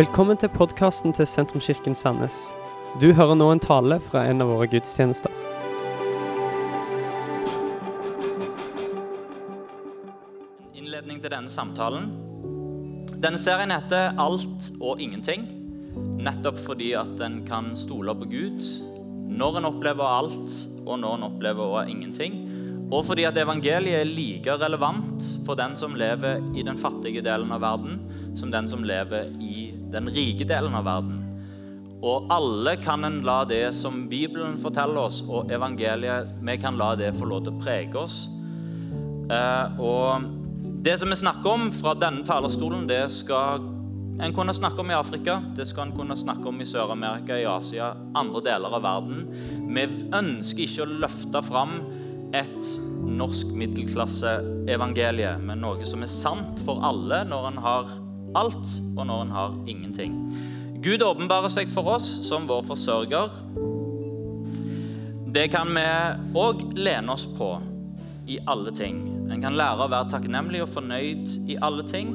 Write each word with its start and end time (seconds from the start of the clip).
Velkommen 0.00 0.38
til 0.40 0.48
podkasten 0.48 1.12
til 1.12 1.26
Sentrumskirken 1.28 1.92
Sandnes. 1.98 2.36
Du 3.02 3.10
hører 3.12 3.34
nå 3.36 3.50
en 3.52 3.60
tale 3.60 3.98
fra 4.00 4.22
en 4.30 4.40
av 4.40 4.48
våre 4.48 4.64
gudstjenester. 4.72 5.28
innledning 10.72 11.20
til 11.20 11.34
denne 11.34 11.52
samtalen. 11.52 12.08
Denne 13.12 13.36
serien 13.36 13.74
heter 13.76 14.16
'Alt 14.16 14.70
og 14.80 15.02
ingenting', 15.04 15.44
nettopp 16.16 16.58
fordi 16.58 16.92
at 16.92 17.20
en 17.20 17.44
kan 17.44 17.76
stole 17.76 18.14
på 18.14 18.30
Gud 18.30 18.64
når 19.28 19.58
en 19.58 19.64
opplever 19.64 20.04
alt, 20.04 20.50
og 20.86 20.98
når 20.98 21.14
en 21.14 21.22
opplever 21.28 21.84
ingenting. 21.84 22.46
Og 22.90 23.04
fordi 23.04 23.22
at 23.24 23.36
evangeliet 23.36 24.00
er 24.00 24.04
like 24.04 24.56
relevant 24.56 25.22
for 25.46 25.54
den 25.54 25.76
som 25.76 25.94
lever 25.94 26.40
i 26.56 26.62
den 26.62 26.78
fattige 26.78 27.22
delen 27.22 27.52
av 27.52 27.60
verden, 27.60 28.00
som 28.34 28.50
den 28.50 28.68
som 28.68 28.82
lever 28.82 29.30
i 29.40 29.69
den 29.92 30.10
rike 30.12 30.46
delen 30.48 30.76
av 30.78 30.86
verden. 30.88 31.26
Og 32.00 32.30
alle 32.32 32.76
kan 32.80 33.04
en 33.04 33.20
la 33.26 33.42
det 33.44 33.74
som 33.76 34.06
Bibelen 34.08 34.56
forteller 34.60 35.02
oss, 35.02 35.20
og 35.28 35.50
evangeliet, 35.52 36.30
vi 36.40 36.56
kan 36.60 36.78
la 36.80 36.94
det 36.96 37.12
få 37.18 37.28
lov 37.28 37.44
til 37.44 37.52
å 37.56 37.60
prege 37.60 38.00
oss. 38.00 38.22
Eh, 39.30 39.80
og 39.80 40.24
det 40.80 40.96
som 40.98 41.12
vi 41.12 41.20
snakker 41.20 41.52
om 41.52 41.68
fra 41.76 41.92
denne 41.98 42.24
talerstolen, 42.26 42.86
det 42.88 43.04
skal 43.12 43.60
en 44.20 44.34
kunne 44.36 44.54
snakke 44.56 44.80
om 44.80 44.90
i 44.90 44.96
Afrika, 44.96 45.38
det 45.56 45.68
skal 45.68 45.88
en 45.88 45.96
kunne 45.96 46.16
snakke 46.16 46.48
om 46.48 46.60
i 46.60 46.68
Sør-Amerika, 46.68 47.36
i 47.36 47.48
Asia, 47.48 47.94
andre 48.16 48.42
deler 48.48 48.76
av 48.76 48.84
verden. 48.84 49.26
Vi 49.68 49.86
ønsker 50.16 50.64
ikke 50.64 50.84
å 50.84 51.00
løfte 51.04 51.42
fram 51.44 51.78
et 52.36 52.74
norsk 53.10 53.52
middelklasseevangelie, 53.56 55.34
men 55.44 55.64
noe 55.64 55.88
som 55.88 56.04
er 56.04 56.12
sant 56.12 56.60
for 56.64 56.84
alle 56.86 57.22
når 57.28 57.48
en 57.50 57.60
har 57.64 57.92
alt, 58.38 58.74
og 58.96 59.06
når 59.06 59.22
en 59.24 59.34
har 59.34 59.58
ingenting. 59.70 60.16
Gud 60.80 61.02
åpenbarer 61.04 61.52
seg 61.52 61.68
for 61.72 61.96
oss 61.96 62.06
som 62.24 62.46
vår 62.48 62.62
forsørger. 62.68 63.34
Det 65.30 65.46
kan 65.52 65.68
vi 65.76 65.86
òg 66.38 66.62
lene 66.78 67.12
oss 67.14 67.26
på 67.36 67.52
i 68.30 68.38
alle 68.50 68.72
ting. 68.74 69.02
En 69.30 69.42
kan 69.42 69.58
lære 69.58 69.84
å 69.84 69.90
være 69.90 70.08
takknemlig 70.14 70.62
og 70.64 70.72
fornøyd 70.72 71.50
i 71.52 71.58
alle 71.62 71.84
ting. 71.86 72.14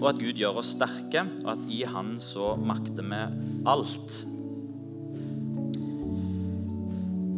Og 0.00 0.08
at 0.10 0.18
Gud 0.20 0.40
gjør 0.40 0.60
oss 0.62 0.74
sterke, 0.76 1.26
og 1.44 1.52
at 1.54 1.68
i 1.72 1.82
Han 1.88 2.16
så 2.20 2.54
makter 2.58 3.06
vi 3.06 3.20
alt. 3.68 4.16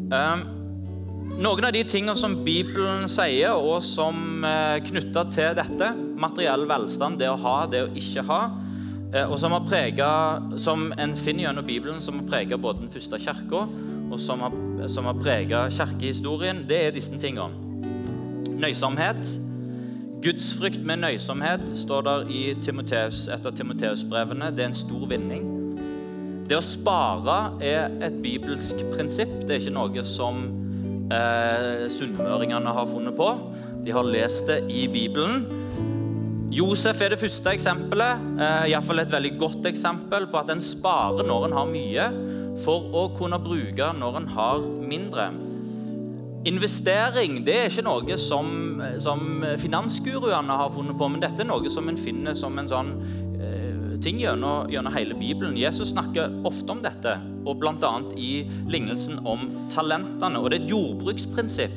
Um, 0.08 0.46
noen 1.38 1.68
av 1.68 1.74
de 1.76 1.84
tingene 1.84 2.16
som 2.16 2.38
Bibelen 2.46 3.04
sier, 3.12 3.52
og 3.52 3.82
som 3.84 4.46
er 4.48 4.80
knytta 4.86 5.26
til 5.34 5.58
dette, 5.58 5.92
materiell 6.20 6.66
velstand, 6.68 7.18
det 7.20 7.30
å 7.30 7.38
ha, 7.40 7.58
det 7.70 7.84
å 7.86 7.92
ikke 7.96 8.24
ha, 8.28 8.40
og 9.24 9.38
som, 9.40 9.54
har 9.56 9.64
preget, 9.64 10.58
som 10.60 10.90
en 11.00 11.14
finner 11.16 11.46
gjennom 11.46 11.64
Bibelen, 11.64 12.00
som 12.04 12.18
har 12.20 12.26
preget 12.28 12.60
både 12.60 12.82
den 12.82 12.92
første 12.92 13.16
kirka, 13.22 13.62
og 14.08 14.20
som 14.20 14.42
har, 14.44 14.56
som 14.88 15.08
har 15.08 15.16
preget 15.16 15.72
kirkehistorien, 15.76 16.64
det 16.68 16.80
er 16.86 16.96
disse 16.96 17.16
tingene. 17.20 17.56
Nøysomhet. 18.58 19.38
Gudsfrykt 20.22 20.82
med 20.82 20.98
nøysomhet 21.04 21.62
står 21.78 22.02
der 22.02 22.30
i 22.34 22.42
Timoteus, 22.62 23.28
et 23.30 23.44
av 23.46 23.54
Timoteus-brevene. 23.54 24.50
Det 24.50 24.64
er 24.64 24.72
en 24.72 24.76
stor 24.76 25.04
vinning. 25.10 25.44
Det 26.48 26.56
å 26.56 26.64
spare 26.64 27.36
er 27.62 27.92
et 28.02 28.16
bibelsk 28.24 28.80
prinsipp. 28.94 29.30
Det 29.44 29.54
er 29.54 29.62
ikke 29.62 29.76
noe 29.76 30.04
som 30.08 30.40
eh, 31.12 31.86
sunnmøringene 31.92 32.72
har 32.74 32.88
funnet 32.90 33.14
på. 33.18 33.28
De 33.84 33.94
har 33.94 34.08
lest 34.08 34.48
det 34.50 34.62
i 34.72 34.88
Bibelen. 34.90 35.44
Josef 36.48 37.02
er 37.04 37.12
det 37.12 37.20
første 37.20 37.52
eksempelet, 37.52 38.22
eh, 38.40 38.70
iallfall 38.70 39.02
et 39.02 39.12
veldig 39.12 39.34
godt 39.40 39.66
eksempel 39.68 40.24
på 40.32 40.38
at 40.40 40.48
en 40.54 40.62
sparer 40.64 41.26
når 41.26 41.44
en 41.46 41.56
har 41.58 41.68
mye, 41.68 42.06
for 42.64 42.88
å 42.96 43.04
kunne 43.18 43.38
bruke 43.42 43.92
når 43.98 44.16
en 44.16 44.28
har 44.32 44.64
mindre. 44.80 45.28
Investering 46.48 47.42
det 47.44 47.56
er 47.58 47.68
ikke 47.68 47.84
noe 47.84 48.16
som, 48.16 48.80
som 48.98 49.44
finansguruene 49.60 50.56
har 50.62 50.72
funnet 50.72 50.96
på, 50.96 51.08
men 51.12 51.20
dette 51.20 51.44
er 51.44 51.50
noe 51.50 51.68
som 51.70 51.88
en 51.90 52.00
finner 52.00 52.34
som 52.38 52.56
en 52.58 52.70
sånn 52.70 52.94
ting 54.02 54.20
gjennom, 54.22 54.70
gjennom, 54.70 54.94
hele 54.94 55.14
Bibelen. 55.18 55.56
Jesus 55.56 55.92
snakker 55.92 56.32
ofte 56.46 56.72
om 56.72 56.82
dette, 56.82 57.16
og 57.46 57.58
bl.a. 57.60 57.92
i 58.16 58.46
lignelsen 58.70 59.20
om 59.26 59.48
talentene. 59.72 60.40
Og 60.40 60.50
Det 60.50 60.60
er 60.60 60.64
et 60.64 60.72
jordbruksprinsipp. 60.72 61.76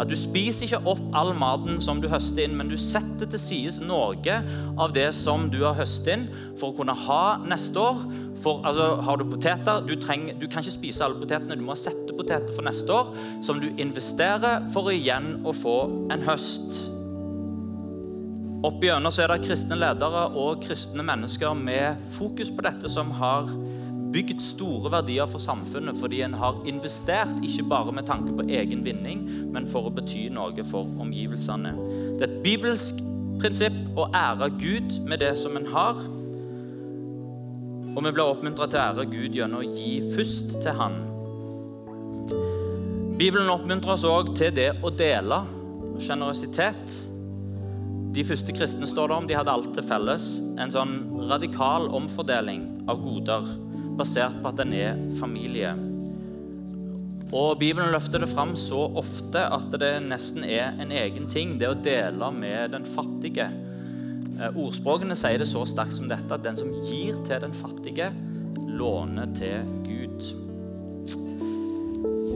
At 0.00 0.08
Du 0.08 0.16
spiser 0.16 0.66
ikke 0.66 0.88
opp 0.88 1.02
all 1.16 1.34
maten 1.36 1.80
som 1.80 2.00
du 2.00 2.08
høster 2.08 2.46
inn, 2.46 2.56
men 2.56 2.70
du 2.70 2.78
setter 2.80 3.28
til 3.28 3.40
side 3.40 3.86
noe 3.86 4.38
av 4.80 4.94
det 4.96 5.10
som 5.16 5.50
du 5.52 5.62
har 5.66 5.76
høstet 5.76 6.14
inn, 6.14 6.28
for 6.60 6.72
å 6.72 6.76
kunne 6.76 6.96
ha 6.96 7.24
neste 7.44 7.80
år. 7.80 8.00
For, 8.42 8.64
altså, 8.66 8.96
har 9.04 9.20
du 9.20 9.28
poteter 9.30 9.84
du, 9.86 9.94
trenger, 10.00 10.34
du, 10.34 10.48
kan 10.50 10.64
ikke 10.64 10.74
spise 10.74 11.04
alle 11.04 11.20
potetene. 11.20 11.58
Du 11.58 11.62
må 11.66 11.76
sette 11.78 12.16
poteter 12.16 12.50
for 12.56 12.66
neste 12.66 12.90
år 12.90 13.12
som 13.44 13.60
du 13.62 13.68
investerer 13.76 14.66
for 14.74 14.90
igjen 14.90 15.36
å 15.46 15.54
få 15.54 15.76
en 16.10 16.26
høst. 16.26 16.82
Opp 18.62 18.84
igjennom 18.84 19.10
er 19.18 19.32
det 19.32 19.42
kristne 19.42 19.74
ledere 19.74 20.20
og 20.38 20.60
kristne 20.62 21.02
mennesker 21.02 21.54
med 21.58 21.98
fokus 22.14 22.50
på 22.54 22.62
dette 22.62 22.90
som 22.90 23.10
har 23.18 23.50
bygd 24.12 24.42
store 24.44 24.92
verdier 24.92 25.26
for 25.26 25.42
samfunnet 25.42 25.98
fordi 25.98 26.20
en 26.22 26.36
har 26.38 26.60
investert 26.70 27.42
ikke 27.42 27.66
bare 27.72 27.94
med 27.96 28.06
tanke 28.06 28.36
på 28.38 28.46
egen 28.46 28.84
vinning, 28.86 29.24
men 29.50 29.66
for 29.66 29.88
å 29.88 29.94
bety 29.96 30.28
noe 30.30 30.66
for 30.68 30.86
omgivelsene. 31.02 31.74
Det 32.14 32.22
er 32.22 32.28
et 32.28 32.42
bibelsk 32.46 33.02
prinsipp 33.42 33.98
å 33.98 34.06
ære 34.14 34.52
Gud 34.60 34.98
med 35.10 35.24
det 35.24 35.34
som 35.42 35.58
en 35.58 35.66
har. 35.74 35.98
Og 37.92 37.98
vi 37.98 38.12
blir 38.14 38.28
oppmuntra 38.28 38.70
til 38.70 38.78
å 38.78 38.84
ære 38.92 39.10
Gud 39.10 39.38
gjennom 39.42 39.64
å 39.64 39.70
gi 39.74 39.96
først 40.14 40.60
til 40.62 40.78
Han. 40.78 41.00
Bibelen 43.18 43.50
oppmuntrer 43.50 43.98
oss 43.98 44.06
òg 44.06 44.36
til 44.38 44.54
det 44.54 44.70
å 44.86 44.94
dele. 44.94 45.42
Sjenerøsitet. 46.02 47.02
De 48.12 48.24
første 48.28 48.52
kristne 48.52 48.86
står 48.88 49.08
det 49.08 49.16
om, 49.16 49.26
de 49.28 49.36
hadde 49.38 49.52
alt 49.52 49.70
til 49.72 49.84
felles. 49.88 50.26
En 50.60 50.72
sånn 50.72 50.96
radikal 51.30 51.88
omfordeling 51.96 52.66
av 52.90 53.00
goder 53.00 53.46
basert 53.96 54.36
på 54.42 54.52
at 54.52 54.60
en 54.64 54.74
er 54.76 55.00
familie. 55.16 55.72
Og 57.32 57.56
Bibelen 57.56 57.88
løfter 57.94 58.20
det 58.20 58.28
fram 58.28 58.52
så 58.60 58.84
ofte 59.00 59.46
at 59.56 59.72
det 59.80 59.94
nesten 60.04 60.44
er 60.44 60.76
en 60.82 60.92
egen 60.92 61.24
ting, 61.32 61.56
det 61.56 61.70
å 61.70 61.78
dele 61.80 62.28
med 62.36 62.74
den 62.76 62.84
fattige. 62.84 63.48
Eh, 64.36 64.50
ordspråkene 64.52 65.16
sier 65.16 65.40
det 65.40 65.48
så 65.48 65.64
sterkt 65.68 65.96
som 65.96 66.12
dette 66.12 66.36
at 66.36 66.44
den 66.44 66.60
som 66.60 66.72
gir 66.84 67.16
til 67.24 67.40
den 67.46 67.56
fattige, 67.56 68.12
låner 68.76 69.32
til 69.36 69.64
Gud. 69.88 70.32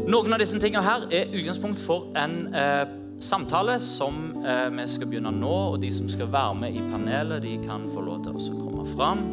Noen 0.09 0.33
av 0.33 0.41
disse 0.41 0.57
tingene 0.63 0.85
her 0.87 1.05
er 1.13 1.35
utgangspunkt 1.35 1.83
for 1.85 2.09
en 2.17 2.47
eh, 2.57 2.87
samtale 3.21 3.79
som 3.81 4.45
eh, 4.45 4.69
vi 4.71 4.87
skal 4.91 5.11
begynne 5.11 5.33
nå. 5.35 5.57
og 5.73 5.81
De 5.81 5.91
som 5.95 6.09
skal 6.11 6.31
være 6.33 6.55
med 6.63 6.77
i 6.77 6.87
panelet, 6.91 7.43
de 7.43 7.57
kan 7.65 7.89
få 7.95 8.05
lov 8.05 8.25
til 8.27 8.37
å 8.37 8.61
komme 8.61 8.87
fram. 8.97 9.27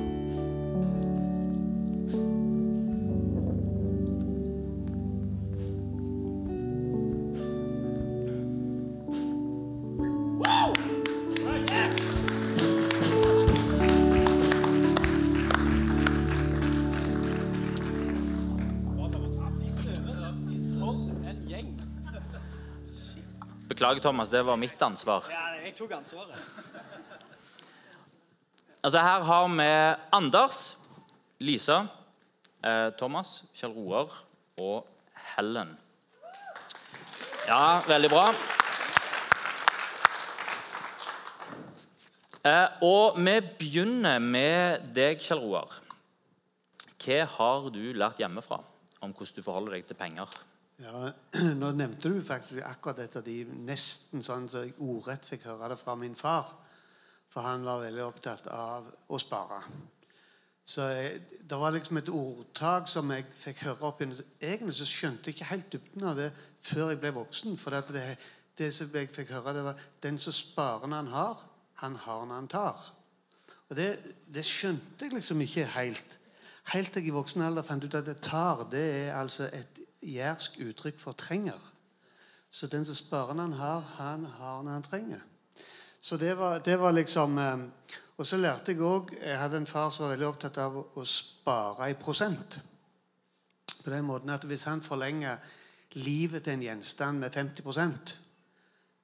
Beklager, 23.84 24.02
Thomas. 24.02 24.30
Det 24.30 24.42
var 24.42 24.56
mitt 24.58 24.82
ansvar. 24.82 25.26
Ja, 25.28 25.42
jeg 25.60 25.74
tok 25.76 25.92
ansvaret. 25.92 26.38
Altså, 28.80 29.02
her 29.04 29.26
har 29.28 29.48
vi 29.52 29.66
Anders, 30.16 30.60
Lisa, 31.44 31.82
eh, 32.64 32.94
Thomas, 32.96 33.44
Kjell 33.52 33.74
Roar 33.76 34.14
og 34.56 34.88
Helen. 35.34 35.74
Ja, 37.50 37.82
veldig 37.84 38.10
bra. 38.14 38.24
Eh, 42.46 42.88
og 42.88 43.20
vi 43.20 43.36
begynner 43.60 44.24
med 44.24 44.88
deg, 44.96 45.20
Kjell 45.20 45.44
Roar. 45.44 45.76
Hva 47.04 47.22
har 47.36 47.70
du 47.76 47.84
lært 47.92 48.24
hjemmefra 48.24 48.64
om 49.04 49.12
hvordan 49.12 49.36
du 49.36 49.44
forholder 49.44 49.76
deg 49.76 49.92
til 49.92 50.00
penger? 50.00 50.44
Ja, 50.82 51.12
Nå 51.62 51.72
nevnte 51.78 52.10
du 52.10 52.22
faktisk 52.24 52.64
akkurat 52.66 53.04
dette. 53.04 53.22
de 53.22 53.44
nesten 53.68 54.24
sånn 54.26 54.50
så 54.50 54.66
jeg 54.66 54.78
ordrett 54.82 55.26
fikk 55.28 55.46
høre 55.52 55.74
det 55.74 55.80
fra 55.82 55.96
min 56.00 56.16
far. 56.18 56.50
For 57.30 57.46
han 57.46 57.66
var 57.66 57.84
veldig 57.84 58.06
opptatt 58.06 58.48
av 58.54 58.90
å 59.10 59.20
spare. 59.22 59.62
Så 60.66 60.88
jeg, 60.96 61.22
Det 61.44 61.60
var 61.60 61.76
liksom 61.76 61.98
et 62.00 62.10
ordtak 62.10 62.88
som 62.88 63.12
jeg 63.12 63.26
fikk 63.36 63.66
høre 63.68 63.90
opp 63.90 64.02
Egentlig 64.02 64.78
så 64.78 64.88
skjønte 64.88 65.30
jeg 65.30 65.36
ikke 65.36 65.52
helt 65.52 65.72
dybden 65.72 66.08
av 66.08 66.18
det 66.18 66.32
før 66.62 66.90
jeg 66.90 67.02
ble 67.02 67.14
voksen. 67.20 67.58
For 67.58 67.70
det, 67.74 68.18
det 68.58 68.74
som 68.74 68.90
jeg 68.94 69.12
fikk 69.12 69.34
høre, 69.36 69.54
det 69.54 69.64
var 69.64 69.86
den 70.02 70.20
som 70.20 70.34
sparer 70.34 70.88
når 70.88 71.04
han 71.04 71.14
har, 71.14 71.46
han 71.84 71.96
har 71.96 72.26
når 72.26 72.36
han 72.36 72.48
tar. 72.48 72.92
Og 73.70 73.78
det, 73.78 73.90
det 74.34 74.46
skjønte 74.46 75.06
jeg 75.06 75.14
liksom 75.14 75.42
ikke 75.42 75.70
helt. 75.76 76.20
Helt 76.72 76.94
til 76.94 77.04
jeg 77.04 77.12
i 77.12 77.16
voksen 77.18 77.44
alder 77.44 77.66
fant 77.66 77.84
ut 77.84 77.96
at 77.98 78.06
det 78.08 78.22
tar 78.24 78.64
det 78.72 78.84
er 79.04 79.16
altså 79.20 79.50
et 79.52 79.73
jærsk 80.04 80.60
uttrykk 80.60 81.00
for 81.00 81.12
trenger. 81.18 81.60
Så 82.50 82.68
den 82.68 82.86
som 82.86 82.96
sparer 82.96 83.34
han 83.40 83.54
har, 83.54 83.80
han 83.80 84.26
har 84.26 84.62
når 84.62 84.72
han 84.72 84.84
trenger. 84.84 85.20
Så 86.02 86.18
det 86.18 86.38
var, 86.38 86.60
det 86.60 86.80
var 86.80 86.92
liksom 86.92 87.38
eh, 87.38 87.58
Og 88.18 88.28
så 88.28 88.38
lærte 88.38 88.72
jeg 88.72 88.82
òg 88.82 89.14
Jeg 89.22 89.40
hadde 89.40 89.58
en 89.58 89.68
far 89.68 89.90
som 89.90 90.04
var 90.04 90.12
veldig 90.12 90.28
opptatt 90.28 90.58
av 90.58 90.76
å, 90.78 90.84
å 91.00 91.06
spare 91.08 91.90
i 91.90 91.96
prosent. 91.98 92.60
På 93.84 93.90
den 93.90 94.06
måten 94.06 94.30
at 94.30 94.44
hvis 94.44 94.68
han 94.68 94.82
forlenger 94.82 95.38
livet 95.94 96.44
til 96.44 96.54
en 96.54 96.66
gjenstand 96.68 97.20
med 97.20 97.36
50% 97.36 98.14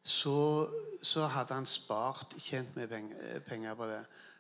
så, 0.02 0.68
så 1.02 1.28
hadde 1.28 1.54
han 1.54 1.66
spart, 1.66 2.36
tjent 2.40 2.74
penger, 2.74 3.40
penger 3.48 3.76
på 3.76 3.88
det. 3.90 4.00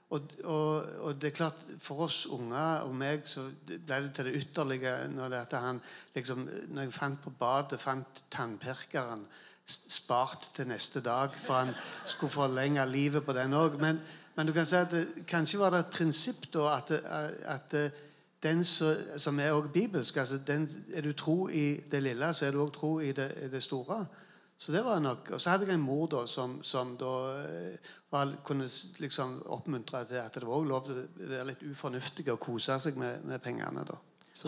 Og, 0.09 0.21
og, 0.43 0.85
og, 0.99 1.21
det 1.21 1.27
er 1.27 1.35
klart, 1.37 1.65
For 1.77 2.05
oss 2.07 2.23
unger 2.25 2.81
og 2.87 2.95
meg 2.97 3.27
så 3.29 3.43
ble 3.67 3.99
det 4.07 4.13
til 4.17 4.25
det 4.25 4.39
ytterlige 4.41 4.93
når, 5.13 5.35
det 5.51 5.59
han, 5.61 5.81
liksom, 6.15 6.47
når 6.73 6.87
jeg 6.87 6.93
fant 6.93 7.21
på 7.21 7.33
badet 7.39 7.79
fant 7.79 8.23
tannpirkeren 8.33 9.27
spart 9.69 10.47
til 10.55 10.65
neste 10.67 11.01
dag, 11.05 11.35
for 11.37 11.53
han 11.53 11.75
skulle 12.05 12.33
forlenge 12.33 12.85
livet 12.89 13.25
på 13.25 13.33
den 13.37 13.53
òg. 13.53 13.77
Men, 13.77 13.99
men, 14.35 14.47
du 14.47 14.53
kan 14.53 14.65
si 14.65 14.79
at 14.79 14.89
det, 14.91 15.03
kanskje 15.29 15.59
var 15.59 15.75
det 15.75 15.83
et 15.83 15.91
prinsipp 15.93 16.47
da 16.53 16.71
at, 16.79 16.91
at 17.45 17.75
den 18.43 18.63
som 18.63 19.39
er 19.39 19.51
også 19.51 19.69
bibelsk 19.73 20.17
altså 20.17 20.39
den, 20.47 20.85
Er 20.93 21.01
du 21.01 21.13
tro 21.13 21.47
i 21.47 21.77
det 21.91 22.03
lille, 22.03 22.33
så 22.33 22.45
er 22.45 22.51
du 22.51 22.63
òg 22.65 22.73
tro 22.73 22.99
i 22.99 23.11
det, 23.11 23.29
i 23.45 23.49
det 23.51 23.63
store. 23.63 24.05
Så 24.59 24.71
det 24.71 24.81
var 24.83 24.99
nok, 24.99 25.29
Og 25.31 25.41
så 25.41 25.53
hadde 25.53 25.69
jeg 25.69 25.77
en 25.79 25.85
mor 25.85 26.07
da, 26.11 26.25
som, 26.27 26.57
som 26.67 26.97
da 26.99 27.13
eh, 27.45 27.91
var, 28.11 28.33
kunne 28.43 28.65
liksom 28.99 29.37
oppmuntre 29.55 30.01
til 30.09 30.19
at 30.19 30.35
det 30.35 30.43
var 30.43 30.67
lov 30.67 30.83
til 30.83 30.97
å 30.99 31.29
være 31.29 31.45
litt 31.53 31.63
ufornuftig 31.63 32.25
og 32.33 32.41
kose 32.43 32.75
seg 32.83 32.99
med, 32.99 33.23
med 33.23 33.39
pengene. 33.39 33.85
da. 33.87 33.95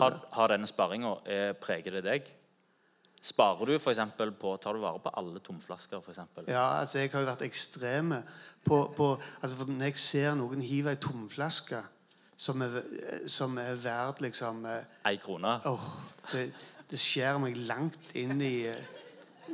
Har, 0.02 0.18
har, 0.36 0.52
denne 0.52 0.68
sparinga 0.68 1.14
eh, 1.24 1.54
preget 1.56 1.96
det 1.96 2.04
deg? 2.04 2.30
Sparer 3.22 3.72
du 3.72 3.78
for 3.80 3.96
på, 4.36 4.56
Tar 4.60 4.74
du 4.74 4.84
vare 4.84 5.00
på 5.00 5.14
alle 5.16 5.40
tomflasker? 5.40 6.00
For 6.04 6.12
eksempel? 6.12 6.44
ja, 6.48 6.80
altså 6.80 6.98
jeg 6.98 7.10
har 7.12 7.20
jo 7.20 7.32
vært 7.32 7.48
ekstreme 7.48 8.22
på, 8.64 8.92
på 8.96 9.16
altså 9.40 9.64
Når 9.64 9.84
jeg 9.86 9.96
ser 9.96 10.34
noen 10.36 10.60
hive 10.60 10.90
ei 10.90 11.00
tomflaske 11.00 11.80
som 12.36 12.60
er, 12.60 12.82
som 13.26 13.56
er 13.58 13.78
verdt 13.80 14.20
liksom 14.20 14.66
Ei 14.68 15.16
krone? 15.22 15.60
Oh, 15.64 15.92
det, 16.32 16.50
det 16.90 17.00
skjærer 17.00 17.38
meg 17.38 17.56
langt 17.64 18.12
inn 18.12 18.42
i 18.42 18.66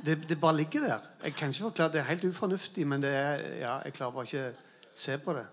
det, 0.04 0.28
det, 0.28 0.40
bare 0.40 0.56
ligger 0.56 0.80
der. 0.80 1.06
Jeg 1.24 1.34
kan 1.34 1.48
ikke 1.48 1.68
forklare, 1.68 1.92
Det 1.92 2.00
er 2.00 2.10
helt 2.10 2.24
ufornuftig, 2.24 2.86
men 2.86 3.02
det 3.02 3.10
er, 3.10 3.38
ja, 3.58 3.78
jeg 3.84 3.92
klarer 3.92 4.12
bare 4.12 4.24
ikke 4.24 4.54
se 4.94 5.18
på 5.18 5.32
det. 5.32 5.46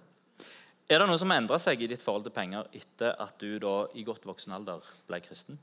Er 0.89 1.01
det 1.01 1.07
noe 1.09 1.18
som 1.18 1.31
har 1.33 1.42
endra 1.42 1.57
seg 1.62 1.81
i 1.81 1.88
ditt 1.89 2.03
forhold 2.03 2.27
til 2.27 2.33
penger 2.36 2.68
etter 2.77 3.15
at 3.21 3.39
du 3.42 3.57
da 3.62 3.88
i 3.97 4.03
godt 4.06 4.25
voksen 4.25 4.53
alder 4.53 4.86
ble 5.07 5.19
kristen? 5.25 5.57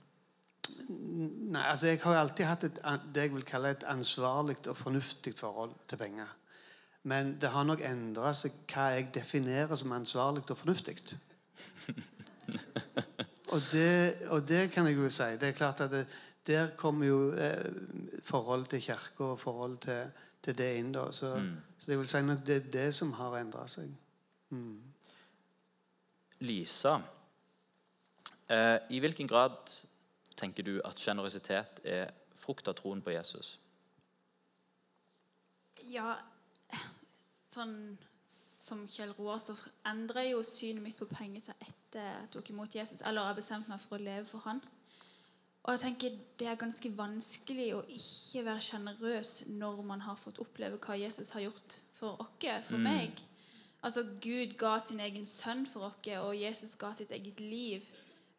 Nei, 0.88 1.62
altså 1.62 1.92
Jeg 1.92 2.00
har 2.02 2.16
alltid 2.16 2.46
hatt 2.46 2.64
et, 2.64 2.80
det 3.14 3.26
jeg 3.26 3.34
vil 3.34 3.44
kalle 3.46 3.70
et 3.70 3.84
ansvarlig 3.86 4.56
og 4.66 4.76
fornuftig 4.76 5.34
forhold 5.38 5.74
til 5.88 6.00
penger. 6.00 6.30
Men 7.02 7.36
det 7.40 7.50
har 7.50 7.66
nok 7.66 7.82
endra 7.86 8.32
seg 8.34 8.54
hva 8.70 8.92
jeg 8.94 9.10
definerer 9.14 9.74
som 9.78 9.94
ansvarlig 9.94 10.44
og 10.48 10.58
fornuftig. 10.58 10.96
og, 13.52 13.60
det, 13.72 14.26
og 14.30 14.48
det 14.48 14.68
kan 14.74 14.86
jeg 14.86 14.98
jo 14.98 15.10
si. 15.10 15.30
Det 15.38 15.50
er 15.50 15.58
klart 15.58 15.82
at 15.86 15.90
det, 15.90 16.04
der 16.46 16.70
kommer 16.76 17.06
jo 17.06 17.32
eh, 17.32 17.72
forhold 18.22 18.66
til 18.66 18.82
kirka 18.82 19.24
og 19.24 19.38
forhold 19.38 19.78
til, 19.78 20.10
til, 20.42 20.58
det 20.58 20.76
inn. 20.78 20.92
da. 20.92 21.10
Så, 21.12 21.36
mm. 21.38 21.56
så, 21.78 21.86
det 21.86 21.98
vil 21.98 22.08
si 22.08 22.22
nok 22.22 22.46
det 22.46 22.56
er 22.56 22.70
det 22.72 22.94
som 22.94 23.12
har 23.12 23.38
endra 23.38 23.66
seg. 23.70 23.90
Mm. 24.50 24.82
Lisa, 26.42 26.98
eh, 28.50 28.78
i 28.90 28.98
hvilken 28.98 29.28
grad 29.28 29.56
tenker 30.36 30.62
du 30.62 30.80
at 30.84 30.98
sjenerøsitet 30.98 31.80
er 31.84 32.10
frukt 32.36 32.68
av 32.68 32.74
troen 32.74 33.02
på 33.02 33.14
Jesus? 33.14 33.58
Ja, 35.86 36.16
sånn 37.46 37.98
som 38.62 38.84
Kjell 38.88 39.12
Roar, 39.18 39.38
så 39.42 39.56
endrer 39.90 40.30
jo 40.30 40.42
synet 40.46 40.84
mitt 40.84 40.98
på 40.98 41.08
penger 41.10 41.42
seg 41.48 41.64
etter 41.66 41.78
at 42.00 42.20
jeg 42.22 42.28
tok 42.36 42.50
imot 42.54 42.74
Jesus. 42.76 43.02
Eller 43.06 43.26
har 43.26 43.36
bestemt 43.36 43.68
meg 43.68 43.80
for 43.82 43.98
å 43.98 44.02
leve 44.02 44.24
for 44.28 44.44
han. 44.46 44.62
Og 45.62 45.72
jeg 45.72 45.80
tenker 45.80 46.14
Det 46.38 46.48
er 46.50 46.58
ganske 46.58 46.90
vanskelig 46.98 47.68
å 47.76 47.82
ikke 47.86 48.44
være 48.48 48.64
sjenerøs 48.66 49.32
når 49.54 49.82
man 49.86 50.00
har 50.02 50.18
fått 50.18 50.40
oppleve 50.42 50.80
hva 50.82 50.96
Jesus 50.98 51.30
har 51.36 51.44
gjort 51.46 51.76
for 51.94 52.18
oss, 52.24 52.66
for 52.66 52.80
mm. 52.80 52.88
meg. 52.88 53.20
Altså 53.82 54.02
Gud 54.22 54.56
ga 54.58 54.78
sin 54.82 55.00
egen 55.00 55.26
sønn 55.26 55.66
for 55.66 55.86
oss, 55.86 56.08
og 56.18 56.34
Jesus 56.38 56.74
ga 56.78 56.92
sitt 56.94 57.12
eget 57.14 57.40
liv. 57.40 57.86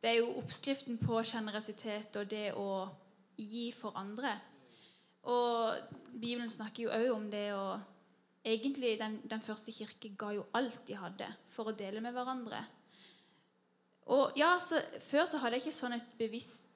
Det 0.02 0.12
er 0.12 0.20
jo 0.20 0.36
oppskriften 0.42 1.00
på 1.00 1.22
sjenerøsitet 1.24 2.16
og 2.20 2.28
det 2.32 2.50
å 2.60 2.90
gi 3.40 3.70
for 3.72 3.96
andre. 3.96 4.36
Og 5.24 5.80
Bibelen 6.12 6.52
snakker 6.52 6.84
jo 6.84 6.96
òg 6.96 7.10
om 7.16 7.32
det 7.32 7.50
å 7.56 7.66
Egentlig, 8.44 8.98
den, 9.00 9.22
den 9.24 9.40
første 9.40 9.72
kirke 9.72 10.10
ga 10.20 10.34
jo 10.36 10.42
alt 10.52 10.82
de 10.84 10.98
hadde, 11.00 11.30
for 11.48 11.72
å 11.72 11.76
dele 11.80 12.02
med 12.04 12.12
hverandre. 12.12 12.58
Og 14.12 14.36
ja, 14.36 14.58
så 14.60 14.82
Før 15.00 15.24
så 15.24 15.40
hadde 15.40 15.56
jeg 15.56 15.64
ikke 15.64 15.78
sånn 15.78 15.96
et 15.96 16.18
bevisst 16.20 16.73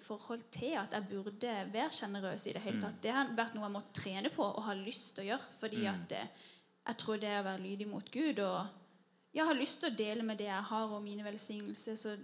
forhold 0.00 0.42
til 0.52 0.76
at 0.80 0.94
jeg 0.96 1.06
burde 1.10 1.54
være 1.72 1.92
sjenerøs 1.92 2.46
i 2.46 2.54
det 2.56 2.62
hele 2.64 2.80
tatt. 2.80 2.96
Mm. 2.96 3.02
Det 3.04 3.12
har 3.12 3.32
vært 3.36 3.56
noe 3.56 3.66
jeg 3.66 3.74
må 3.74 3.82
trene 3.94 4.30
på 4.32 4.46
og 4.46 4.62
har 4.64 4.78
lyst 4.80 5.14
til 5.14 5.24
å 5.24 5.28
gjøre. 5.32 5.50
Fordi 5.58 5.82
mm. 5.82 5.88
at 5.92 6.14
eh, 6.16 6.46
jeg 6.86 7.00
tror 7.02 7.20
det 7.20 7.28
er 7.28 7.42
å 7.42 7.48
være 7.48 7.64
lydig 7.64 7.88
mot 7.90 8.12
Gud. 8.12 8.40
Og 8.44 9.34
jeg 9.36 9.46
har 9.46 9.58
lyst 9.58 9.82
til 9.82 9.90
å 9.90 9.98
dele 9.98 10.24
med 10.26 10.40
det 10.40 10.48
jeg 10.48 10.68
har, 10.70 10.94
og 10.94 11.04
mine 11.04 11.26
velsignelser. 11.26 11.98
Så 12.00 12.16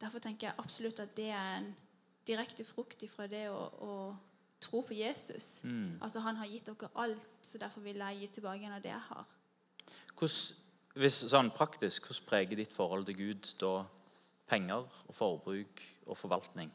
derfor 0.00 0.22
tenker 0.22 0.48
jeg 0.50 0.62
absolutt 0.62 1.02
at 1.02 1.16
det 1.16 1.32
er 1.34 1.58
en 1.58 1.72
direkte 2.26 2.64
frukt 2.66 3.02
ifra 3.06 3.26
det 3.30 3.46
å, 3.50 3.66
å 3.82 3.96
tro 4.62 4.82
på 4.86 4.96
Jesus. 4.96 5.64
Mm. 5.64 5.98
Altså 6.00 6.22
Han 6.24 6.38
har 6.40 6.50
gitt 6.50 6.70
dere 6.70 6.92
alt, 6.94 7.28
så 7.42 7.58
derfor 7.62 7.84
vil 7.84 8.00
jeg 8.02 8.22
gi 8.22 8.30
tilbake 8.38 8.66
en 8.66 8.78
av 8.78 8.84
det 8.84 8.92
jeg 8.92 9.04
har. 9.10 9.34
Hvordan, 10.16 10.62
hvis, 10.96 11.20
sånn 11.28 11.52
praktisk, 11.54 12.08
Hvordan 12.08 12.28
preger 12.30 12.62
ditt 12.62 12.72
forhold 12.72 13.06
til 13.10 13.18
Gud 13.20 13.52
da 13.60 13.74
penger 14.48 14.86
og 15.08 15.14
forbruk 15.14 15.82
og 16.06 16.18
forvaltning? 16.18 16.72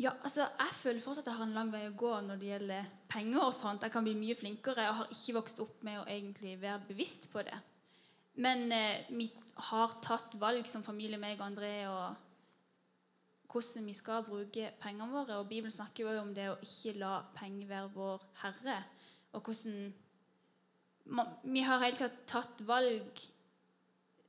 Ja, 0.00 0.10
altså, 0.22 0.40
Jeg 0.40 0.72
føler 0.72 1.00
fortsatt 1.00 1.26
at 1.26 1.32
jeg 1.32 1.38
har 1.38 1.46
en 1.46 1.56
lang 1.58 1.72
vei 1.72 1.82
å 1.88 1.96
gå 1.96 2.12
når 2.24 2.38
det 2.40 2.48
gjelder 2.48 2.86
penger. 3.08 3.42
og 3.44 3.54
sånt. 3.54 3.82
Jeg 3.82 3.92
kan 3.92 4.04
bli 4.04 4.14
mye 4.14 4.34
flinkere. 4.34 4.88
og 4.88 4.94
har 4.94 5.10
ikke 5.10 5.34
vokst 5.36 5.60
opp 5.60 5.82
med 5.82 6.00
å 6.00 6.06
egentlig 6.06 6.60
være 6.60 6.86
bevisst 6.88 7.30
på 7.32 7.42
det. 7.42 7.58
Men 8.34 8.72
eh, 8.72 9.04
vi 9.10 9.30
har 9.56 10.00
tatt 10.00 10.34
valg 10.40 10.66
som 10.66 10.82
familie, 10.82 11.18
meg 11.18 11.40
og 11.40 11.46
André, 11.50 11.86
og 11.88 12.14
hvordan 13.50 13.86
vi 13.86 13.94
skal 13.94 14.24
bruke 14.24 14.70
pengene 14.80 15.12
våre. 15.12 15.36
Og 15.36 15.48
Bibelen 15.48 15.74
snakker 15.74 16.06
jo 16.06 16.22
om 16.22 16.34
det 16.34 16.48
å 16.48 16.58
ikke 16.62 16.96
la 16.98 17.22
penger 17.36 17.68
være 17.68 17.92
vår 17.94 18.24
herre. 18.44 18.78
Og 19.32 19.42
hvordan 19.42 19.92
Vi 21.42 21.60
har 21.60 21.80
hele 21.82 21.96
tatt 21.96 22.26
tatt 22.26 22.60
valg 22.66 23.20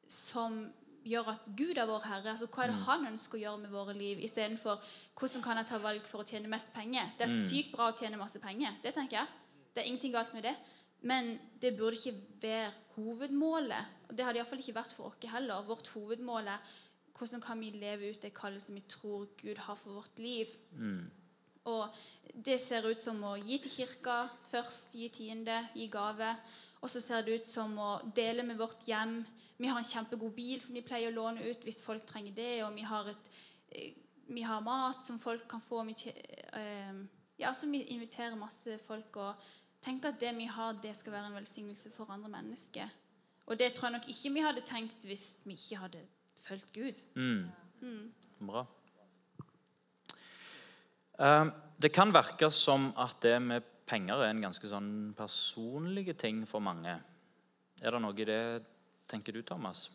som 0.07 0.71
gjør 1.07 1.31
at 1.33 1.47
Gud 1.57 1.77
er 1.77 1.87
vår 1.89 2.03
herre. 2.05 2.33
altså 2.33 2.47
Hva 2.51 2.65
er 2.65 2.71
det 2.71 2.77
mm. 2.77 2.83
han 2.87 3.07
ønsker 3.11 3.37
å 3.37 3.41
gjøre 3.41 3.61
med 3.63 3.73
våre 3.73 3.95
liv? 3.97 4.21
Istedenfor 4.25 4.81
hvordan 5.19 5.45
kan 5.45 5.61
jeg 5.61 5.69
ta 5.71 5.79
valg 5.81 6.05
for 6.09 6.23
å 6.23 6.27
tjene 6.27 6.51
mest 6.51 6.73
penger. 6.75 7.13
Det 7.17 7.27
er 7.27 7.33
mm. 7.33 7.47
sykt 7.49 7.73
bra 7.75 7.89
å 7.91 7.97
tjene 7.97 8.19
masse 8.21 8.41
penger. 8.43 8.77
Det 8.83 8.93
tenker 8.97 9.21
jeg. 9.21 9.39
Det 9.71 9.83
er 9.83 9.89
ingenting 9.89 10.13
galt 10.13 10.33
med 10.35 10.45
det. 10.49 10.55
Men 11.07 11.33
det 11.61 11.73
burde 11.77 11.97
ikke 11.97 12.15
være 12.43 12.71
hovedmålet. 12.95 13.97
Og 14.09 14.17
det 14.17 14.25
hadde 14.25 14.41
iallfall 14.41 14.61
ikke 14.61 14.77
vært 14.77 14.95
for 14.97 15.09
oss 15.09 15.31
heller. 15.31 15.65
Vårt 15.65 15.89
hovedmål 15.95 16.53
er 16.53 16.73
hvordan 17.17 17.41
kan 17.43 17.59
vi 17.61 17.69
leve 17.77 18.11
ut 18.11 18.21
det 18.21 18.33
kallet 18.33 18.63
som 18.63 18.75
vi 18.75 18.83
tror 18.89 19.27
Gud 19.37 19.57
har 19.57 19.77
for 19.77 20.01
vårt 20.01 20.19
liv. 20.19 20.49
Mm. 20.73 21.09
Og 21.69 21.89
det 22.33 22.57
ser 22.61 22.87
ut 22.89 22.99
som 22.99 23.19
å 23.23 23.35
gi 23.37 23.59
til 23.61 23.73
kirka 23.75 24.23
først, 24.49 24.95
gi 24.97 25.09
tiende, 25.13 25.59
gi 25.77 25.85
gave. 25.91 26.31
Og 26.81 26.89
så 26.89 27.01
ser 27.03 27.25
det 27.25 27.41
ut 27.41 27.49
som 27.49 27.75
å 27.77 27.91
dele 28.15 28.45
med 28.45 28.57
vårt 28.57 28.87
hjem, 28.89 29.19
vi 29.61 29.69
har 29.69 29.77
en 29.77 29.85
kjempegod 29.85 30.33
bil 30.33 30.61
som 30.63 30.75
vi 30.75 30.83
pleier 30.85 31.11
å 31.11 31.15
låne 31.15 31.45
ut 31.45 31.65
hvis 31.65 31.83
folk 31.85 32.05
trenger 32.09 32.33
det. 32.37 32.51
Og 32.65 32.73
vi 32.75 32.85
har, 32.87 33.09
et, 33.13 33.31
eh, 33.71 33.93
vi 34.27 34.45
har 34.47 34.63
mat 34.65 35.01
som 35.05 35.19
folk 35.21 35.47
kan 35.49 35.61
få. 35.61 35.83
Vi, 35.85 35.95
ja, 37.37 37.53
så 37.53 37.69
vi 37.69 37.83
inviterer 37.93 38.35
masse 38.39 38.77
folk. 38.81 39.17
og 39.17 39.49
tenker 39.81 40.13
at 40.13 40.19
det 40.21 40.31
vi 40.37 40.45
har, 40.45 40.77
det 40.81 40.93
skal 40.97 41.15
være 41.15 41.31
en 41.31 41.39
velsignelse 41.39 41.91
for 41.93 42.11
andre 42.13 42.29
mennesker. 42.29 42.89
Og 43.49 43.57
det 43.59 43.73
tror 43.73 43.89
jeg 43.89 43.97
nok 43.97 44.09
ikke 44.13 44.33
vi 44.33 44.45
hadde 44.45 44.65
tenkt 44.65 45.07
hvis 45.09 45.25
vi 45.43 45.57
ikke 45.57 45.81
hadde 45.81 46.03
fulgt 46.37 46.71
Gud. 46.75 47.01
Mm. 47.15 47.49
Mm. 47.81 48.13
Bra. 48.47 48.65
Um, 51.21 51.51
det 51.81 51.91
kan 51.93 52.13
virke 52.13 52.49
som 52.53 52.91
at 52.97 53.19
det 53.21 53.35
med 53.41 53.65
penger 53.85 54.23
er 54.23 54.31
en 54.31 54.45
ganske 54.45 54.69
sånn 54.69 55.13
personlig 55.17 56.15
ting 56.17 56.45
for 56.49 56.63
mange. 56.63 56.93
Er 57.81 57.91
det 57.91 58.01
noe 58.01 58.15
i 58.15 58.27
det 58.29 58.41
tenker 59.11 59.35
du, 59.35 59.41
Thomas? 59.43 59.89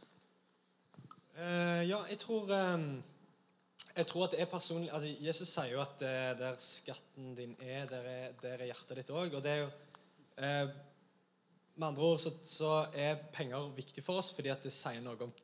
Uh, 1.36 1.82
ja, 1.84 1.98
jeg 2.08 2.18
tror 2.22 2.48
um, 2.48 2.86
Jeg 3.96 4.06
tror 4.08 4.24
at 4.24 4.32
det 4.32 4.40
er 4.40 4.48
personlig 4.48 4.88
altså, 4.88 5.10
Jesus 5.20 5.50
sier 5.52 5.74
jo 5.74 5.82
at 5.82 6.00
uh, 6.00 6.32
der 6.38 6.56
skatten 6.60 7.34
din 7.36 7.52
er, 7.60 7.84
der 7.90 8.08
er, 8.08 8.30
der 8.40 8.62
er 8.62 8.70
hjertet 8.70 9.02
ditt 9.02 9.12
òg. 9.12 9.36
Og 9.36 9.44
det 9.44 9.52
er 9.52 9.62
jo 9.64 9.68
uh, 9.68 10.70
med 11.76 11.88
andre 11.90 12.08
ord 12.08 12.22
så, 12.22 12.32
så 12.40 12.70
er 12.96 13.20
penger 13.32 13.68
viktig 13.76 14.04
for 14.04 14.22
oss 14.22 14.32
fordi 14.32 14.52
at 14.52 14.64
det 14.64 14.72
sier 14.72 15.02
noe 15.04 15.28
om 15.28 15.34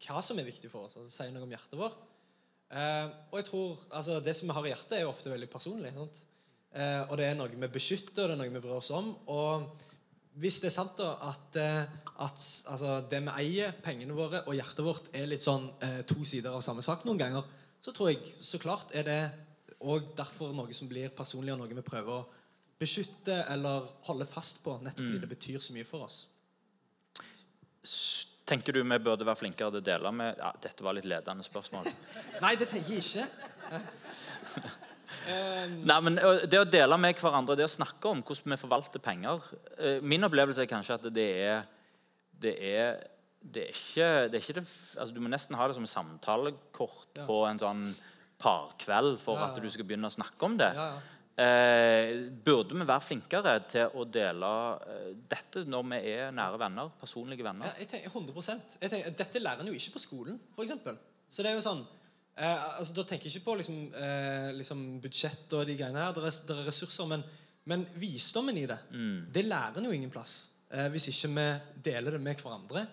hva 0.00 0.20
som 0.24 0.38
er 0.40 0.48
viktig 0.48 0.68
for 0.72 0.88
oss. 0.88 0.96
altså 0.96 1.08
det 1.08 1.16
sier 1.16 1.32
noe 1.32 1.44
om 1.44 1.52
hjertet 1.52 1.76
vårt. 1.80 2.06
Og 2.70 3.34
jeg 3.36 3.46
tror, 3.48 3.80
altså 3.98 4.20
Det 4.24 4.32
som 4.36 4.48
vi 4.48 4.54
har 4.54 4.66
i 4.66 4.70
hjertet, 4.70 4.92
er 4.96 5.02
jo 5.02 5.10
ofte 5.10 5.32
veldig 5.32 5.48
personlig. 5.50 5.90
sant? 5.92 6.20
Og 7.10 7.14
det 7.18 7.26
er 7.26 7.34
noe 7.36 7.50
vi 7.50 7.68
beskytter, 7.74 8.22
og 8.22 8.30
det 8.30 8.36
er 8.36 8.40
noe 8.40 8.54
vi 8.54 8.62
bryr 8.62 8.76
oss 8.78 8.92
om. 8.96 9.10
Og 9.34 9.66
hvis 10.40 10.60
det 10.62 10.70
er 10.70 10.74
sant 10.74 10.96
da 10.98 11.12
at, 11.28 11.56
eh, 11.60 11.84
at 12.24 12.40
altså, 12.72 12.96
det 13.10 13.20
vi 13.26 13.34
eier, 13.42 13.76
pengene 13.84 14.16
våre 14.16 14.42
og 14.46 14.56
hjertet 14.56 14.84
vårt, 14.86 15.10
er 15.16 15.28
litt 15.28 15.44
sånn 15.44 15.68
eh, 15.84 16.00
to 16.08 16.24
sider 16.24 16.56
av 16.56 16.64
samme 16.64 16.84
sak 16.84 17.04
noen 17.08 17.20
ganger, 17.20 17.46
så 17.80 17.92
tror 17.96 18.12
jeg 18.12 18.24
så 18.28 18.60
klart 18.60 18.94
er 18.96 19.06
det 19.08 19.20
òg 19.80 20.12
derfor 20.16 20.52
noe 20.56 20.72
som 20.76 20.88
blir 20.90 21.12
personlig, 21.16 21.54
og 21.54 21.62
noe 21.62 21.76
vi 21.76 21.84
prøver 21.84 22.18
å 22.18 22.26
beskytte 22.80 23.42
eller 23.52 23.86
holde 24.08 24.26
fast 24.28 24.62
på, 24.64 24.78
nettopp 24.84 25.06
fordi 25.06 25.22
det 25.22 25.30
betyr 25.30 25.60
så 25.60 25.76
mye 25.76 25.88
for 25.88 26.08
oss. 26.08 26.22
Tenker 28.48 28.74
du 28.74 28.82
vi 28.82 28.98
burde 28.98 29.24
være 29.24 29.38
flinkere 29.38 29.72
til 29.76 29.80
å 29.80 29.84
dele 29.84 30.12
med 30.12 30.40
ja, 30.40 30.50
Dette 30.60 30.84
var 30.84 30.96
litt 30.96 31.08
ledende 31.08 31.44
spørsmål. 31.46 31.88
Nei, 32.42 32.54
det 32.60 32.68
tenker 32.68 32.96
jeg 32.96 33.04
ikke. 33.04 33.26
Nei, 35.86 35.98
men 36.06 36.18
Det 36.50 36.60
å 36.60 36.68
dele 36.68 36.98
med 37.00 37.18
hverandre, 37.20 37.56
det 37.58 37.66
å 37.66 37.70
snakke 37.70 38.10
om 38.10 38.22
hvordan 38.26 38.54
vi 38.54 38.60
forvalter 38.60 39.02
penger 39.04 39.44
Min 40.02 40.26
opplevelse 40.26 40.64
er 40.64 40.70
kanskje 40.70 40.98
at 40.98 41.08
det 41.14 41.28
er 41.46 41.64
Det 42.40 42.54
er, 42.70 43.00
det 43.40 43.66
er 43.66 43.74
ikke, 43.74 44.10
det 44.32 44.40
er 44.40 44.44
ikke 44.44 44.64
altså 44.64 45.12
Du 45.14 45.20
må 45.20 45.32
nesten 45.32 45.58
ha 45.58 45.68
det 45.68 45.76
som 45.78 45.88
samtalekort 45.88 47.24
på 47.26 47.40
en 47.48 47.60
sånn 47.62 47.84
parkveld 48.40 49.18
for 49.20 49.36
at 49.36 49.58
du 49.60 49.68
skal 49.68 49.84
begynne 49.84 50.08
å 50.08 50.14
snakke 50.14 50.46
om 50.46 50.54
det. 50.56 50.70
Ja, 50.72 50.86
ja. 50.96 51.16
Eh, 51.40 52.26
burde 52.44 52.76
vi 52.76 52.84
være 52.84 53.00
flinkere 53.00 53.52
til 53.70 53.94
å 53.96 54.04
dele 54.04 54.48
dette 55.30 55.62
når 55.64 55.86
vi 55.92 56.00
er 56.12 56.34
nære 56.36 56.58
venner? 56.60 56.90
Personlige 57.00 57.46
venner? 57.46 57.70
Ja, 57.70 57.78
jeg 57.80 57.88
tenker 57.88 58.12
100 58.12 58.76
jeg 58.82 58.92
tenker, 58.92 59.14
Dette 59.22 59.40
lærer 59.40 59.62
en 59.62 59.70
jo 59.70 59.76
ikke 59.78 59.94
på 59.94 60.02
skolen, 60.02 60.40
f.eks. 60.56 60.74
Så 61.30 61.44
det 61.44 61.52
er 61.52 61.56
jo 61.56 61.64
sånn 61.64 61.80
eh, 62.40 62.64
altså, 62.78 62.96
Da 62.96 63.04
tenker 63.04 63.28
jeg 63.28 63.36
ikke 63.36 63.50
på 63.50 63.58
liksom, 63.60 63.82
eh, 63.94 64.48
liksom 64.56 64.86
budsjett 65.04 65.52
og 65.58 65.66
de 65.68 65.76
greiene 65.78 66.06
her. 66.06 66.16
Det 66.16 66.24
er, 66.24 66.38
det 66.48 66.56
er 66.56 66.70
ressurser. 66.70 67.10
Men, 67.10 67.24
men 67.70 67.84
visdommen 68.00 68.56
i 68.56 68.66
det, 68.70 68.78
det 69.34 69.46
lærer 69.46 69.78
en 69.78 69.90
jo 69.90 69.94
ingen 69.94 70.12
plass 70.12 70.56
eh, 70.72 70.88
hvis 70.92 71.10
ikke 71.12 71.32
vi 71.36 71.46
deler 71.90 72.16
det 72.16 72.22
med 72.24 72.40
hverandre. 72.40 72.86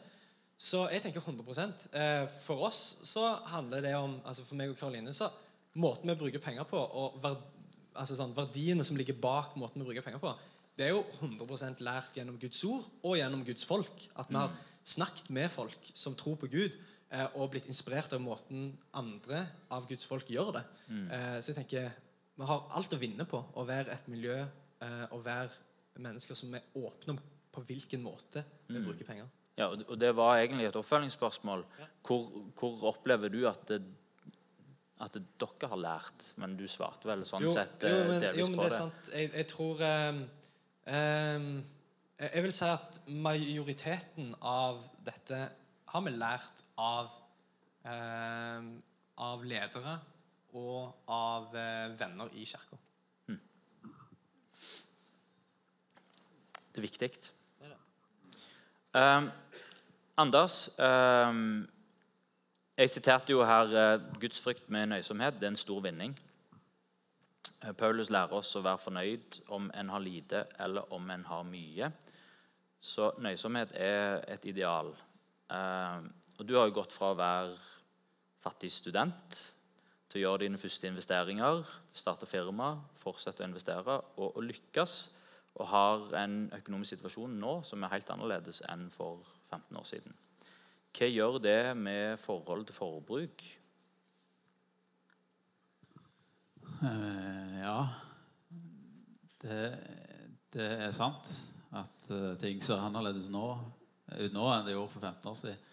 Så 0.57 0.87
jeg 0.89 1.03
tenker 1.03 1.21
100 1.21 1.43
eh, 1.93 2.23
For 2.41 2.65
oss 2.65 2.81
så 3.05 3.27
handler 3.53 3.83
det 3.85 3.93
om 3.93 4.15
altså 4.25 4.41
For 4.41 4.57
meg 4.57 4.71
og 4.71 4.79
Karoline 4.79 5.13
så 5.13 5.29
Måten 5.77 6.09
vi 6.09 6.15
bruker 6.17 6.41
penger 6.41 6.65
på, 6.65 6.79
og 6.81 7.19
verd, 7.21 7.43
altså 7.93 8.15
sånn, 8.17 8.31
verdiene 8.33 8.81
som 8.81 8.97
ligger 8.97 9.13
bak 9.21 9.51
måten 9.61 9.83
vi 9.83 9.85
bruker 9.85 10.01
penger 10.01 10.17
på, 10.23 10.31
det 10.73 10.87
er 10.87 10.95
jo 10.95 11.03
100% 11.19 11.83
lært 11.85 12.17
gjennom 12.17 12.39
Guds 12.41 12.63
ord 12.65 12.87
og 13.05 13.13
gjennom 13.19 13.43
Guds 13.45 13.61
folk. 13.69 14.07
At 14.17 14.31
vi 14.31 14.39
har 14.39 14.55
snakket 14.81 15.29
med 15.37 15.51
folk 15.53 15.91
som 15.93 16.15
tror 16.17 16.39
på 16.41 16.49
Gud, 16.49 16.73
og 17.39 17.51
blitt 17.53 17.69
inspirert 17.71 18.11
av 18.15 18.19
måten 18.19 18.71
andre 18.99 19.45
av 19.71 19.87
Guds 19.87 20.03
folk 20.07 20.27
gjør 20.31 20.51
det. 20.57 20.63
Eh, 20.91 21.37
så 21.39 21.53
jeg 21.53 21.61
tenker 21.61 21.89
vi 22.37 22.45
har 22.45 22.67
alt 22.77 22.93
å 22.93 22.99
vinne 23.01 23.25
på 23.25 23.39
å 23.57 23.63
være 23.65 23.95
et 23.95 24.09
miljø 24.11 24.35
eh, 24.37 25.05
og 25.15 25.23
være 25.25 26.01
mennesker 26.03 26.37
som 26.37 26.53
er 26.53 26.65
åpne 26.77 27.15
om 27.15 27.21
på 27.57 27.63
hvilken 27.65 28.03
måte 28.03 28.43
vi 28.67 28.81
bruker 28.83 29.07
penger. 29.07 29.29
Ja, 29.57 29.71
og 29.71 29.95
det 29.97 30.11
var 30.13 30.37
egentlig 30.37 30.67
et 30.67 30.75
oppfølgingsspørsmål. 30.77 31.63
Hvor, 32.05 32.27
hvor 32.59 32.83
opplever 32.91 33.31
du 33.33 33.39
at, 33.49 33.63
det, 33.71 33.79
at 35.01 35.15
det 35.17 35.23
dere 35.41 35.71
har 35.71 35.81
lært? 35.81 36.27
Men 36.37 36.53
du 36.59 36.67
svarte 36.69 37.09
vel 37.09 37.25
sånn 37.25 37.47
sett 37.49 37.87
eh, 37.87 37.95
jo, 37.95 38.03
men, 38.11 38.21
delvis 38.21 38.43
jo, 38.43 38.51
men 38.51 38.59
på 38.59 38.67
det 38.67 38.69
er 38.69 38.75
det. 38.75 38.83
sant. 38.83 39.09
Jeg, 39.15 39.31
jeg 39.33 39.49
tror 39.55 39.81
ehm, 39.87 40.21
jeg, 42.19 42.29
jeg 42.29 42.45
vil 42.45 42.55
si 42.59 42.69
at 42.69 43.01
majoriteten 43.25 44.29
av 44.45 44.85
dette 45.09 45.41
har 45.87 46.03
vi 46.05 46.13
lært 46.15 46.65
av 46.77 47.11
eh, 47.87 48.69
av 49.17 49.43
ledere 49.47 49.97
og 50.57 51.09
av 51.11 51.55
eh, 51.55 51.87
venner 51.97 52.29
i 52.37 52.45
kirka. 52.45 52.77
Det 56.77 56.83
er 56.83 56.85
viktig. 56.85 57.09
Det 57.09 57.65
er 57.65 57.71
det. 57.73 57.77
Um, 58.93 59.31
Anders, 60.17 60.69
um, 60.77 61.67
jeg 62.77 62.89
siterte 62.89 63.33
jo 63.33 63.41
her 63.45 63.73
uh, 63.73 64.19
Guds 64.21 64.37
frykt 64.41 64.69
med 64.69 64.85
nøysomhet. 64.91 65.39
Det 65.39 65.43
er 65.43 65.55
en 65.55 65.57
stor 65.57 65.81
vinning. 65.81 66.13
Uh, 67.65 67.71
Paulus 67.71 68.11
lærer 68.13 68.37
oss 68.37 68.53
å 68.55 68.61
være 68.61 68.83
fornøyd 68.83 69.39
om 69.57 69.71
en 69.73 69.89
har 69.89 70.05
lite 70.05 70.43
eller 70.61 70.93
om 70.93 71.09
en 71.09 71.25
har 71.25 71.49
mye. 71.49 71.89
Så 72.77 73.09
nøysomhet 73.25 73.73
er 73.73 74.21
et 74.35 74.45
ideal. 74.45 74.93
Um, 75.47 76.09
og 76.37 76.47
du 76.47 76.55
har 76.57 76.67
jo 76.67 76.75
gått 76.79 76.95
fra 76.95 77.13
å 77.13 77.17
være 77.17 77.55
fattig 78.43 78.69
student 78.71 79.39
til 80.07 80.19
å 80.19 80.23
gjøre 80.23 80.45
dine 80.45 80.59
første 80.59 80.89
investeringer, 80.89 81.63
starte 81.95 82.27
firma, 82.29 82.73
fortsette 82.99 83.43
å 83.43 83.47
investere 83.49 83.97
og, 84.17 84.29
og 84.37 84.43
lykkes. 84.45 84.97
Og 85.57 85.69
har 85.71 86.03
en 86.19 86.35
økonomisk 86.53 86.93
situasjon 86.93 87.39
nå 87.41 87.59
som 87.65 87.81
er 87.81 87.95
helt 87.95 88.09
annerledes 88.13 88.61
enn 88.69 88.85
for 88.93 89.23
15 89.49 89.79
år 89.79 89.87
siden. 89.89 90.17
Hva 90.97 91.07
gjør 91.09 91.39
det 91.41 91.61
med 91.77 92.19
forhold 92.21 92.67
til 92.67 92.77
forbruk? 92.77 93.43
Uh, 96.77 97.57
ja. 97.57 97.79
Det, 99.41 99.61
det 100.53 100.67
er 100.87 100.93
sant 100.95 101.29
at 101.77 102.09
eh, 102.13 102.33
ting 102.41 102.61
ser 102.63 102.81
annerledes 102.81 103.27
nå, 103.29 103.43
nå 104.33 104.49
enn 104.53 104.67
det 104.67 104.75
gjorde 104.75 104.93
for 104.93 105.03
15 105.03 105.31
år 105.31 105.39
siden. 105.41 105.63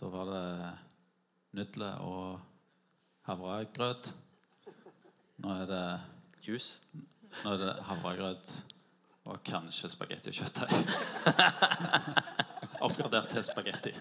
Da 0.00 0.08
var 0.12 0.30
det 0.30 0.44
nudler 1.58 2.02
og 2.04 2.40
havregrøt. 3.28 4.12
Nå 5.40 5.54
er 5.62 5.70
det, 5.70 5.84
Jus? 6.44 6.74
nå 7.44 7.54
er 7.54 7.62
det 7.62 7.74
havregrøt 7.86 8.52
og 9.30 9.42
kanskje 9.46 9.90
spagetti 9.92 10.32
og 10.32 10.38
kjøttdeig. 10.40 10.72
Oppgradert 12.86 13.30
til 13.34 13.44
spagetti 13.44 13.92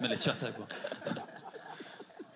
med 0.00 0.12
litt 0.12 0.26
kjøttdeig 0.26 0.56
på. 0.58 0.66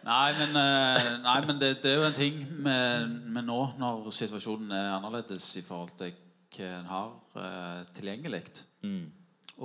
Nei, 0.06 0.30
men, 0.38 0.56
eh, 0.56 1.08
nei, 1.20 1.36
men 1.44 1.58
det, 1.60 1.74
det 1.84 1.90
er 1.92 1.98
jo 2.00 2.06
en 2.08 2.16
ting 2.16 2.40
med, 2.64 3.10
med 3.34 3.44
nå, 3.44 3.58
når 3.78 4.08
situasjonen 4.16 4.72
er 4.72 4.94
annerledes 4.94 5.50
i 5.60 5.64
forhold 5.66 5.92
til 6.00 6.14
hva 6.50 6.70
en 6.78 6.88
har 6.88 7.42
eh, 7.42 7.82
tilgjengelig. 7.98 8.40
Mm. 8.86 9.04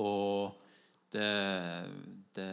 Og 0.02 0.65
det, 1.16 1.32
det, 2.38 2.52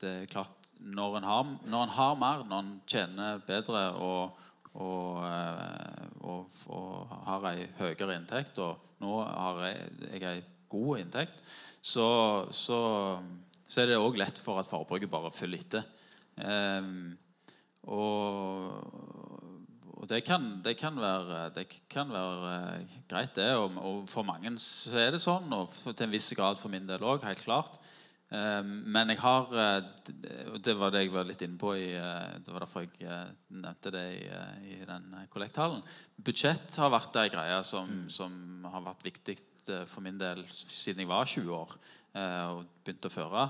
det 0.00 0.14
er 0.14 0.30
klart 0.30 0.70
Når 0.84 1.18
en 1.18 1.28
har, 1.28 1.52
når 1.64 1.86
en 1.86 1.94
har 1.96 2.16
mer, 2.20 2.44
når 2.48 2.64
en 2.64 2.72
tjener 2.90 3.40
bedre 3.46 3.84
og, 3.96 4.40
og, 4.74 5.22
eh, 5.24 6.08
og, 6.20 6.58
og 6.68 7.14
har 7.28 7.46
ei 7.54 7.68
høyere 7.78 8.18
inntekt, 8.18 8.60
og 8.60 9.00
nå 9.00 9.22
har 9.24 9.62
jeg, 9.64 9.88
jeg 10.10 10.26
ei 10.28 10.44
god 10.74 11.00
inntekt, 11.00 11.40
så, 11.84 12.08
så, 12.50 12.80
så 13.64 13.82
er 13.82 13.92
det 13.92 14.00
òg 14.00 14.18
lett 14.20 14.40
for 14.40 14.60
at 14.60 14.68
forbruket 14.68 15.12
bare 15.12 15.32
følger 15.34 15.62
etter. 15.64 15.86
Um, 16.34 17.14
og, 17.86 19.43
og 20.04 20.10
det 20.10 20.20
kan, 20.20 20.42
det 20.60 20.74
kan 20.76 20.98
være, 21.00 21.46
det 21.56 21.64
kan 21.88 22.10
være 22.12 22.48
eh, 22.52 22.96
greit, 23.08 23.30
det. 23.38 23.48
Og, 23.56 23.78
og 23.80 24.02
for 24.12 24.26
mange 24.28 24.50
så 24.60 24.98
er 25.00 25.14
det 25.14 25.22
sånn, 25.24 25.48
og 25.56 25.72
til 25.72 26.04
en 26.04 26.12
viss 26.12 26.28
grad 26.36 26.60
for 26.60 26.68
min 26.72 26.84
del 26.84 27.00
òg, 27.00 27.24
helt 27.24 27.40
klart. 27.40 27.78
Ehm, 28.36 28.74
men 28.92 29.14
jeg 29.14 29.20
har 29.22 29.48
eh, 29.62 29.88
Og 30.52 30.60
det 30.64 30.74
var 30.76 30.92
det 30.92 31.06
jeg 31.06 31.14
var 31.14 31.24
litt 31.28 31.44
inne 31.44 31.60
på 31.60 31.74
i 31.76 31.90
eh, 31.96 32.36
Det 32.40 32.52
var 32.52 32.64
derfor 32.64 32.84
jeg 32.84 33.32
nevnte 33.52 33.92
det 33.94 34.04
i, 34.18 34.28
i 34.74 34.78
den 34.84 35.08
kollekthallen. 35.32 35.80
Budsjett 36.20 36.76
har 36.84 36.92
vært 36.92 37.20
ei 37.22 37.32
greie 37.32 37.58
som, 37.64 38.04
som 38.12 38.68
har 38.68 38.84
vært 38.84 39.08
viktig 39.08 39.40
for 39.88 40.04
min 40.04 40.20
del 40.20 40.44
siden 40.52 41.00
jeg 41.00 41.08
var 41.08 41.24
20 41.24 41.54
år 41.56 41.70
og 42.44 42.66
begynte 42.84 43.08
å 43.08 43.12
føre 43.14 43.44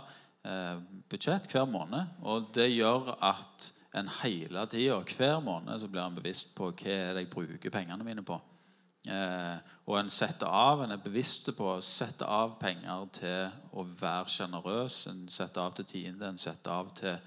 budsjett 1.11 1.49
hver 1.51 1.67
måned. 1.67 2.13
Og 2.23 2.53
det 2.55 2.69
gjør 2.71 3.17
at 3.19 3.73
en 3.95 4.11
hele 4.23 4.67
tida, 4.71 4.99
hver 5.17 5.41
måned, 5.45 5.79
så 5.79 5.89
blir 5.89 6.03
en 6.03 6.19
bevisst 6.19 6.55
på 6.57 6.73
hva 6.73 6.91
er 6.91 7.15
det 7.15 7.25
jeg 7.25 7.33
bruker 7.35 7.73
pengene 7.75 8.07
mine 8.07 8.25
på. 8.27 8.41
Eh, 9.05 9.57
og 9.85 9.99
en 9.99 10.11
setter 10.11 10.49
av, 10.49 10.81
en 10.81 10.95
er 10.95 11.03
bevisst 11.05 11.51
på 11.57 11.67
å 11.75 11.81
sette 11.85 12.25
av 12.25 12.57
penger 12.61 13.09
til 13.19 13.77
å 13.77 13.85
være 14.01 14.33
sjenerøs. 14.33 14.99
En 15.13 15.27
setter 15.29 15.61
av 15.61 15.75
til 15.77 15.89
tiende, 15.91 16.31
en 16.31 16.41
setter 16.41 16.73
av 16.73 16.93
til, 16.97 17.19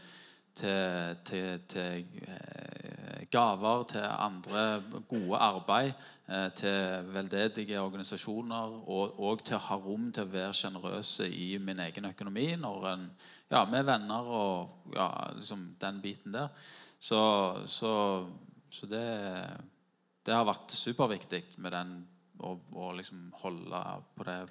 til, 0.58 1.20
til, 1.30 1.66
til 1.70 2.26
eh, 2.26 3.28
gaver, 3.32 3.86
til 3.94 4.08
andre 4.10 4.66
gode 5.10 5.42
arbeid, 5.52 5.94
til 6.28 7.06
veldedige 7.14 7.80
organisasjoner, 7.80 8.74
og, 8.92 9.20
og 9.24 9.46
til 9.48 9.56
å 9.56 9.64
ha 9.70 9.78
rom 9.80 10.10
til 10.12 10.26
å 10.26 10.32
være 10.34 10.58
sjenerøse 10.60 11.30
i 11.32 11.54
min 11.64 11.80
egen 11.86 12.10
økonomi 12.10 12.50
når 12.60 12.88
en, 12.92 13.06
ja, 13.48 13.62
med 13.72 13.88
venner 13.88 14.28
og 14.28 14.92
ja, 14.96 15.08
liksom 15.38 15.70
den 15.80 16.02
biten 16.04 16.36
der. 16.36 16.52
Så, 17.00 17.22
så, 17.72 17.94
så 18.68 18.90
det 18.92 19.08
det 20.28 20.36
har 20.36 20.48
vært 20.48 20.74
superviktig 20.76 21.40
med 21.64 21.72
den 21.72 21.92
å, 22.44 22.58
å 22.76 22.92
liksom 22.98 23.30
holde 23.40 23.84
på 24.18 24.26
det 24.28 24.42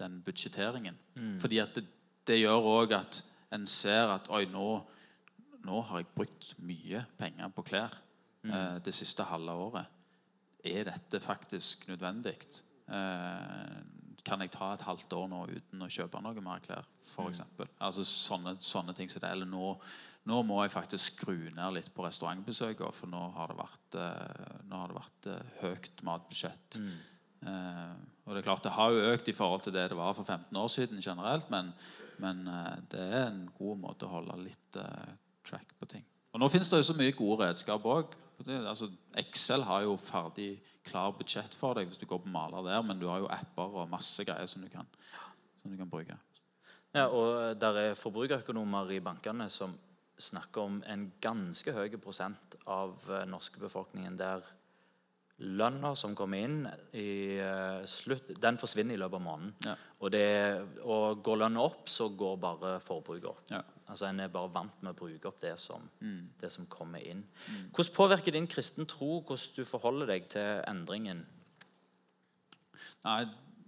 den 0.00 0.18
budsjetteringen. 0.26 0.96
Fordi 1.38 1.60
at 1.62 1.76
det, 1.76 1.84
det 2.26 2.40
gjør 2.40 2.66
òg 2.72 2.96
at 2.96 3.20
en 3.54 3.66
ser 3.70 4.10
at 4.16 4.26
oi, 4.34 4.42
nå, 4.50 4.66
nå 5.62 5.82
har 5.86 6.02
jeg 6.02 6.10
brukt 6.16 6.48
mye 6.66 7.04
penger 7.20 7.52
på 7.54 7.62
klær 7.68 7.94
eh, 8.42 8.80
det 8.82 8.94
siste 8.96 9.26
halve 9.28 9.54
året. 9.68 9.93
Er 10.64 10.88
dette 10.88 11.20
faktisk 11.20 11.88
nødvendig? 11.90 12.38
Eh, 12.88 13.76
kan 14.24 14.40
jeg 14.40 14.52
ta 14.54 14.72
et 14.72 14.84
halvt 14.86 15.12
år 15.12 15.28
nå 15.28 15.44
uten 15.52 15.84
å 15.84 15.90
kjøpe 15.92 16.22
noe 16.24 16.44
mer 16.44 16.62
klær? 16.64 16.88
For 17.14 17.28
eksempel. 17.30 17.68
altså 17.78 18.02
sånne, 18.08 18.56
sånne 18.64 18.94
ting 18.96 19.10
som 19.12 19.22
det. 19.22 19.30
Eller 19.30 19.46
nå, 19.46 19.74
nå 20.26 20.38
må 20.48 20.62
jeg 20.64 20.72
faktisk 20.74 21.18
skru 21.20 21.36
ned 21.54 21.76
litt 21.76 21.90
på 21.94 22.06
restaurantbesøkene, 22.06 22.96
for 22.96 23.12
nå 23.12 23.20
har 23.36 23.52
det 23.52 23.58
vært, 23.60 23.98
eh, 24.00 24.54
har 24.72 24.90
det 24.90 24.96
vært 24.96 25.28
eh, 25.30 25.52
høyt 25.60 26.02
matbudsjett. 26.08 26.80
Eh, 27.44 27.92
og 28.24 28.32
Det 28.32 28.40
er 28.40 28.48
klart 28.48 28.64
det 28.64 28.72
har 28.72 28.90
jo 28.94 29.04
økt 29.12 29.28
i 29.28 29.36
forhold 29.36 29.66
til 29.66 29.76
det 29.76 29.90
det 29.92 30.00
var 30.00 30.16
for 30.16 30.24
15 30.24 30.56
år 30.56 30.72
siden 30.72 31.04
generelt, 31.04 31.50
men, 31.52 31.72
men 32.18 32.46
uh, 32.48 32.76
det 32.88 33.02
er 33.04 33.26
en 33.26 33.44
god 33.58 33.80
måte 33.82 34.06
å 34.06 34.14
holde 34.14 34.38
litt 34.40 34.78
uh, 34.80 35.12
track 35.44 35.74
på 35.76 35.88
ting. 35.90 36.06
Og 36.32 36.40
Nå 36.40 36.48
finnes 36.48 36.70
det 36.72 36.80
jo 36.80 36.86
så 36.88 36.96
mye 36.96 37.12
gode 37.12 37.44
redskap 37.44 37.84
òg. 37.84 38.16
Altså, 38.44 38.90
Excel 39.16 39.64
har 39.64 39.84
jo 39.86 39.96
ferdig 40.00 40.58
klar 40.84 41.14
budsjett 41.16 41.54
for 41.56 41.78
deg 41.78 41.88
hvis 41.88 42.00
du 42.00 42.06
går 42.08 42.22
på 42.24 42.32
maler 42.32 42.66
der, 42.66 42.82
men 42.84 43.00
du 43.00 43.06
har 43.08 43.22
jo 43.22 43.30
apper 43.32 43.80
og 43.80 43.90
masse 43.90 44.24
greier 44.26 44.48
som 44.50 44.64
du 44.64 44.68
kan, 44.72 44.88
som 45.62 45.72
du 45.72 45.78
kan 45.80 45.90
bruke. 45.90 46.18
Ja, 46.94 47.08
og 47.08 47.58
der 47.58 47.80
er 47.80 47.98
forbrukerøkonomer 47.98 48.92
i 48.94 49.00
bankene 49.02 49.48
som 49.50 49.74
snakker 50.20 50.68
om 50.68 50.82
en 50.86 51.08
ganske 51.22 51.72
høy 51.74 51.96
prosent 51.98 52.54
av 52.70 53.00
eh, 53.10 53.24
norske 53.26 53.58
befolkningen 53.58 54.18
der 54.18 54.44
lønna 55.42 55.94
som 55.98 56.14
kommer 56.14 56.44
inn 56.46 56.60
i 56.94 57.40
eh, 57.42 57.80
slutt, 57.90 58.30
den 58.38 58.60
forsvinner 58.60 58.94
i 58.94 59.00
løpet 59.00 59.18
av 59.18 59.24
måneden. 59.24 59.54
Ja. 59.66 59.74
Og, 59.98 60.12
det, 60.14 60.28
og 60.84 61.24
går 61.26 61.40
lønna 61.42 61.64
opp, 61.64 61.88
så 61.90 62.08
går 62.14 62.38
bare 62.42 62.76
forbruket 62.84 63.30
opp. 63.32 63.42
Ja. 63.50 63.64
Altså 63.84 64.08
En 64.08 64.20
er 64.24 64.32
bare 64.32 64.52
vant 64.52 64.76
med 64.82 64.94
å 64.94 64.96
bruke 64.96 65.28
opp 65.28 65.40
det 65.42 65.54
som, 65.60 65.82
det 66.40 66.50
som 66.52 66.66
kommer 66.72 67.04
inn. 67.04 67.20
Hvordan 67.74 67.96
påvirker 67.96 68.32
din 68.32 68.48
kristen 68.48 68.88
tro 68.88 69.18
hvordan 69.20 69.56
du 69.56 69.64
forholder 69.68 70.14
deg 70.14 70.30
til 70.32 70.62
endringen? 70.70 71.24
Nei 73.04 73.18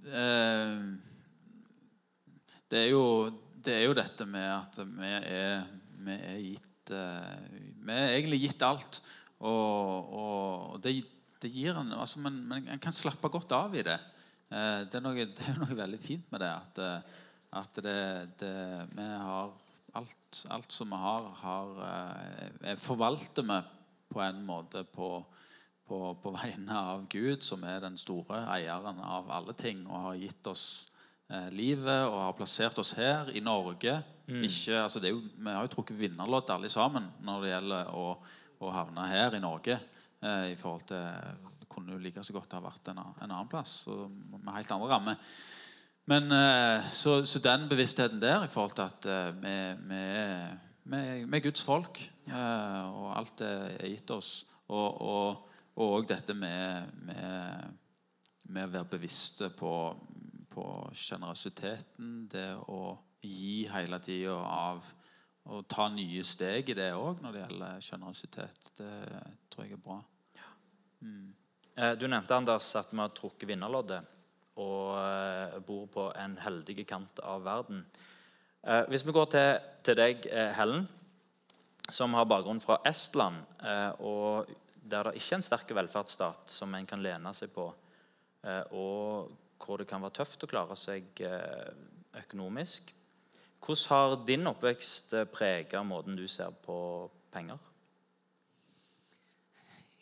eh, 0.09 0.79
det, 2.71 2.81
er 2.81 2.89
jo, 2.91 3.05
det 3.65 3.75
er 3.75 3.85
jo 3.85 3.99
dette 3.99 4.27
med 4.29 4.49
at 4.49 4.81
vi 4.89 5.13
er, 5.19 5.69
vi 6.07 6.17
er 6.17 6.41
gitt 6.41 6.95
eh, 6.97 7.45
Vi 7.85 7.93
er 7.93 8.17
egentlig 8.17 8.41
gitt 8.47 8.65
alt. 8.67 9.03
Og, 9.45 10.17
og 10.17 10.81
det, 10.81 10.97
det 11.43 11.53
gir 11.53 11.77
en 11.77 11.93
altså, 11.93 12.23
men, 12.25 12.41
men 12.49 12.69
en 12.73 12.83
kan 12.83 12.97
slappe 12.97 13.29
godt 13.33 13.53
av 13.53 13.77
i 13.77 13.85
det. 13.85 13.99
Eh, 14.49 14.81
det, 14.87 14.97
er 14.97 15.05
noe, 15.05 15.29
det 15.37 15.53
er 15.53 15.61
noe 15.61 15.79
veldig 15.79 16.01
fint 16.03 16.33
med 16.33 16.45
det. 16.45 16.51
At, 16.55 16.83
eh, 16.83 17.23
at 17.61 17.85
det, 17.85 18.01
det, 18.41 18.57
vi 18.97 19.07
har 19.13 19.55
alt, 19.97 20.45
alt 20.53 20.73
som 20.73 20.93
vi 20.93 20.99
har, 21.01 21.31
har 21.43 21.81
eh, 22.63 22.77
forvalter 22.81 23.47
vi 23.47 23.61
på 24.13 24.23
en 24.23 24.43
måte 24.47 24.85
på, 24.85 25.11
på, 25.89 26.01
på 26.23 26.35
vegne 26.35 26.83
av 26.93 27.07
Gud, 27.13 27.45
som 27.45 27.65
er 27.67 27.83
den 27.85 27.99
store 28.01 28.45
eieren 28.55 29.01
av 29.03 29.31
alle 29.33 29.57
ting, 29.59 29.85
og 29.89 30.11
har 30.11 30.21
gitt 30.21 30.51
oss 30.51 30.67
eh, 31.31 31.49
livet 31.55 32.07
og 32.07 32.21
har 32.23 32.37
plassert 32.39 32.79
oss 32.83 32.95
her 32.99 33.33
i 33.35 33.43
Norge. 33.45 33.99
Ikke, 34.27 34.81
altså 34.83 35.03
det 35.03 35.13
jo, 35.15 35.21
vi 35.23 35.53
har 35.53 35.67
jo 35.67 35.75
trukket 35.77 36.01
vinnerlodd 36.01 36.51
alle 36.51 36.71
sammen 36.73 37.11
når 37.23 37.45
det 37.45 37.53
gjelder 37.53 37.93
å, 37.95 38.07
å 38.59 38.73
havne 38.75 39.11
her 39.11 39.37
i 39.39 39.43
Norge. 39.43 39.79
Eh, 40.23 40.53
i 40.55 40.57
forhold 40.59 40.89
til 40.89 41.05
Det 41.61 41.69
kunne 41.71 41.93
jo 41.93 42.01
like 42.01 42.25
så 42.25 42.35
godt 42.35 42.57
ha 42.57 42.63
vært 42.65 42.89
en, 42.91 43.03
en 43.05 43.31
annen 43.31 43.51
plass 43.51 43.85
med 43.87 44.55
helt 44.55 44.73
andre 44.73 44.91
rammer. 44.91 45.21
Men 46.07 46.31
eh, 46.33 46.85
så, 46.87 47.25
så 47.27 47.41
den 47.43 47.67
bevisstheten 47.69 48.21
der 48.23 48.45
i 48.47 48.51
forhold 48.51 48.77
til 48.79 48.85
at 48.85 49.09
eh, 49.11 49.79
vi, 50.87 50.99
er, 51.39 51.41
Guds 51.43 51.65
folk, 51.67 51.99
eh, 52.31 52.83
og 52.87 53.09
alt 53.19 53.43
er 53.43 53.89
gitt 53.91 54.13
oss, 54.15 54.45
og, 54.69 55.01
og, 55.03 55.57
og 55.83 56.07
dette 56.07 56.35
med, 56.35 56.93
med, 57.09 57.75
med 58.55 58.69
å 58.69 58.75
være 58.77 58.91
bevisste 58.95 59.51
på, 59.51 59.73
på 60.55 60.69
sjenerøsiteten, 60.95 62.15
det 62.31 62.53
å 62.71 62.95
gi 63.27 63.67
hele 63.73 63.99
tida 63.99 64.39
av 64.39 64.87
å 65.47 65.63
ta 65.67 65.89
nye 65.91 66.23
steg 66.27 66.71
i 66.71 66.79
det 66.79 66.93
òg 66.95 67.19
når 67.23 67.35
det 67.35 67.43
gjelder 67.45 67.83
sjenerøsitet. 67.83 68.71
Det 68.79 68.95
tror 69.51 69.67
jeg 69.67 69.75
er 69.75 69.83
bra. 69.83 69.99
Mm. 71.03 71.31
Du 71.99 72.07
nevnte 72.09 72.35
Anders, 72.35 72.71
at 72.79 72.95
vi 72.95 72.99
har 73.03 73.15
trukket 73.15 73.51
vinnerloddet 73.51 74.16
og 74.57 74.97
eh, 74.99 75.57
bor 75.65 75.87
på 75.93 76.11
en 76.17 76.37
heldig 76.41 76.85
kant 76.89 77.21
av 77.25 77.45
verden. 77.45 77.85
Eh, 78.63 78.85
Hvis 78.91 79.05
vi 79.07 79.15
går 79.15 79.29
til, 79.33 79.51
til 79.85 79.99
deg, 79.99 80.29
eh, 80.31 80.53
Helen, 80.57 80.87
som 81.93 82.17
har 82.19 82.27
bakgrunn 82.27 82.61
fra 82.61 82.81
Estland, 82.89 83.45
og 84.03 84.49
der 84.83 85.07
det 85.07 85.21
ikke 85.21 85.37
er 85.37 85.39
en 85.39 85.45
sterk 85.47 85.69
velferdsstat 85.71 86.51
som 86.51 86.75
en 86.75 86.89
kan 86.89 86.99
lene 86.99 87.31
seg 87.31 87.53
på, 87.55 87.67
og 88.75 89.29
hvor 89.63 89.79
det 89.79 89.87
kan 89.87 90.03
være 90.03 90.17
tøft 90.19 90.43
å 90.43 90.49
klare 90.51 90.75
seg 90.75 91.23
økonomisk. 92.19 92.91
Hvordan 93.63 93.87
har 93.93 94.17
din 94.27 94.51
oppvekst 94.51 95.15
prega 95.31 95.85
måten 95.87 96.19
du 96.19 96.27
ser 96.27 96.51
på 96.67 97.07
penger? 97.31 97.63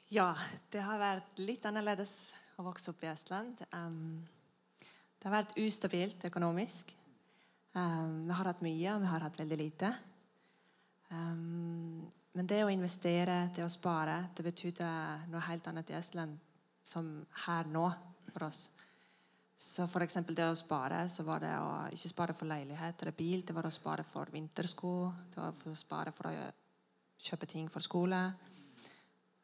Ja, 0.09 0.31
det 0.73 0.87
har 0.89 1.05
vært 1.05 1.45
litt 1.45 1.69
annerledes 1.69 2.33
å 2.57 2.65
vokse 2.65 2.93
opp 2.93 3.05
i 3.05 3.13
Estland. 3.13 3.61
Um, 3.75 4.25
det 5.25 5.31
har 5.31 5.39
vært 5.39 5.55
ustabilt 5.57 6.27
økonomisk. 6.29 6.91
Um, 7.73 8.27
vi 8.29 8.35
har 8.37 8.51
hatt 8.51 8.61
mye, 8.61 8.91
og 8.93 9.01
vi 9.01 9.09
har 9.09 9.25
hatt 9.25 9.39
veldig 9.41 9.57
lite. 9.57 9.89
Um, 11.09 12.05
men 12.37 12.51
det 12.51 12.59
å 12.61 12.69
investere, 12.69 13.47
det 13.57 13.65
å 13.65 13.71
spare, 13.73 14.19
det 14.37 14.45
betydde 14.45 14.91
noe 15.33 15.47
helt 15.47 15.71
annet 15.71 15.95
i 15.95 15.97
Estland 15.97 16.37
som 16.85 17.09
her 17.47 17.73
nå 17.73 17.87
for 18.35 18.51
oss. 18.51 18.67
Så 19.57 19.87
for 19.89 20.05
eksempel 20.05 20.37
det 20.37 20.45
å 20.45 20.59
spare, 20.61 21.07
så 21.09 21.25
var 21.25 21.41
det 21.41 21.55
å 21.57 21.71
ikke 21.95 22.11
spare 22.13 22.37
for 22.37 22.51
leilighet 22.51 23.01
eller 23.01 23.17
bil. 23.17 23.47
Det 23.49 23.57
var 23.57 23.65
å 23.65 23.73
spare 23.73 24.05
for 24.05 24.29
vintersko. 24.29 24.93
Det 25.33 25.41
var 25.41 25.57
å 25.73 25.79
spare 25.79 26.13
for 26.13 26.29
å 26.29 26.51
kjøpe 27.17 27.49
ting 27.49 27.73
for 27.73 27.81
skole. 27.81 28.21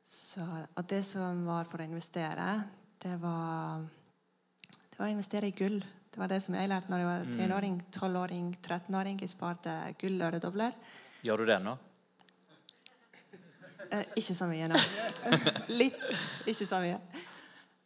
Så, 0.05 0.45
og 0.45 0.85
det 0.93 1.01
som 1.09 1.47
var 1.49 1.73
for 1.73 1.81
å 1.81 1.89
investere, 1.89 2.51
det 3.01 3.15
var, 3.23 3.87
var 5.01 5.09
å 5.09 5.15
investere 5.15 5.49
i 5.49 5.57
gull. 5.57 5.79
Det 6.11 6.21
var 6.21 6.29
det 6.29 6.41
som 6.45 6.57
jeg 6.59 6.69
lærte 6.69 6.91
når 6.93 7.01
jeg 7.01 7.09
var 7.09 7.29
tenåring, 7.39 7.77
12-åring, 7.95 8.49
13-åring. 8.61 9.21
Jeg 9.23 9.33
sparte 9.33 9.77
gull 10.01 10.21
øredobler. 10.27 10.75
Gjør 11.25 11.41
du 11.41 11.49
det 11.49 11.57
ennå? 11.57 11.77
Eh, 13.91 14.07
ikke 14.21 14.37
så 14.37 14.49
mye 14.51 14.69
nå. 14.71 14.81
Litt. 15.81 15.99
Ikke 16.51 16.67
så 16.67 16.81
mye. 16.83 16.99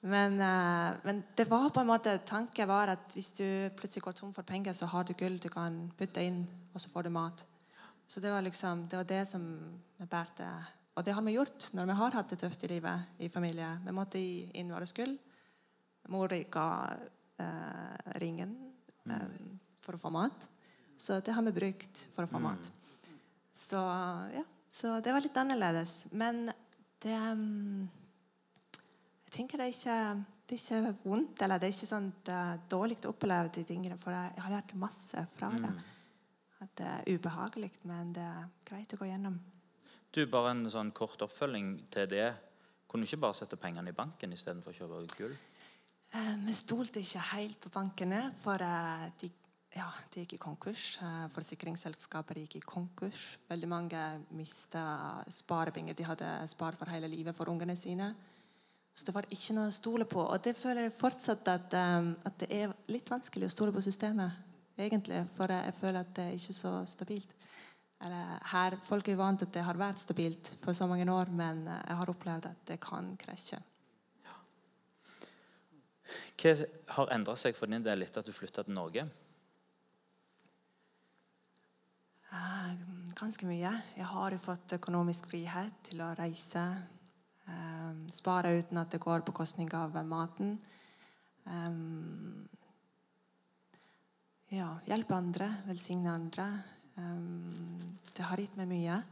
Men, 0.05 0.37
eh, 0.43 0.97
men 1.07 1.23
det 1.37 1.47
var 1.49 1.71
på 1.73 1.81
en 1.81 1.89
måte 1.89 2.17
tanken 2.27 2.69
var 2.69 2.93
at 2.93 3.15
hvis 3.17 3.31
du 3.39 3.47
plutselig 3.79 4.05
går 4.05 4.17
tom 4.19 4.33
for 4.35 4.47
penger, 4.49 4.75
så 4.77 4.89
har 4.91 5.07
du 5.07 5.15
gull 5.17 5.39
du 5.41 5.49
kan 5.53 5.79
putte 5.97 6.25
inn, 6.25 6.43
og 6.75 6.83
så 6.83 6.91
får 6.93 7.07
du 7.07 7.13
mat. 7.15 7.47
Så 8.11 8.21
det 8.21 8.33
var 8.35 8.45
liksom, 8.45 8.89
det 8.89 8.99
var 9.01 9.07
det 9.09 9.23
som 9.31 9.45
vi 10.01 10.09
bærte. 10.11 10.49
Og 10.95 11.07
det 11.07 11.15
har 11.15 11.25
vi 11.25 11.37
gjort 11.39 11.71
når 11.75 11.89
vi 11.89 11.97
har 12.01 12.19
hatt 12.19 12.35
det 12.35 12.41
tøft 12.43 12.67
i 12.67 12.73
livet 12.75 13.23
i 13.23 13.31
familie. 13.33 13.71
Vi 13.87 13.95
måtte 13.97 14.21
gi 14.21 14.51
inn 14.61 14.75
våre 14.75 14.91
gull. 14.97 15.15
Mor 16.13 16.33
ga 16.53 16.69
eh, 17.41 18.19
ringen 18.23 18.55
eh, 19.09 19.29
for 19.85 19.97
å 19.97 20.01
få 20.01 20.13
mat. 20.15 20.49
Så 20.99 21.21
det 21.25 21.35
har 21.37 21.45
vi 21.47 21.55
brukt 21.57 22.07
for 22.15 22.27
å 22.27 22.31
få 22.31 22.41
mat. 22.43 22.71
Så 23.55 23.81
ja, 24.35 24.45
så 24.71 24.99
det 25.05 25.15
var 25.15 25.25
litt 25.25 25.37
annerledes. 25.37 26.05
Men 26.13 26.47
det 27.03 27.15
mm, 27.15 27.89
Jeg 29.25 29.35
tenker 29.39 29.59
det 29.59 29.67
er 29.67 29.75
ikke, 29.75 29.99
det 30.47 30.57
er 30.57 30.63
ikke 30.63 30.95
vondt, 31.03 31.43
eller 31.43 31.59
det 31.59 31.69
er 31.69 31.75
ikke 31.75 31.91
sånn 31.91 32.13
dårlig 32.71 33.01
å 33.03 33.11
oppleve 33.11 33.51
de 33.57 33.65
tingene, 33.67 33.99
for 33.99 34.15
jeg 34.15 34.45
har 34.45 34.55
lært 34.55 34.77
masse 34.79 35.25
fra 35.35 35.51
det. 35.59 35.73
At 36.63 36.71
det 36.79 36.87
er 36.87 37.17
ubehagelig, 37.17 37.73
men 37.91 38.13
det 38.15 38.23
er 38.23 38.47
greit 38.69 38.95
å 38.95 39.01
gå 39.01 39.09
gjennom. 39.11 39.41
Du, 40.15 40.23
Bare 40.31 40.53
en 40.55 40.69
sånn 40.71 40.93
kort 40.95 41.23
oppfølging 41.27 41.75
til 41.91 42.07
det. 42.13 42.29
Kunne 42.87 43.03
du 43.03 43.11
ikke 43.11 43.25
bare 43.25 43.35
sette 43.35 43.59
pengene 43.59 43.91
i 43.91 43.97
banken 43.97 44.33
istedenfor 44.37 44.71
å 44.71 44.79
kjøpe 44.79 45.19
gull? 45.19 45.35
Eh, 46.15 46.35
Vi 46.47 46.53
stolte 46.55 47.01
ikke 47.03 47.23
helt 47.33 47.57
på 47.65 47.73
bankene, 47.75 48.21
for 48.45 48.63
eh, 48.63 49.09
de, 49.19 49.31
ja, 49.75 49.89
de 50.13 50.23
gikk 50.23 50.37
i 50.37 50.43
konkurs. 50.45 50.85
Eh, 51.03 51.25
Forsikringsselskaper 51.35 52.39
gikk 52.39 52.61
i 52.61 52.63
konkurs. 52.63 53.25
Veldig 53.49 53.71
mange 53.71 54.03
mista 54.39 54.85
sparepenger 55.27 55.99
de 55.99 56.07
hadde 56.07 56.31
spart 56.53 56.79
for 56.79 56.93
hele 56.95 57.11
livet 57.11 57.35
for 57.35 57.51
ungene 57.51 57.75
sine. 57.77 58.13
Så 58.95 59.09
det 59.09 59.17
var 59.17 59.27
ikke 59.27 59.57
noe 59.57 59.73
å 59.73 59.75
stole 59.75 60.07
på. 60.07 60.23
Og 60.23 60.39
det 60.45 60.55
føler 60.55 60.87
jeg 60.87 60.95
fortsatt 61.01 61.51
at, 61.51 61.75
at 61.75 62.39
det 62.39 62.51
er 62.55 62.77
litt 62.95 63.11
vanskelig 63.11 63.49
å 63.49 63.55
stole 63.57 63.75
på 63.75 63.83
systemet. 63.83 64.39
egentlig, 64.79 65.25
For 65.35 65.51
jeg 65.51 65.75
føler 65.81 66.01
at 66.05 66.15
det 66.15 66.29
er 66.29 66.39
ikke 66.39 66.55
så 66.55 66.77
stabilt. 66.87 67.35
Eller 68.07 68.39
her, 68.53 68.79
Folk 68.87 69.09
er 69.09 69.19
vant 69.19 69.43
til 69.43 69.51
at 69.51 69.57
det 69.59 69.67
har 69.67 69.83
vært 69.83 69.99
stabilt 69.99 70.55
for 70.63 70.79
så 70.79 70.87
mange 70.87 71.11
år, 71.11 71.27
men 71.27 71.67
jeg 71.67 71.99
har 71.99 72.15
opplevd 72.15 72.47
at 72.53 72.67
det 72.71 72.79
kan 72.79 73.17
krasje. 73.19 73.59
Hva 76.41 76.55
har 76.97 77.13
endra 77.15 77.37
seg 77.39 77.55
for 77.57 77.71
din 77.71 77.85
del 77.85 78.03
etter 78.05 78.21
at 78.21 78.27
du 78.27 78.35
flytta 78.35 78.65
til 78.67 78.75
Norge? 78.75 79.07
Eh, 82.33 82.75
Ganske 83.15 83.47
mye. 83.47 83.71
Jeg 83.97 84.09
har 84.11 84.35
jo 84.35 84.43
fått 84.43 84.75
økonomisk 84.77 85.31
frihet 85.31 85.83
til 85.91 86.03
å 86.03 86.15
reise. 86.19 86.65
eh, 87.47 88.07
spare 88.13 88.59
uten 88.59 88.79
at 88.79 88.91
det 88.91 89.01
går 89.01 89.21
på 89.21 89.33
kostning 89.33 89.73
av 89.75 89.95
maten. 90.07 90.59
Um, 91.45 92.49
ja, 94.49 94.79
hjelpe 94.87 95.15
andre, 95.15 95.51
velsigne 95.67 96.09
andre. 96.09 96.47
Det 98.15 98.25
har 98.25 98.39
gitt 98.39 98.57
meg 98.57 98.69
mye. 98.71 99.03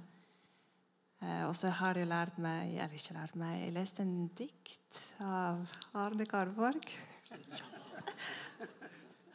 Eh, 1.23 1.43
og 1.47 1.55
så 1.59 1.71
har 1.71 1.99
jeg 1.99 2.09
lært 2.11 2.39
meg 2.43 2.75
Eller 2.75 2.99
ikke 2.99 3.15
lært 3.15 3.37
meg 3.39 3.61
Jeg 3.61 3.75
leste 3.77 4.03
en 4.03 4.27
dikt 4.39 5.01
av 5.23 5.61
Arne 5.95 6.27
Garborg. 6.27 6.89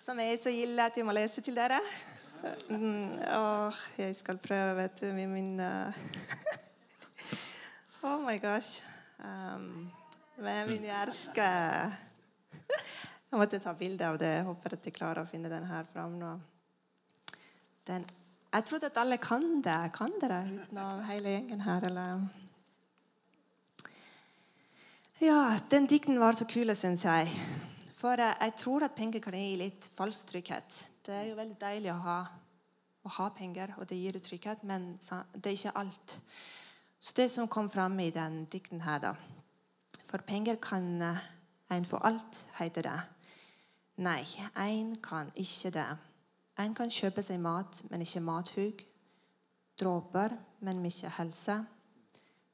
Som 0.07 0.19
er 0.23 0.37
så 0.39 0.53
ille 0.53 0.85
at 0.85 0.97
jeg 0.97 1.05
må 1.05 1.15
lese 1.15 1.41
til 1.43 1.55
dere. 1.57 1.79
Mm, 2.69 3.17
åh, 3.33 3.79
jeg 3.97 4.15
skal 4.15 4.37
prøve, 4.39 4.75
vet 4.77 5.01
du, 5.01 5.07
med 5.13 5.27
min 5.27 5.59
eh, 5.59 5.93
Oh 8.07 8.21
my 8.21 8.37
gosh. 8.39 8.83
Um, 9.19 9.89
med 10.37 10.67
min 10.67 10.83
jærske 10.85 11.41
Jeg 13.31 13.39
måtte 13.39 13.59
ta 13.59 13.73
bilde 13.73 14.05
av 14.07 14.19
det. 14.21 14.29
Jeg 14.37 14.45
håper 14.47 14.77
at 14.77 14.85
jeg 14.85 14.95
klarer 14.95 15.25
å 15.25 15.29
finne 15.29 15.49
den 15.51 15.65
her 15.67 15.87
fram 15.91 16.13
nå. 16.19 16.35
Den, 17.87 18.05
jeg 18.53 18.65
trodde 18.69 18.91
at 18.91 18.99
alle 19.01 19.17
kan 19.17 19.61
det. 19.65 19.79
Kan 19.97 20.13
dere 20.21 20.43
utenom 20.47 21.03
hele 21.09 21.33
gjengen 21.35 21.65
her, 21.65 21.89
eller? 21.89 22.27
Ja, 25.19 25.57
den 25.71 25.89
dikten 25.89 26.19
var 26.21 26.37
så 26.37 26.45
kul, 26.45 26.71
syns 26.77 27.03
jeg. 27.03 27.33
For 27.97 28.21
jeg 28.21 28.53
tror 28.59 28.85
at 28.85 28.93
penger 28.97 29.23
kan 29.23 29.33
gi 29.33 29.55
litt 29.57 29.87
falsk 29.95 30.33
trygghet. 30.33 30.75
Det 31.01 31.15
er 31.15 31.23
jo 31.31 31.37
veldig 31.39 31.57
deilig 31.57 31.89
å 31.95 32.01
ha, 32.05 32.17
å 33.01 33.13
ha 33.15 33.29
penger, 33.33 33.73
og 33.79 33.87
det 33.89 33.97
gir 33.97 34.19
jo 34.19 34.21
trygghet, 34.21 34.65
men 34.69 34.91
det 35.33 35.49
er 35.49 35.55
ikke 35.55 35.77
alt. 35.81 36.17
Så 36.99 37.15
det 37.17 37.29
som 37.33 37.49
kom 37.49 37.69
fram 37.73 37.97
i 38.03 38.11
den 38.13 38.43
dikten 38.51 38.83
her, 38.85 39.01
da 39.01 39.15
For 40.07 40.21
penger 40.23 40.55
kan 40.61 41.01
eh, 41.01 41.23
en 41.73 41.85
få 41.85 41.97
alt, 42.07 42.45
heter 42.59 42.85
det. 42.85 42.99
Nei, 43.97 44.21
en 44.55 44.93
kan 45.03 45.31
ikke 45.35 45.71
det. 45.75 45.87
En 46.57 46.75
kan 46.77 46.89
kjøpe 46.93 47.23
seg 47.25 47.41
mat, 47.43 47.81
men 47.89 48.05
ikke 48.05 48.21
mathug. 48.23 48.83
Dråper, 49.77 50.37
men 50.61 50.85
ikke 50.85 51.11
helse. 51.17 51.57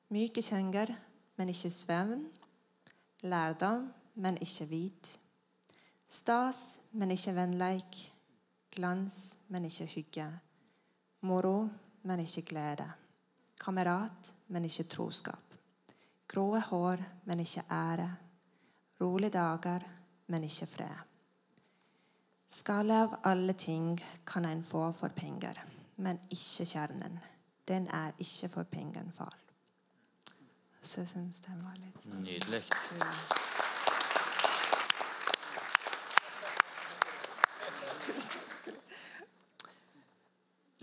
Myke 0.10 0.42
kjenger, 0.42 0.96
men 1.38 1.52
ikke 1.54 1.72
svevn. 1.72 2.26
Lærdom, 3.22 3.92
men 4.16 4.40
ikke 4.42 4.66
hvit. 4.72 5.14
Stas, 6.14 6.80
men 6.92 7.12
ikke 7.12 7.34
vennleik. 7.34 7.96
Glans, 8.76 9.40
men 9.48 9.66
ikke 9.66 9.86
hygge. 9.96 10.28
Moro, 11.26 11.70
men 12.04 12.20
ikke 12.22 12.44
glede. 12.52 12.86
Kamerat, 13.62 14.34
men 14.48 14.66
ikke 14.66 14.84
troskap. 14.84 15.56
Grå 16.28 16.60
hår, 16.60 17.02
men 17.26 17.40
ikke 17.40 17.64
ære. 17.72 18.10
Rolige 19.02 19.34
dager, 19.34 19.88
men 20.28 20.44
ikke 20.44 20.66
fred. 20.66 21.02
Skallet 22.50 23.08
av 23.08 23.16
alle 23.24 23.54
ting 23.58 23.98
kan 24.26 24.46
en 24.46 24.62
få 24.64 24.92
for 24.92 25.10
penger, 25.18 25.64
men 25.98 26.20
ikke 26.30 26.66
kjernen. 26.66 27.18
Den 27.68 27.88
er 27.88 28.14
ikke 28.20 28.50
for 28.54 28.70
pengen 28.70 29.10
far. 29.12 29.34
Så 30.84 31.02
jeg 31.02 31.10
syns 31.10 31.42
den 31.48 31.66
var 31.66 31.80
litt 31.80 32.06
sånn 32.06 32.22
Nydelig. 32.22 32.62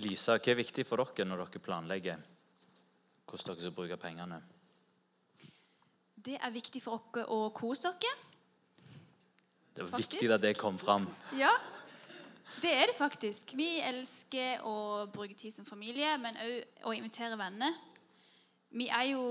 Lisa, 0.00 0.38
hva 0.38 0.52
er 0.52 0.58
viktig 0.60 0.86
for 0.88 1.02
dere 1.02 1.26
når 1.28 1.44
dere 1.44 1.62
planlegger 1.64 2.22
hvordan 3.30 3.54
dere 3.54 3.62
skal 3.62 3.74
bruke 3.76 3.98
pengene? 4.00 4.40
Det 6.20 6.36
er 6.36 6.52
viktig 6.52 6.82
for 6.82 6.98
oss 6.98 7.28
å 7.30 7.38
kose 7.54 7.92
oss. 7.92 8.24
Det 9.74 9.84
var 9.84 9.92
Faktisk. 9.92 10.16
viktig 10.16 10.32
at 10.34 10.42
det 10.42 10.56
kom 10.58 10.78
fram. 10.78 11.06
Ja, 11.38 11.52
det 12.60 12.72
er 12.74 12.90
det 12.90 12.96
faktisk. 12.98 13.54
Vi 13.56 13.78
elsker 13.80 14.64
å 14.66 15.06
bruke 15.12 15.36
tid 15.38 15.54
som 15.54 15.64
familie, 15.64 16.16
men 16.18 16.36
òg 16.36 16.90
å 16.90 16.96
invitere 16.96 17.38
venner. 17.38 17.76
Vi 18.74 18.88
er 18.88 19.12
jo 19.12 19.22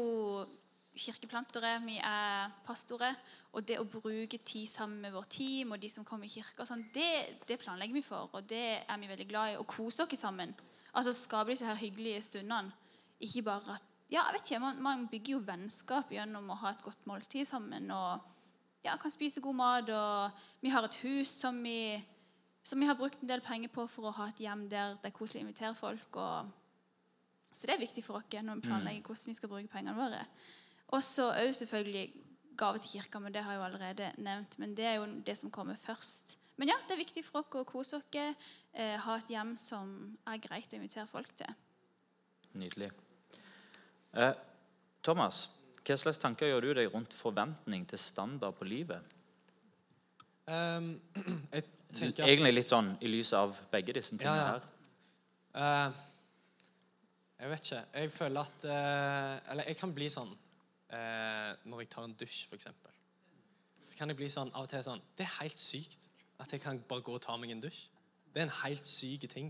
kirkeplantere, 0.99 1.75
vi 1.85 1.97
er 2.03 2.51
pastorer. 2.65 3.17
Og 3.55 3.65
det 3.65 3.79
å 3.81 3.87
bruke 3.89 4.37
tid 4.45 4.69
sammen 4.69 5.01
med 5.01 5.15
vår 5.15 5.29
team 5.31 5.73
og 5.73 5.81
de 5.81 5.89
som 5.89 6.05
kommer 6.05 6.29
i 6.29 6.33
kirka, 6.33 6.67
sånn, 6.67 6.85
det, 6.93 7.41
det 7.49 7.57
planlegger 7.61 7.97
vi 7.97 8.05
for. 8.05 8.29
Og 8.37 8.49
det 8.49 8.81
er 8.83 9.01
vi 9.01 9.09
veldig 9.09 9.29
glad 9.29 9.53
i. 9.53 9.59
Å 9.59 9.67
kose 9.67 10.05
oss 10.05 10.21
sammen. 10.21 10.53
Altså 10.93 11.13
skape 11.15 11.53
disse 11.53 11.67
her 11.67 11.79
hyggelige 11.79 12.21
stundene. 12.25 12.75
Ikke 13.19 13.45
bare 13.49 13.77
at 13.77 13.85
ja, 14.09 14.23
jeg 14.23 14.39
vet 14.39 14.47
ikke, 14.47 14.61
man, 14.63 14.77
man 14.81 15.07
bygger 15.09 15.35
jo 15.35 15.45
vennskap 15.45 16.09
gjennom 16.13 16.47
å 16.49 16.57
ha 16.63 16.73
et 16.73 16.81
godt 16.81 17.03
måltid 17.09 17.45
sammen. 17.45 17.91
og 17.93 18.29
ja, 18.83 18.95
kan 18.97 19.11
spise 19.11 19.41
god 19.41 19.55
mat. 19.55 19.89
Og 19.89 20.31
vi 20.61 20.71
har 20.73 20.85
et 20.85 20.99
hus 21.03 21.29
som 21.41 21.57
vi, 21.63 21.99
som 22.63 22.79
vi 22.79 22.87
har 22.89 22.97
brukt 22.97 23.21
en 23.21 23.29
del 23.29 23.43
penger 23.45 23.71
på 23.73 23.85
for 23.91 24.09
å 24.09 24.15
ha 24.17 24.29
et 24.29 24.41
hjem 24.43 24.67
der 24.71 24.97
det 25.01 25.11
er 25.11 25.15
koselig 25.15 25.43
å 25.43 25.45
invitere 25.47 25.75
folk. 25.77 26.17
Og, 26.17 26.49
så 27.51 27.67
det 27.67 27.75
er 27.75 27.83
viktig 27.83 28.05
for 28.05 28.21
oss 28.21 28.41
når 28.41 28.61
vi 28.61 28.67
planlegger 28.69 29.05
hvordan 29.05 29.33
vi 29.33 29.37
skal 29.37 29.51
bruke 29.51 29.71
pengene 29.73 29.97
våre. 29.97 30.23
Og 30.89 31.03
så 31.05 31.29
òg 31.31 31.53
selvfølgelig 31.55 32.07
gave 32.59 32.79
til 32.83 32.89
kirka, 32.97 33.19
men 33.19 33.33
det 33.33 33.43
har 33.43 33.53
jeg 33.53 33.59
jo 33.59 33.65
allerede 33.65 34.11
nevnt. 34.17 34.59
Men 34.59 34.75
det 34.77 34.85
er 34.85 34.97
jo 34.99 35.05
det 35.25 35.37
som 35.37 35.51
kommer 35.51 35.75
først. 35.79 36.37
Men 36.59 36.67
ja, 36.73 36.75
det 36.87 36.95
er 36.97 37.03
viktig 37.03 37.23
for 37.23 37.39
oss 37.39 37.55
å 37.55 37.63
kose 37.67 37.99
oss, 38.01 38.07
eh, 38.15 38.97
ha 38.99 39.15
et 39.17 39.31
hjem 39.31 39.55
som 39.57 40.17
er 40.27 40.41
greit 40.43 40.73
å 40.73 40.75
invitere 40.75 41.07
folk 41.07 41.29
til. 41.39 41.53
Nydelig. 42.59 42.89
Eh, 44.17 44.33
Thomas, 45.03 45.47
hva 45.85 45.95
slags 45.97 46.19
tanker 46.19 46.49
gjør 46.49 46.61
du 46.67 46.73
deg 46.81 46.91
rundt 46.93 47.13
forventning 47.15 47.85
til 47.87 48.01
standard 48.01 48.57
på 48.59 48.67
livet? 48.67 49.15
Um, 50.49 50.99
jeg 51.53 51.63
tenker 51.93 52.23
at 52.23 52.27
Egentlig 52.27 52.53
litt 52.55 52.69
sånn 52.71 52.95
i 53.05 53.09
lys 53.11 53.31
av 53.37 53.53
begge 53.71 53.93
disse 53.93 54.17
tingene 54.17 54.35
Ja, 54.35 54.45
ja. 54.45 54.51
her. 54.57 55.89
Uh, 55.89 56.05
Jeg 57.39 57.49
vet 57.53 57.67
ikke. 57.67 57.81
Jeg 58.01 58.11
føler 58.11 58.41
at 58.41 58.65
uh, 58.65 59.51
Eller 59.53 59.69
jeg 59.69 59.77
kan 59.79 59.93
bli 59.95 60.09
sånn 60.11 60.31
eh, 60.93 61.51
når 61.65 61.83
jeg 61.83 61.89
tar 61.93 62.07
en 62.07 62.15
dusj, 62.19 62.45
f.eks. 62.49 62.67
Så 63.89 63.97
kan 63.97 64.11
jeg 64.11 64.19
bli 64.19 64.29
sånn 64.29 64.51
av 64.53 64.67
og 64.67 64.69
til 64.69 64.83
sånn 64.85 65.01
Det 65.17 65.25
er 65.25 65.37
helt 65.39 65.57
sykt 65.59 66.09
at 66.39 66.51
jeg 66.53 66.61
kan 66.63 66.77
bare 66.87 67.03
gå 67.03 67.15
og 67.15 67.23
ta 67.23 67.35
meg 67.37 67.51
en 67.51 67.63
dusj. 67.63 67.87
Det 68.33 68.41
er 68.41 68.47
en 68.47 68.59
helt 68.61 68.85
syk 68.87 69.25
ting 69.31 69.49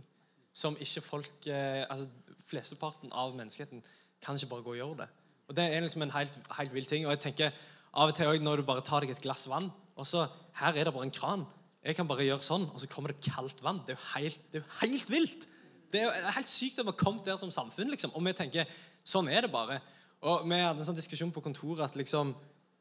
som 0.55 0.77
ikke 0.81 1.03
folk 1.05 1.47
eh, 1.51 1.83
altså 1.85 2.09
Flesteparten 2.49 3.11
av 3.13 3.35
menneskeheten 3.37 3.83
kan 4.23 4.37
ikke 4.39 4.49
bare 4.49 4.65
gå 4.65 4.71
og 4.73 4.79
gjøre 4.79 5.01
det. 5.03 5.09
Og 5.49 5.55
Det 5.57 5.65
er 5.69 5.83
liksom 5.83 6.01
en 6.01 6.15
helt, 6.15 6.39
helt 6.57 6.73
vill 6.73 6.87
ting. 6.89 7.05
Og 7.05 7.13
jeg 7.13 7.21
tenker 7.27 7.51
av 7.93 8.09
og 8.09 8.15
til 8.17 8.25
også 8.25 8.41
når 8.41 8.57
du 8.57 8.65
bare 8.65 8.85
tar 8.85 9.05
deg 9.05 9.13
et 9.13 9.21
glass 9.21 9.45
vann 9.49 9.69
og 9.99 10.07
så 10.07 10.27
Her 10.59 10.75
er 10.75 10.87
det 10.87 10.93
bare 10.93 11.07
en 11.07 11.11
kran. 11.15 11.45
Jeg 11.83 11.95
kan 11.95 12.07
bare 12.07 12.25
gjøre 12.27 12.43
sånn, 12.43 12.65
og 12.73 12.81
så 12.81 12.87
kommer 12.91 13.13
det 13.13 13.31
kaldt 13.31 13.61
vann. 13.63 13.79
Det 13.87 13.93
er 13.93 13.99
jo 13.99 14.07
helt, 14.15 14.39
det 14.51 14.59
er 14.59 14.63
jo 14.65 14.79
helt 14.81 15.11
vilt. 15.11 15.45
Det 15.91 16.01
er 16.01 16.07
jo 16.09 16.31
helt 16.35 16.49
sykt 16.51 16.81
at 16.81 16.83
vi 16.83 16.91
har 16.91 16.99
kommet 16.99 17.25
der 17.25 17.37
som 17.39 17.51
samfunn. 17.51 17.87
liksom. 17.93 18.11
Og 18.15 18.25
vi 18.25 18.33
tenker 18.35 18.67
sånn 19.07 19.29
er 19.31 19.47
det 19.47 19.51
bare. 19.53 19.79
Og 20.27 20.43
vi 20.43 20.59
hadde 20.59 20.81
en 20.81 20.87
sånn 20.89 20.97
diskusjon 20.97 21.31
på 21.31 21.43
kontoret 21.43 21.85
at 21.85 21.95
liksom 21.99 22.33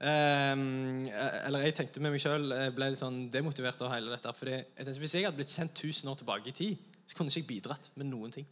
ehm, 0.02 1.04
Eller 1.46 1.68
jeg 1.68 1.76
tenkte 1.78 2.02
med 2.02 2.14
meg 2.14 2.22
sjøl 2.22 2.50
ble 2.74 2.90
litt 2.90 3.02
sånn 3.02 3.28
demotivert 3.30 3.82
av 3.86 3.92
hele 3.94 4.10
dette. 4.10 4.32
fordi 4.34 4.56
jeg 4.56 4.66
tenkte, 4.74 4.98
Hvis 5.04 5.14
jeg 5.14 5.26
hadde 5.28 5.38
blitt 5.38 5.54
sendt 5.54 5.78
1000 5.78 6.10
år 6.10 6.18
tilbake 6.18 6.50
i 6.50 6.56
tid, 6.56 6.88
så 7.06 7.16
kunne 7.16 7.30
ikke 7.30 7.40
jeg 7.40 7.50
bidratt 7.52 7.90
med 7.94 8.10
noen 8.10 8.34
ting. 8.34 8.46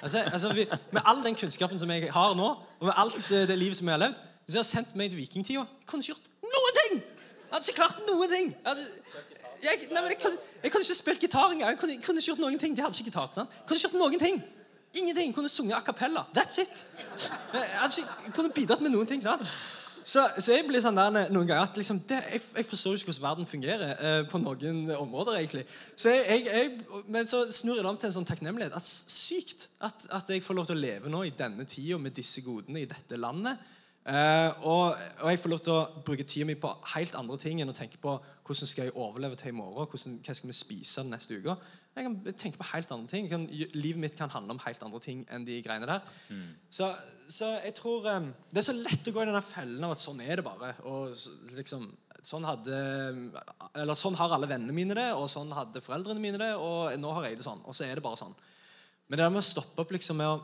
Altså, 0.00 0.18
altså 0.18 0.52
vi, 0.54 0.66
Med 0.92 1.02
all 1.04 1.24
den 1.24 1.34
kunnskapen 1.34 1.78
som 1.78 1.90
jeg 1.90 2.12
har 2.12 2.38
nå, 2.38 2.48
og 2.78 2.86
med 2.86 2.94
alt 2.96 3.18
det, 3.28 3.48
det 3.48 3.58
livet 3.58 3.76
som 3.76 3.90
jeg 3.90 3.98
har 3.98 4.04
levd 4.06 4.22
Hvis 4.44 4.54
jeg 4.54 4.60
hadde 4.62 4.70
sendt 4.70 4.96
meg 4.96 5.10
til 5.10 5.18
vikingtida, 5.18 5.66
jeg 5.66 5.90
kunne 5.90 6.06
ikke 6.06 6.14
gjort 6.14 6.30
noen 6.54 6.80
ting! 6.82 7.02
Jeg 7.46 7.54
hadde 7.54 7.66
ikke 7.70 7.78
klart 7.78 7.98
noen 8.06 8.30
ting. 8.30 8.48
Jeg, 8.54 8.66
hadde, 8.70 8.86
jeg, 9.62 9.88
nei, 9.90 10.02
jeg, 10.10 10.18
kunne, 10.22 10.38
jeg 10.62 10.72
kunne 10.72 10.86
ikke 10.86 10.96
spilt 10.98 11.20
gitar 11.22 11.52
engang. 11.52 11.70
Jeg 11.70 11.78
kunne, 11.78 11.98
kunne 12.02 12.22
ikke 12.22 12.30
gjort 12.32 12.42
noen 12.42 12.58
ting. 12.58 12.74
De 12.76 12.82
hadde 12.82 12.98
ikke 12.98 13.10
gitar. 13.10 13.28
sant? 13.32 13.52
Jeg 13.54 13.68
kunne 13.68 13.78
ikke 13.78 13.88
gjort 13.88 14.00
noen 14.02 14.22
ting. 14.22 14.40
Ingenting. 14.96 15.32
Kunne 15.36 15.48
sunget 15.52 15.78
a 15.78 15.84
cappella. 15.84 16.26
That's 16.36 16.60
it. 16.62 16.86
Jeg, 17.52 17.64
jeg 17.96 18.34
kunne 18.34 18.52
bidratt 18.54 18.84
med 18.84 18.94
noen 18.94 19.08
ting. 19.08 19.22
sant? 19.22 19.44
Så, 20.06 20.22
så 20.38 20.54
jeg 20.54 20.66
blir 20.68 20.78
sånn 20.82 20.94
der 20.94 21.32
noen 21.34 21.48
ganger 21.48 21.64
at 21.66 21.78
liksom, 21.80 21.98
det, 22.06 22.20
jeg, 22.30 22.42
jeg 22.54 22.66
forstår 22.70 22.94
ikke 22.94 23.08
hvordan 23.08 23.24
verden 23.24 23.48
fungerer 23.50 23.94
eh, 23.96 24.20
på 24.30 24.38
noen 24.38 24.84
områder. 24.94 25.40
egentlig. 25.40 25.64
Så 25.98 26.12
jeg, 26.14 26.44
jeg, 26.46 27.00
men 27.10 27.26
så 27.26 27.42
snur 27.50 27.74
jeg 27.74 27.82
det 27.82 27.90
om 27.90 27.98
til 27.98 28.12
en 28.12 28.14
sånn 28.20 28.28
takknemlighet. 28.28 28.76
At 28.78 28.86
Sykt 28.86 29.66
at, 29.82 30.06
at 30.14 30.30
jeg 30.30 30.44
får 30.46 30.60
lov 30.60 30.68
til 30.68 30.78
å 30.78 30.84
leve 30.84 31.10
nå 31.10 31.24
i 31.26 31.34
denne 31.34 31.66
tida 31.66 31.98
med 31.98 32.14
disse 32.14 32.44
godene 32.46 32.84
i 32.84 32.90
dette 32.90 33.18
landet. 33.18 33.58
Eh, 34.06 34.62
og, 34.62 34.94
og 34.94 35.32
jeg 35.32 35.42
får 35.42 35.50
lov 35.50 35.64
til 35.66 35.74
å 35.74 36.04
bruke 36.06 36.28
tida 36.30 36.46
mi 36.46 36.54
på 36.62 36.70
helt 36.92 37.18
andre 37.18 37.40
ting 37.42 37.58
enn 37.64 37.74
å 37.74 37.74
tenke 37.74 37.98
på 37.98 38.14
hvordan 38.46 38.70
skal 38.70 38.86
jeg 38.86 38.94
overleve 38.94 39.40
til 39.40 39.50
i 39.50 39.58
morgen. 39.58 39.90
Hvordan, 39.90 40.20
hva 40.22 40.38
skal 40.38 40.52
vi 40.52 40.60
spise 40.60 41.02
den 41.02 41.10
neste 41.16 41.40
uka. 41.42 41.58
Jeg 41.96 42.04
kan 42.04 42.16
tenke 42.36 42.60
på 42.60 42.68
helt 42.74 42.90
andre 42.92 43.08
ting. 43.08 43.28
Kan, 43.30 43.46
livet 43.72 44.00
mitt 44.00 44.16
kan 44.18 44.32
handle 44.32 44.52
om 44.52 44.60
helt 44.66 44.82
andre 44.84 44.98
ting 45.00 45.22
enn 45.32 45.46
de 45.48 45.62
greiene 45.64 45.88
der. 45.88 46.02
Så, 46.68 46.90
så 47.32 47.54
jeg 47.64 47.72
tror 47.78 48.04
um, 48.18 48.26
Det 48.50 48.60
er 48.60 48.66
så 48.66 48.74
lett 48.76 49.08
å 49.08 49.14
gå 49.14 49.22
i 49.22 49.28
denne 49.30 49.40
fellen 49.44 49.86
av 49.86 49.94
at 49.94 50.02
sånn 50.02 50.20
er 50.20 50.36
det 50.36 50.44
bare. 50.44 50.74
Og 50.90 51.14
liksom, 51.56 51.86
sånn 52.20 52.44
hadde 52.44 52.82
Eller 53.72 53.96
sånn 53.96 54.18
har 54.20 54.34
alle 54.36 54.50
vennene 54.50 54.76
mine 54.76 54.98
det, 54.98 55.08
og 55.16 55.24
sånn 55.32 55.54
hadde 55.56 55.80
foreldrene 55.84 56.20
mine 56.20 56.42
det, 56.42 56.52
og 56.60 56.92
nå 57.00 57.16
har 57.16 57.30
jeg 57.30 57.40
det 57.40 57.48
sånn. 57.48 57.64
Og 57.64 57.76
så 57.76 57.88
er 57.88 57.96
det 57.96 58.04
bare 58.04 58.20
sånn. 58.20 58.36
Men 59.06 59.16
det 59.16 59.24
der 59.24 59.32
med 59.32 59.44
å 59.44 59.48
stoppe 59.48 59.86
opp 59.86 59.96
liksom 59.96 60.20
med 60.20 60.28
å, 60.28 60.38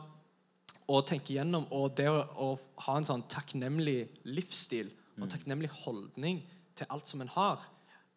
å 0.89 1.05
tenke 1.05 1.35
igjennom, 1.35 1.69
og 1.75 1.93
det 1.99 2.09
å, 2.09 2.21
å 2.33 2.49
ha 2.87 2.97
en 2.97 3.07
sånn 3.07 3.25
takknemlig 3.29 3.99
livsstil 4.25 4.89
og 5.19 5.29
takknemlig 5.29 5.69
holdning 5.83 6.41
til 6.73 6.89
alt 6.89 7.05
som 7.05 7.21
en 7.21 7.31
har, 7.35 7.61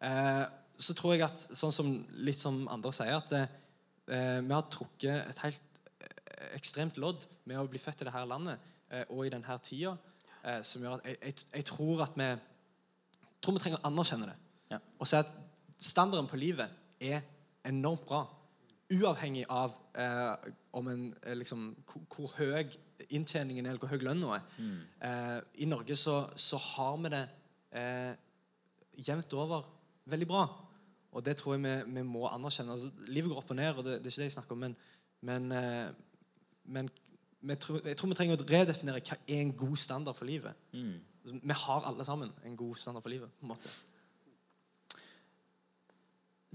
eh, 0.00 0.44
så 0.78 0.94
tror 0.96 1.14
jeg 1.14 1.24
at, 1.26 1.46
sånn 1.56 1.74
som 1.74 1.92
litt 2.26 2.40
som 2.40 2.64
andre 2.72 2.92
sier, 2.94 3.16
at 3.16 3.32
eh, 3.36 4.40
vi 4.42 4.52
har 4.52 4.66
trukket 4.72 5.30
et 5.30 5.40
helt 5.44 5.80
eh, 6.00 6.50
ekstremt 6.58 6.98
lodd 7.02 7.26
med 7.48 7.60
å 7.60 7.68
bli 7.70 7.80
født 7.80 8.04
i 8.04 8.08
dette 8.08 8.24
landet 8.28 8.60
eh, 8.90 9.04
og 9.08 9.24
i 9.26 9.32
denne 9.32 9.58
tida, 9.64 9.96
eh, 10.42 10.60
som 10.66 10.84
gjør 10.84 10.98
at 10.98 11.08
jeg, 11.08 11.20
jeg, 11.22 11.48
jeg 11.54 11.68
tror 11.72 12.04
at 12.06 12.18
vi 12.18 12.30
tror 13.46 13.56
vi 13.56 13.62
trenger 13.62 13.82
å 13.82 13.88
anerkjenne 13.90 14.30
det. 14.30 14.36
Ja. 14.74 14.80
Og 14.98 15.08
si 15.08 15.18
at 15.18 15.30
standarden 15.78 16.28
på 16.30 16.40
livet 16.40 16.72
er 17.02 17.22
enormt 17.66 18.06
bra. 18.08 18.24
Uavhengig 18.92 19.44
av 19.50 19.74
eh, 19.98 20.50
om 20.78 20.90
en, 20.90 21.06
eh, 21.22 21.36
liksom, 21.38 21.68
hvor, 21.86 22.04
hvor 22.12 22.34
høy 22.38 22.76
inntjeningen 23.06 23.66
er, 23.66 23.74
eller 23.74 23.82
hvor 23.82 23.92
høy 23.92 24.02
lønna 24.02 24.38
er. 24.38 24.44
Eh, 25.06 25.40
I 25.62 25.70
Norge 25.70 25.96
så, 25.98 26.20
så 26.38 26.58
har 26.72 26.96
vi 27.02 27.12
det 27.12 27.24
eh, 27.78 28.12
jevnt 29.06 29.34
over 29.36 29.66
veldig 30.10 30.28
bra. 30.30 30.46
Og 31.16 31.24
det 31.24 31.36
tror 31.40 31.56
jeg 31.56 31.64
vi, 31.64 31.74
vi 31.96 32.04
må 32.04 32.26
anerkjenne. 32.28 32.76
Altså, 32.76 32.92
livet 33.08 33.32
går 33.32 33.40
opp 33.40 33.52
og 33.54 33.58
ned, 33.58 33.72
og 33.72 33.86
det, 33.86 33.98
det 34.04 34.10
er 34.10 34.14
ikke 34.14 34.24
det 34.24 34.28
jeg 34.28 34.36
snakker 34.36 34.56
om, 34.56 34.64
men, 34.66 34.76
men, 35.24 35.50
eh, 35.56 35.88
men 36.68 37.60
tror, 37.62 37.80
jeg 37.80 37.96
tror 37.96 38.12
vi 38.12 38.18
trenger 38.18 38.42
å 38.42 38.48
redefinere 38.50 39.02
hva 39.02 39.18
er 39.24 39.42
en 39.42 39.54
god 39.56 39.76
standard 39.80 40.18
for 40.18 40.28
livet. 40.28 40.66
Vi 41.26 41.58
har 41.64 41.88
alle 41.88 42.04
sammen 42.06 42.32
en 42.44 42.58
god 42.58 42.76
standard 42.80 43.06
for 43.06 43.14
livet. 43.14 43.32
på 43.38 43.46
en 43.46 43.54
måte. 43.54 43.72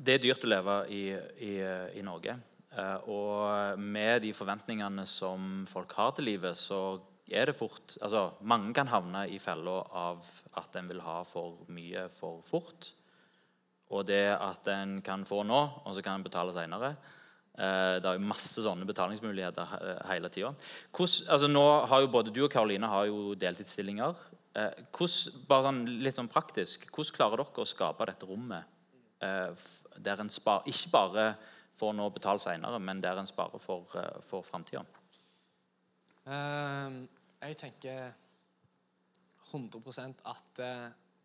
Det 0.02 0.15
er 0.15 0.24
dyrt 0.24 0.45
å 0.45 0.50
leve 0.50 0.78
i, 0.93 1.04
i, 1.45 1.54
i 2.00 2.06
Norge. 2.06 2.38
Eh, 2.71 3.10
og 3.12 3.80
med 3.82 4.21
de 4.24 4.32
forventningene 4.34 5.06
som 5.10 5.65
folk 5.69 5.93
har 5.97 6.13
til 6.15 6.30
livet, 6.32 6.58
så 6.58 7.02
er 7.32 7.47
det 7.47 7.56
fort 7.56 7.95
altså 8.04 8.34
Mange 8.43 8.74
kan 8.76 8.89
havne 8.91 9.26
i 9.32 9.39
fella 9.39 9.78
av 9.95 10.26
at 10.60 10.76
en 10.80 10.89
vil 10.89 11.04
ha 11.04 11.21
for 11.28 11.63
mye 11.71 12.08
for 12.13 12.41
fort. 12.47 12.91
Og 13.91 14.06
det 14.08 14.23
at 14.34 14.67
en 14.71 14.99
kan 15.04 15.25
få 15.27 15.41
nå, 15.43 15.62
og 15.84 15.95
så 15.95 16.04
kan 16.04 16.19
en 16.19 16.25
betale 16.25 16.54
seinere. 16.56 16.95
Eh, 17.60 17.97
det 17.99 18.08
er 18.08 18.23
masse 18.23 18.63
sånne 18.63 18.88
betalingsmuligheter 18.88 19.73
eh, 19.75 20.04
hele 20.13 20.30
tida. 20.32 20.54
Altså 20.95 21.49
nå 21.49 21.63
har 21.91 22.04
jo 22.04 22.12
både 22.13 22.32
du 22.32 22.45
og 22.45 22.51
Karoline 22.54 22.88
har 22.88 23.10
jo 23.10 23.34
deltidsstillinger. 23.36 24.21
Eh, 24.56 24.77
hvordan, 24.95 25.41
bare 25.49 25.65
sånn, 25.67 25.82
litt 26.06 26.19
sånn 26.19 26.32
praktisk, 26.32 26.88
hvordan 26.89 27.17
klarer 27.17 27.43
dere 27.43 27.65
å 27.65 27.67
skape 27.67 28.08
dette 28.10 28.30
rommet 28.30 28.77
der 29.21 30.17
en 30.17 30.32
spar, 30.34 30.63
ikke 30.65 30.89
bare 30.89 31.23
får 31.77 31.91
nå 31.93 32.08
betale 32.10 32.41
seinere, 32.41 32.80
men 32.82 33.04
der 33.04 33.19
en 33.21 33.27
sparer 33.30 33.62
for, 33.62 33.86
for 34.25 34.41
framtida? 34.41 34.82
Ehm, 36.25 37.04
jeg 37.38 37.60
tenker 37.62 38.15
100 39.51 40.15
at 40.25 40.63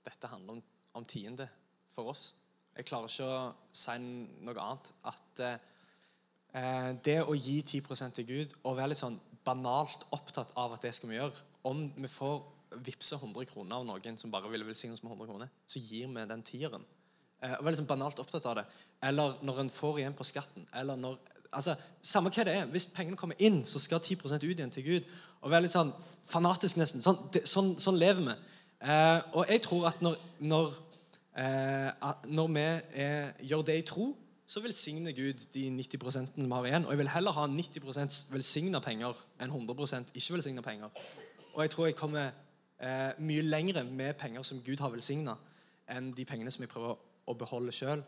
dette 0.05 0.29
handler 0.29 0.59
om, 0.59 0.61
om 1.01 1.09
tiende 1.09 1.49
for 1.97 2.13
oss. 2.13 2.35
Jeg 2.77 2.89
klarer 2.89 3.09
ikke 3.09 3.27
å 3.27 3.39
si 3.73 3.97
noe 4.45 4.61
annet. 4.61 4.91
At 5.09 5.45
eh, 5.47 6.91
det 7.05 7.21
å 7.25 7.37
gi 7.37 7.61
10% 7.63 8.19
til 8.19 8.29
Gud 8.29 8.53
og 8.63 8.77
være 8.77 8.93
litt 8.93 9.01
sånn 9.01 9.19
banalt 9.47 10.05
opptatt 10.17 10.53
av 10.59 10.75
at 10.75 10.85
det 10.85 10.93
skal 10.97 11.13
vi 11.13 11.19
gjøre 11.21 11.45
Om 11.69 11.85
vi 11.95 12.09
får 12.11 12.37
vippse 12.87 13.17
100 13.17 13.47
kroner 13.49 13.79
av 13.79 13.87
noen 13.87 14.19
som 14.19 14.31
bare 14.33 14.51
ville 14.51 14.67
velsigne 14.67 14.97
oss 14.97 15.03
med 15.05 15.13
100 15.13 15.29
kroner, 15.31 15.51
så 15.71 15.81
gir 15.81 16.11
vi 16.11 16.25
den 16.29 16.43
tieren. 16.45 16.85
Eh, 17.41 17.55
og 17.55 17.65
være 17.65 17.77
liksom 17.77 17.89
banalt 17.89 18.21
opptatt 18.21 18.47
av 18.51 18.59
det. 18.61 18.67
Eller 19.09 19.39
når 19.47 19.63
en 19.63 19.73
får 19.73 20.01
igjen 20.01 20.17
på 20.17 20.27
skatten. 20.27 20.67
Eller 20.77 20.99
når, 21.01 21.19
altså, 21.51 21.77
Samme 22.03 22.33
hva 22.35 22.45
det 22.47 22.57
er. 22.59 22.69
Hvis 22.73 22.89
pengene 22.95 23.17
kommer 23.17 23.39
inn, 23.39 23.63
så 23.65 23.81
skal 23.83 24.03
10% 24.03 24.45
ut 24.45 24.51
igjen 24.51 24.75
til 24.75 24.87
Gud. 24.87 25.09
Og 25.43 25.53
være 25.53 25.67
litt 25.67 25.75
sånn 25.75 25.93
fanatisk, 26.29 26.81
nesten. 26.81 27.05
Sånn, 27.05 27.19
det, 27.33 27.47
sånn, 27.49 27.75
sånn 27.83 28.01
lever 28.01 28.25
vi. 28.29 28.37
Eh, 28.87 29.21
og 29.33 29.49
jeg 29.49 29.63
tror 29.65 29.89
at 29.89 30.03
når, 30.05 30.19
når, 30.45 30.75
når 31.37 32.47
vi 32.49 32.63
er, 32.63 33.33
gjør 33.45 33.63
det 33.69 33.79
i 33.79 33.85
tro, 33.85 34.07
så 34.47 34.63
velsigner 34.63 35.13
Gud 35.13 35.47
de 35.55 35.71
90 35.71 36.29
vi 36.37 36.49
har 36.53 36.67
igjen. 36.67 36.85
Og 36.85 36.91
jeg 36.91 36.99
vil 36.99 37.09
heller 37.09 37.33
ha 37.33 37.47
90% 37.47 38.19
velsigna 38.33 38.81
penger 38.81 39.19
enn 39.43 39.51
100% 39.51 40.15
ikke 40.15 40.37
velsigna 40.37 40.63
penger. 40.63 40.91
Og 41.55 41.63
jeg 41.63 41.71
tror 41.71 41.87
jeg 41.87 41.97
kommer 41.99 42.31
eh, 42.81 43.13
mye 43.19 43.43
lengre 43.43 43.85
med 43.85 44.15
penger 44.15 44.43
som 44.43 44.63
Gud 44.67 44.81
har 44.81 44.93
velsigna, 44.95 45.35
enn 45.91 46.13
de 46.15 46.25
pengene 46.25 46.51
som 46.51 46.63
jeg 46.63 46.71
prøver 46.71 46.95
å 47.27 47.35
beholde 47.35 47.75
sjøl. 47.75 48.05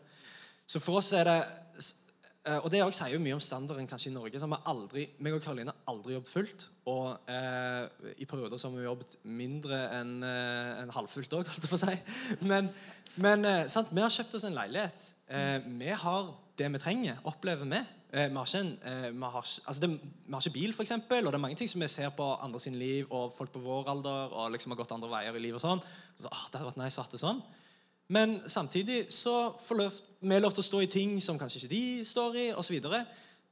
Så 0.69 0.79
for 0.79 1.01
oss 1.01 1.11
er 1.17 1.27
det 1.27 1.39
eh, 1.43 1.89
Og 2.63 2.69
det 2.71 2.79
sier 2.95 3.13
jo 3.13 3.21
mye 3.21 3.35
om 3.35 3.41
standarden 3.43 3.87
kanskje 3.89 4.09
i 4.09 4.13
Norge. 4.15 4.39
Så 4.41 4.47
har 4.49 4.65
aldri, 4.71 5.05
meg 5.21 5.35
og 5.35 5.43
Karoline 5.43 5.73
har 5.73 5.91
aldri 5.91 6.15
jobbet 6.15 6.31
fullt. 6.33 6.65
Og 6.89 7.29
eh, 7.29 8.13
i 8.23 8.27
perioder 8.29 8.57
så 8.57 8.69
har 8.69 8.77
vi 8.77 8.87
jobbet 8.87 9.17
mindre 9.27 9.79
enn 9.99 10.15
eh, 10.25 10.81
en 10.83 10.93
halvfullt 10.95 11.35
òg, 11.37 11.45
holdt 11.49 11.67
jeg 11.67 11.71
på 11.71 11.77
å 11.77 11.83
si. 11.83 11.95
Men, 12.49 12.71
men 13.21 13.45
eh, 13.45 13.63
sant? 13.71 13.93
vi 13.93 14.03
har 14.03 14.13
kjøpt 14.13 14.39
oss 14.39 14.47
en 14.49 14.57
leilighet. 14.57 15.05
Eh, 15.29 15.57
vi 15.79 15.93
har 16.03 16.33
det 16.59 16.71
vi 16.73 16.81
trenger, 16.81 17.21
opplever 17.29 17.69
vi. 17.69 17.83
Eh, 18.11 18.25
vi, 18.31 18.35
har 18.39 18.55
en, 18.57 18.71
eh, 18.83 19.09
vi, 19.13 19.21
har, 19.21 19.45
altså 19.45 19.81
det, 19.83 19.89
vi 20.25 20.33
har 20.33 20.41
ikke 20.41 20.55
bil, 20.55 20.73
f.eks., 20.73 20.95
og 20.97 21.29
det 21.29 21.37
er 21.37 21.43
mange 21.45 21.59
ting 21.59 21.69
som 21.69 21.83
vi 21.83 21.91
ser 21.91 22.09
på 22.17 22.25
andre 22.41 22.59
sin 22.59 22.79
liv, 22.79 23.05
og 23.11 23.33
folk 23.37 23.53
på 23.53 23.61
vår 23.61 23.91
alder 23.93 24.33
og 24.33 24.51
liksom 24.55 24.73
har 24.73 24.81
gått 24.81 24.95
andre 24.95 25.11
veier 25.11 25.37
i 25.37 25.43
livet 25.43 25.61
og 25.61 25.67
sånn. 25.67 25.83
Så, 26.17 26.31
ah, 26.31 26.45
det 26.49 26.57
hadde 26.57 26.71
vært 26.71 26.81
nice 26.81 26.97
å 26.97 27.05
ha 27.05 27.13
det 27.13 27.21
sånn. 27.21 27.43
Men 28.09 28.39
samtidig 28.49 29.03
så 29.13 29.35
får 29.61 29.77
lov, 30.21 30.35
er 30.35 30.43
lov 30.43 30.55
til 30.55 30.63
å 30.63 30.69
stå 30.69 30.83
i 30.83 30.91
ting 30.91 31.17
som 31.23 31.39
kanskje 31.39 31.63
ikke 31.63 31.73
de 31.73 31.83
står 32.07 32.37
i, 32.39 32.45
osv. 32.53 32.77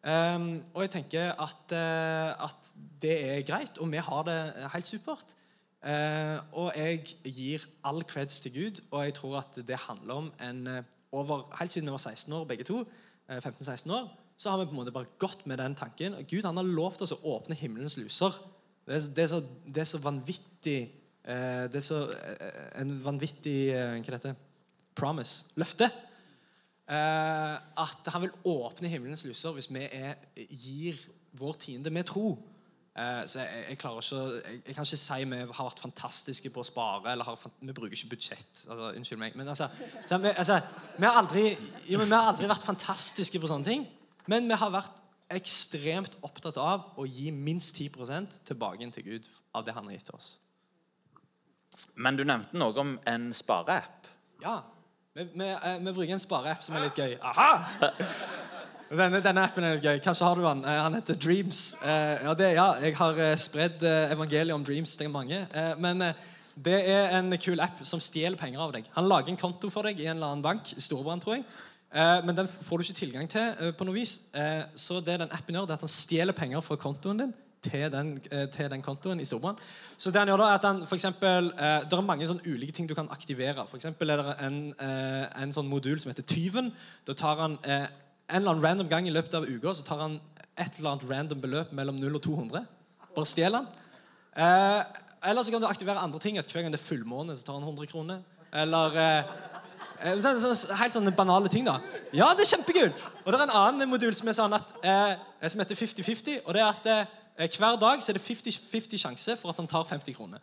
Um, 0.08 0.50
og 0.74 0.84
jeg 0.86 0.94
tenker 0.94 1.34
at, 1.34 1.74
uh, 1.74 2.48
at 2.48 2.72
det 3.02 3.18
er 3.26 3.48
greit, 3.48 3.80
og 3.82 3.92
vi 3.92 4.04
har 4.04 4.28
det 4.28 4.40
helt 4.74 4.88
supert. 4.88 5.36
Uh, 5.82 6.38
og 6.58 6.72
jeg 6.76 7.04
gir 7.24 7.66
all 7.86 8.04
creds 8.08 8.40
til 8.44 8.54
Gud, 8.54 8.84
og 8.92 9.04
jeg 9.06 9.18
tror 9.18 9.42
at 9.42 9.60
det 9.68 9.80
handler 9.88 10.24
om 10.24 10.32
en 10.44 10.68
uh, 10.68 10.84
over, 11.12 11.48
Helt 11.60 11.72
siden 11.72 11.88
vi 11.88 11.92
var 11.92 11.98
16 11.98 12.34
år, 12.34 12.46
begge 12.46 12.64
to, 12.64 12.86
eh, 13.30 13.38
15-16 13.38 13.92
år, 13.92 14.10
så 14.38 14.50
har 14.50 14.58
vi 14.58 14.66
på 14.66 14.70
en 14.70 14.76
måte 14.76 14.92
bare 14.92 15.10
gått 15.20 15.48
med 15.48 15.58
den 15.58 15.76
tanken. 15.76 16.16
Gud 16.30 16.46
han 16.46 16.58
har 16.58 16.64
lovt 16.64 17.02
oss 17.02 17.12
å 17.16 17.22
åpne 17.24 17.56
himmelens 17.56 17.98
luser. 17.98 18.34
Det 18.86 18.96
er, 18.96 19.00
det 19.16 19.24
er, 19.24 19.28
så, 19.28 19.42
det 19.66 19.82
er 19.82 19.90
så 19.90 20.00
vanvittig 20.00 20.78
eh, 21.28 21.66
Det 21.68 21.76
er 21.76 21.84
så 21.84 22.06
eh, 22.08 22.60
en 22.80 22.94
vanvittig 23.04 23.74
eh, 23.76 23.98
Hva 24.00 24.14
heter 24.16 24.30
det? 24.30 24.36
Promise. 24.96 25.52
Løfte. 25.60 25.90
Eh, 26.88 27.56
at 27.84 28.12
han 28.14 28.24
vil 28.24 28.36
åpne 28.48 28.88
himmelens 28.88 29.26
luser 29.28 29.56
hvis 29.56 29.68
vi 29.76 29.84
er, 29.92 30.14
gir 30.36 31.00
vår 31.38 31.58
tiende 31.60 31.92
med 31.92 32.08
tro. 32.08 32.38
Eh, 32.98 33.24
så 33.30 33.44
jeg, 33.44 33.66
jeg 33.70 33.80
klarer 33.82 34.06
ikke 34.06 34.22
jeg, 34.48 34.62
jeg 34.66 34.76
kan 34.76 34.88
ikke 34.88 35.00
si 35.02 35.26
vi 35.28 35.42
har 35.42 35.68
vært 35.68 35.84
fantastiske 35.84 36.52
på 36.54 36.64
å 36.64 36.68
spare. 36.68 37.12
eller 37.12 37.28
har, 37.28 37.44
Vi 37.60 37.76
bruker 37.76 37.98
ikke 37.98 38.14
budsjett. 38.16 38.64
Altså, 38.70 38.94
unnskyld 38.96 39.22
meg. 39.22 39.36
Men 39.36 39.52
altså, 39.52 39.68
så 40.08 40.18
vi, 40.24 40.32
altså 40.32 40.62
vi, 40.96 41.04
har 41.06 41.20
aldri, 41.20 41.44
jo, 41.92 42.00
men 42.00 42.08
vi 42.08 42.16
har 42.16 42.32
aldri 42.32 42.50
vært 42.50 42.66
fantastiske 42.66 43.44
på 43.44 43.52
sånne 43.52 43.68
ting. 43.68 43.86
Men 44.32 44.48
vi 44.48 44.58
har 44.58 44.74
vært 44.74 45.04
ekstremt 45.38 46.16
opptatt 46.24 46.58
av 46.64 46.96
å 46.96 47.06
gi 47.06 47.30
minst 47.36 47.76
10 47.76 48.32
tilbake 48.48 48.92
til 48.96 49.04
Gud 49.04 49.28
av 49.54 49.68
det 49.68 49.76
han 49.76 49.92
har 49.92 49.98
gitt 49.98 50.14
oss. 50.16 50.38
Men 52.00 52.16
du 52.16 52.24
nevnte 52.24 52.58
noe 52.58 52.80
om 52.80 52.96
en 53.06 53.30
spareapp. 53.36 54.08
Ja. 54.42 54.62
Vi, 55.18 55.24
vi, 55.34 55.50
eh, 55.50 55.78
vi 55.80 55.92
bruker 55.94 56.14
en 56.14 56.22
spareapp 56.22 56.62
som 56.62 56.76
er 56.78 56.84
litt 56.86 57.00
gøy. 57.02 57.16
Aha! 57.26 57.90
Denne, 58.88 59.18
denne 59.26 59.46
appen 59.48 59.66
er 59.66 59.80
litt 59.80 59.88
gøy. 59.88 59.96
Kanskje 60.06 60.28
har 60.28 60.38
du 60.38 60.44
den. 60.46 60.60
Eh, 60.62 60.82
Han 60.84 60.94
heter 60.94 61.18
Dreams. 61.18 61.62
Eh, 61.82 62.20
Ja, 62.22 62.36
det, 62.38 62.50
ja 62.54 62.66
jeg 62.84 62.94
har 63.00 63.22
spredd 63.42 63.82
evangeliet 64.14 64.54
om 64.54 64.66
Dreams 64.68 64.94
til 64.96 65.10
mange. 65.10 65.40
Men 65.82 66.06
det 66.54 66.78
er 66.94 67.18
en 67.18 67.34
kul 67.42 67.58
app 67.66 67.82
som 67.82 68.00
stjeler 68.04 68.38
penger 68.38 68.62
av 68.62 68.76
deg. 68.78 68.86
Han 68.94 69.10
lager 69.10 69.34
en 69.34 69.42
konto 69.42 69.72
for 69.74 69.90
deg 69.90 69.98
i 69.98 70.06
en 70.06 70.20
eller 70.20 70.36
annen 70.36 70.46
bank 70.46 70.70
Storbrann, 70.78 71.24
tror 71.26 71.40
jeg. 71.40 71.48
Men 72.30 72.38
den 72.38 72.48
får 72.54 72.78
du 72.78 72.86
ikke 72.86 73.00
tilgang 73.02 73.34
til 73.34 73.74
på 73.74 73.90
noe 73.90 73.98
vis. 73.98 74.30
Så 74.78 75.02
det 75.02 75.18
den 75.24 75.34
appen 75.34 75.58
gjør, 75.58 75.66
det 75.66 75.80
er 75.80 75.82
at 75.82 75.88
han 75.88 75.96
stjeler 75.98 76.38
penger 76.38 76.62
fra 76.62 76.78
kontoen 76.78 77.26
din 77.26 77.34
til 77.62 77.92
den, 77.92 78.14
eh, 78.32 78.48
til 78.54 78.70
den 78.70 78.82
kontoen 78.82 79.20
i 79.20 79.26
Storbrann. 79.26 79.58
Så 79.98 80.12
det 80.12 80.22
han 80.22 80.28
gjør 80.28 80.44
da, 80.44 80.50
er 80.52 80.60
at 80.60 80.66
han 80.66 80.82
for 80.86 80.96
eksempel, 80.96 81.52
eh, 81.58 81.80
Det 81.84 81.94
er 81.94 82.02
mange 82.02 82.28
sånn 82.28 82.42
ulike 82.46 82.74
ting 82.74 82.88
du 82.88 82.96
kan 82.96 83.10
aktivere. 83.10 83.68
For 83.68 83.78
eksempel 83.78 84.10
er 84.10 84.18
det 84.18 84.36
en, 84.40 84.74
eh, 84.80 85.44
en 85.44 85.52
sånn 85.52 85.70
modul 85.70 86.00
som 86.00 86.12
heter 86.12 86.24
Tyven. 86.24 86.74
Da 87.06 87.14
tar 87.14 87.38
han 87.38 87.58
eh, 87.64 87.88
en 88.30 88.42
eller 88.42 88.52
annen 88.52 88.64
random 88.64 88.90
gang 88.90 89.08
i 89.08 89.12
løpet 89.12 89.34
av 89.34 89.48
uka 89.48 89.74
så 89.74 89.86
tar 89.86 90.00
han 90.00 90.20
et 90.58 90.78
eller 90.78 90.92
annet 90.92 91.10
random 91.10 91.42
beløp 91.42 91.72
mellom 91.72 92.00
0 92.00 92.16
og 92.16 92.22
200. 92.22 92.66
Bare 93.16 93.26
stjeler 93.26 93.64
han. 93.64 93.68
Eh, 94.36 94.84
eller 95.30 95.44
så 95.44 95.52
kan 95.52 95.62
du 95.62 95.68
aktivere 95.68 96.04
andre 96.04 96.20
ting. 96.20 96.38
At 96.38 96.52
hver 96.52 96.62
gang 96.62 96.74
det 96.74 96.82
er 96.82 96.86
fullmåne, 96.86 97.36
så 97.38 97.46
tar 97.46 97.54
han 97.54 97.64
100 97.64 97.88
kroner. 97.88 98.20
Eller 98.54 98.98
eh, 99.02 99.24
Helt 99.98 100.94
sånne 100.94 101.10
banale 101.18 101.50
ting, 101.50 101.66
da. 101.66 101.80
Ja, 102.14 102.30
det 102.38 102.44
er 102.46 102.52
kjempegøy! 102.52 102.92
Og 103.24 103.32
det 103.34 103.40
er 103.40 103.48
en 103.48 103.56
annen 103.58 103.90
modul 103.90 104.14
som 104.14 104.30
sånn 104.30 104.54
at 104.54 104.76
eh, 104.86 105.16
som 105.50 105.64
heter 105.64 105.80
50-50. 105.80 106.44
Og 106.46 106.54
det 106.54 106.62
er 106.62 106.68
at 106.68 106.90
eh, 106.92 107.16
hver 107.38 107.78
dag 107.78 108.02
er 108.02 108.18
det 108.18 108.24
50-50 108.24 108.98
sjanse 108.98 109.36
for 109.38 109.54
at 109.54 109.60
han 109.62 109.70
tar 109.70 109.86
50 109.86 110.16
kroner. 110.18 110.42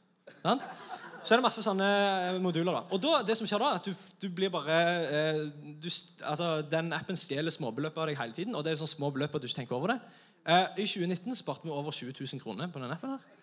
Så 1.25 1.33
er 1.33 1.41
det 1.41 1.47
masse 1.47 1.63
sånne 1.65 1.87
eh, 1.89 2.41
moduler. 2.43 2.75
da. 2.77 2.83
Og 2.93 3.01
da, 3.01 3.23
det 3.25 3.37
som 3.39 3.49
skjer 3.49 3.63
da, 3.63 3.71
er 3.73 3.81
at 3.81 3.87
du, 3.89 3.95
du 4.21 4.27
blir 4.37 4.51
bare 4.53 4.75
eh, 5.09 5.39
du, 5.81 5.89
altså, 6.29 6.59
Den 6.69 6.93
appen 6.93 7.17
stjeler 7.17 7.55
småbeløp 7.55 7.97
av 7.97 8.11
deg 8.11 8.19
hele 8.21 8.37
tiden. 8.37 8.55
Og 8.55 8.65
det 8.65 8.75
er 8.75 8.81
sånn 8.83 8.91
små 8.93 9.09
beløp 9.15 9.35
at 9.35 9.41
du 9.41 9.49
ikke 9.49 9.63
tenker 9.63 9.79
over 9.79 9.95
det. 9.95 9.97
Eh, 10.45 10.85
I 10.85 10.87
2019 10.87 11.39
sparte 11.41 11.65
vi 11.65 11.73
over 11.73 11.97
20 11.97 12.13
000 12.21 12.45
kroner 12.45 12.69
på 12.69 12.83
den 12.83 12.93
appen. 12.93 13.17
her. 13.17 13.41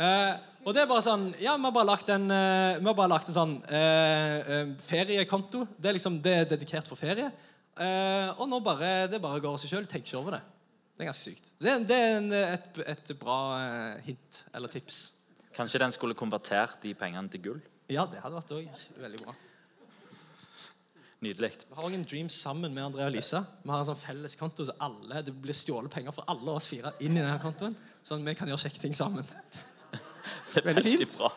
Eh, 0.00 0.34
og 0.64 0.74
det 0.74 0.82
er 0.82 0.88
bare 0.90 1.02
sånn 1.04 1.26
Ja, 1.42 1.56
vi 1.58 1.66
har 1.66 1.74
bare 1.74 1.88
lagt 1.90 2.10
en, 2.10 2.30
eh, 2.34 2.78
har 2.82 2.98
bare 2.98 3.12
lagt 3.14 3.30
en 3.30 3.36
sånn 3.36 3.56
eh, 3.70 4.36
eh, 4.56 4.74
feriekonto. 4.90 5.68
Det 5.78 5.92
er 5.92 5.98
liksom, 6.00 6.18
det 6.24 6.34
er 6.34 6.50
dedikert 6.56 6.90
for 6.90 6.98
ferie. 6.98 7.30
Eh, 7.78 8.28
og 8.40 8.50
nå 8.50 8.58
bare, 8.64 9.06
det 9.12 9.22
bare 9.22 9.38
går 9.38 9.54
av 9.54 9.62
seg 9.62 9.70
sjøl. 9.70 9.86
Tenker 9.86 10.10
ikke 10.10 10.18
over 10.24 10.40
det. 10.40 10.42
Det 11.00 11.06
er 11.06 11.08
ganske 11.14 11.30
sykt. 11.30 11.46
Det, 11.56 11.74
det 11.88 11.96
er 11.96 12.18
en, 12.18 12.32
et, 12.36 12.74
et 12.92 13.10
bra 13.16 13.36
eh, 13.56 14.00
hint 14.04 14.40
eller 14.52 14.68
tips. 14.68 14.98
Kanskje 15.56 15.78
den 15.80 15.94
skulle 15.96 16.12
konvertert 16.12 16.82
de 16.82 16.90
pengene 16.92 17.32
til 17.32 17.40
gull? 17.46 17.62
Ja, 17.88 18.04
det 18.04 18.20
hadde 18.20 18.36
vært 18.36 18.52
også 18.52 18.98
veldig 19.00 19.20
bra. 19.22 19.32
Nydelig. 21.24 21.50
Vi 21.70 21.78
har 21.78 21.86
også 21.88 21.96
en 22.02 22.04
dream 22.04 22.28
sammen 22.28 22.76
med 22.76 22.84
Andrea 22.84 23.08
og 23.08 23.14
Lisa. 23.16 23.40
Vi 23.64 23.72
har 23.72 23.80
en 23.80 23.88
sånn 23.88 23.96
felles 24.02 24.36
konto, 24.36 24.68
så 24.68 24.76
alle, 24.84 25.22
det 25.24 25.32
blir 25.40 25.56
stjålet 25.56 25.88
penger 25.96 26.12
fra 26.18 26.26
alle 26.34 26.58
oss 26.60 26.68
fire 26.68 26.92
inn 27.00 27.16
i 27.16 27.22
denne 27.22 27.40
kontoen. 27.40 27.80
Sånn 28.04 28.28
vi 28.28 28.36
kan 28.36 28.52
gjøre 28.52 28.66
kjekke 28.66 28.84
ting 28.84 29.00
sammen. 29.00 29.24
Det 30.52 30.60
er 30.60 30.68
veldig 30.68 30.96
fint. 30.98 31.16
bra. 31.16 31.32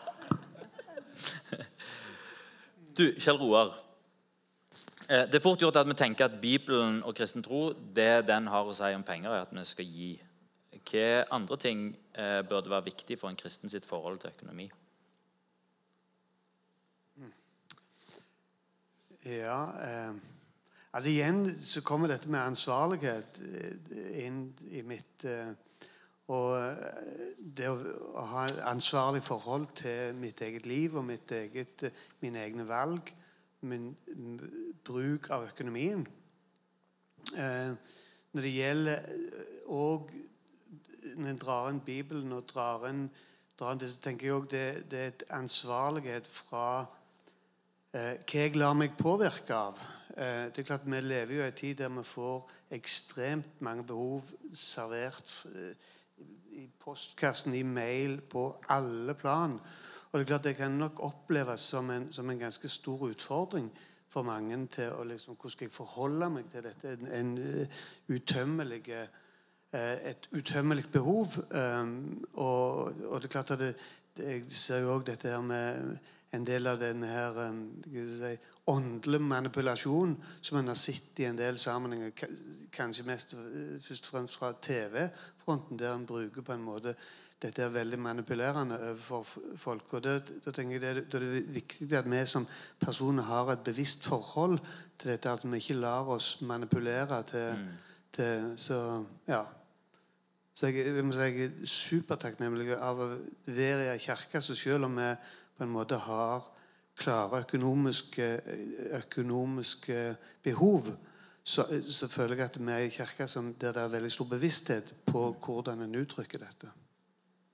Du, 3.00 3.06
Kjell 3.16 3.40
Roar. 3.40 3.72
Eh, 5.08 5.26
Det 5.26 5.34
er 5.34 5.44
fort 5.44 5.60
gjort 5.60 5.76
at 5.76 5.88
vi 5.88 5.94
tenker 5.94 6.24
at 6.24 6.40
Bibelen 6.40 7.02
og 7.02 7.14
kristen 7.14 7.42
tro 7.42 7.72
det 7.72 8.26
den 8.28 8.46
har 8.46 8.64
å 8.64 8.76
si 8.76 8.94
om 8.94 9.02
penger, 9.02 9.30
er 9.30 9.46
at 9.46 9.52
vi 9.52 9.64
skal 9.64 9.84
gi. 9.84 10.12
Hva 10.84 11.24
andre 11.32 11.56
ting 11.56 11.84
eh, 12.12 12.42
burde 12.48 12.70
være 12.70 12.90
viktig 12.90 13.18
for 13.18 13.30
en 13.30 13.40
kristen 13.40 13.68
sitt 13.68 13.84
forhold 13.88 14.18
til 14.20 14.34
økonomi? 14.36 14.70
Ja, 19.24 19.60
eh, 19.80 20.14
altså 20.92 21.10
igjen 21.10 21.46
så 21.56 21.80
kommer 21.80 22.12
dette 22.12 22.28
med 22.28 22.44
ansvarlighet 22.44 23.38
eh, 23.40 24.26
inn 24.26 24.50
i 24.68 24.82
mitt 24.84 25.24
eh, 25.24 25.54
Og 26.32 26.54
eh, 26.56 26.84
det 27.38 27.68
å, 27.68 27.76
ha 28.30 28.46
ansvarlig 28.70 29.20
forhold 29.24 29.66
til 29.76 30.14
mitt 30.16 30.40
eget 30.44 30.66
liv 30.66 30.96
og 30.96 31.04
mitt 31.04 31.32
eget, 31.36 31.84
mine 32.22 32.40
egne 32.46 32.64
valg, 32.68 33.12
min 33.64 34.40
bruk 34.84 35.30
av 35.34 35.48
økonomien. 35.48 36.06
Eh, 37.34 37.72
når 38.34 38.42
det 38.42 38.54
gjelder 38.54 39.08
og 39.72 40.10
Når 41.14 41.28
en 41.30 41.38
drar 41.38 41.66
inn 41.70 41.80
Bibelen 41.84 42.32
og 42.32 42.46
drar 42.48 42.88
inn, 42.88 43.04
drar 43.58 43.74
inn 43.74 43.80
det, 43.82 43.90
så 43.92 44.00
tenker 44.00 44.26
jeg 44.26 44.34
også 44.34 44.48
det, 44.50 44.90
det 44.90 44.98
er 44.98 45.10
et 45.12 45.24
ansvarlighet 45.36 46.26
fra 46.26 46.86
eh, 47.92 48.16
hva 48.24 48.40
jeg 48.40 48.56
lar 48.56 48.72
meg 48.74 48.96
påvirke 48.98 49.54
av. 49.54 49.78
Eh, 50.16 50.48
det 50.48 50.62
er 50.62 50.68
klart 50.70 50.88
Vi 50.88 51.00
lever 51.00 51.34
jo 51.34 51.42
i 51.42 51.46
en 51.46 51.58
tid 51.60 51.76
der 51.76 51.92
vi 51.92 52.02
får 52.08 52.50
ekstremt 52.70 53.60
mange 53.60 53.84
behov 53.84 54.32
servert 54.52 55.46
eh, 55.52 55.76
i 56.54 56.68
postkassen, 56.80 57.54
i 57.54 57.62
mail, 57.62 58.20
på 58.20 58.48
alle 58.68 59.14
plan. 59.14 59.58
Og 60.14 60.20
det 60.20 60.24
er 60.24 60.28
klart 60.28 60.44
det 60.44 60.56
kan 60.56 60.70
nok 60.78 61.00
oppleves 61.02 61.60
som 61.60 61.88
en, 61.90 62.12
som 62.12 62.30
en 62.30 62.38
ganske 62.38 62.68
stor 62.68 63.08
utfordring 63.08 63.72
for 64.08 64.22
mange 64.22 64.54
til 64.70 64.92
å 64.94 65.02
liksom, 65.02 65.34
Hvordan 65.34 65.50
skal 65.50 65.66
jeg 65.66 65.72
forholde 65.74 66.28
meg 66.30 66.52
til 66.52 66.62
dette? 66.62 66.92
En, 66.92 67.08
en 67.18 67.32
eh, 67.42 67.80
utømmelig 68.14 68.78
eh, 68.94 69.08
et 69.74 70.28
utømmelig 70.30 70.84
behov. 70.92 71.34
Um, 71.50 72.22
og, 72.34 72.94
og 73.10 73.20
det 73.20 73.26
er 73.26 73.32
klart 73.32 73.50
at 73.50 73.58
det, 73.58 73.72
det, 74.16 74.28
jeg 74.28 74.44
ser 74.54 74.84
jo 74.84 74.92
også 74.94 75.08
dette 75.10 75.34
her 75.34 75.42
med 75.42 75.98
en 76.34 76.46
del 76.46 76.70
av 76.70 76.78
denne 76.78 77.10
her 77.10 77.40
skal 77.82 78.06
si, 78.14 78.32
åndelig 78.70 79.18
manipulasjon 79.18 80.14
som 80.40 80.60
en 80.60 80.70
har 80.70 80.78
sett 80.78 81.20
i 81.20 81.26
en 81.26 81.38
del 81.42 81.58
sammenhenger, 81.58 82.14
kanskje 82.70 83.10
mest 83.10 83.34
eh, 83.34 83.76
først 83.82 84.06
og 84.12 84.16
fremst 84.16 84.38
fra 84.38 84.54
TV-fronten, 84.62 85.78
der 85.82 85.90
en 85.98 86.06
bruker 86.06 86.46
på 86.46 86.54
en 86.54 86.66
måte 86.70 86.94
dette 87.44 87.60
er 87.62 87.72
veldig 87.74 87.98
manipulerende 88.00 88.78
overfor 88.90 89.26
folk. 89.60 89.90
og 89.94 90.02
det, 90.04 90.14
Da 90.44 90.50
tenker 90.50 90.78
jeg 90.78 90.80
det, 90.80 90.90
er- 90.90 91.16
er 91.16 91.20
det 91.20 91.54
viktig 91.54 91.92
at 91.92 92.08
vi 92.10 92.22
som 92.26 92.46
personer 92.80 93.22
har 93.22 93.50
et 93.52 93.64
bevisst 93.64 94.06
forhold 94.08 94.58
til 94.98 95.10
dette, 95.10 95.30
at 95.30 95.44
vi 95.44 95.56
ikke 95.60 95.74
lar 95.80 96.08
oss 96.08 96.40
manipulere 96.40 97.22
til, 97.22 97.68
til 98.12 98.54
Så 98.56 99.04
ja. 99.28 99.42
Så 100.54 100.66
jeg, 100.70 100.86
jeg, 100.86 101.04
må 101.04 101.12
si, 101.12 101.18
jeg 101.18 101.44
er 101.44 101.66
supertakknemlig 101.66 102.76
av 102.78 103.00
å 103.02 103.08
være 103.46 103.88
i 103.88 103.88
ei 103.90 103.98
kirke 103.98 104.40
så 104.40 104.54
selv 104.54 104.84
om 104.86 104.96
vi 104.96 105.08
på 105.58 105.64
en 105.64 105.72
måte 105.74 105.98
har 105.98 106.44
klare 106.96 107.40
økonomiske, 107.42 108.28
økonomiske 109.00 110.16
behov, 110.44 110.92
så, 111.44 111.64
så 111.90 112.06
føler 112.08 112.36
jeg 112.36 112.44
at 112.44 112.60
vi 112.60 112.70
er 112.72 112.86
i 112.86 112.92
kirke 112.94 113.26
som, 113.28 113.50
der 113.60 113.72
det 113.74 113.82
er 113.82 113.88
veldig 113.96 114.10
stor 114.14 114.30
bevissthet 114.30 114.94
på 115.10 115.24
hvordan 115.44 115.82
en 115.82 115.98
uttrykker 116.00 116.38
dette. 116.38 116.70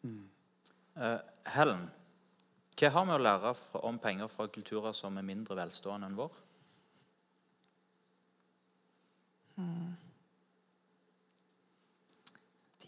Eh, 0.05 1.19
Helen, 1.55 1.89
hva 2.81 2.93
har 2.95 3.09
vi 3.09 3.17
å 3.17 3.21
lære 3.21 3.55
om 3.85 3.99
penger 4.01 4.31
fra 4.33 4.49
kulturer 4.49 4.95
som 4.97 5.19
er 5.21 5.27
mindre 5.27 5.59
velstående 5.59 6.09
enn 6.09 6.17
vår? 6.19 6.39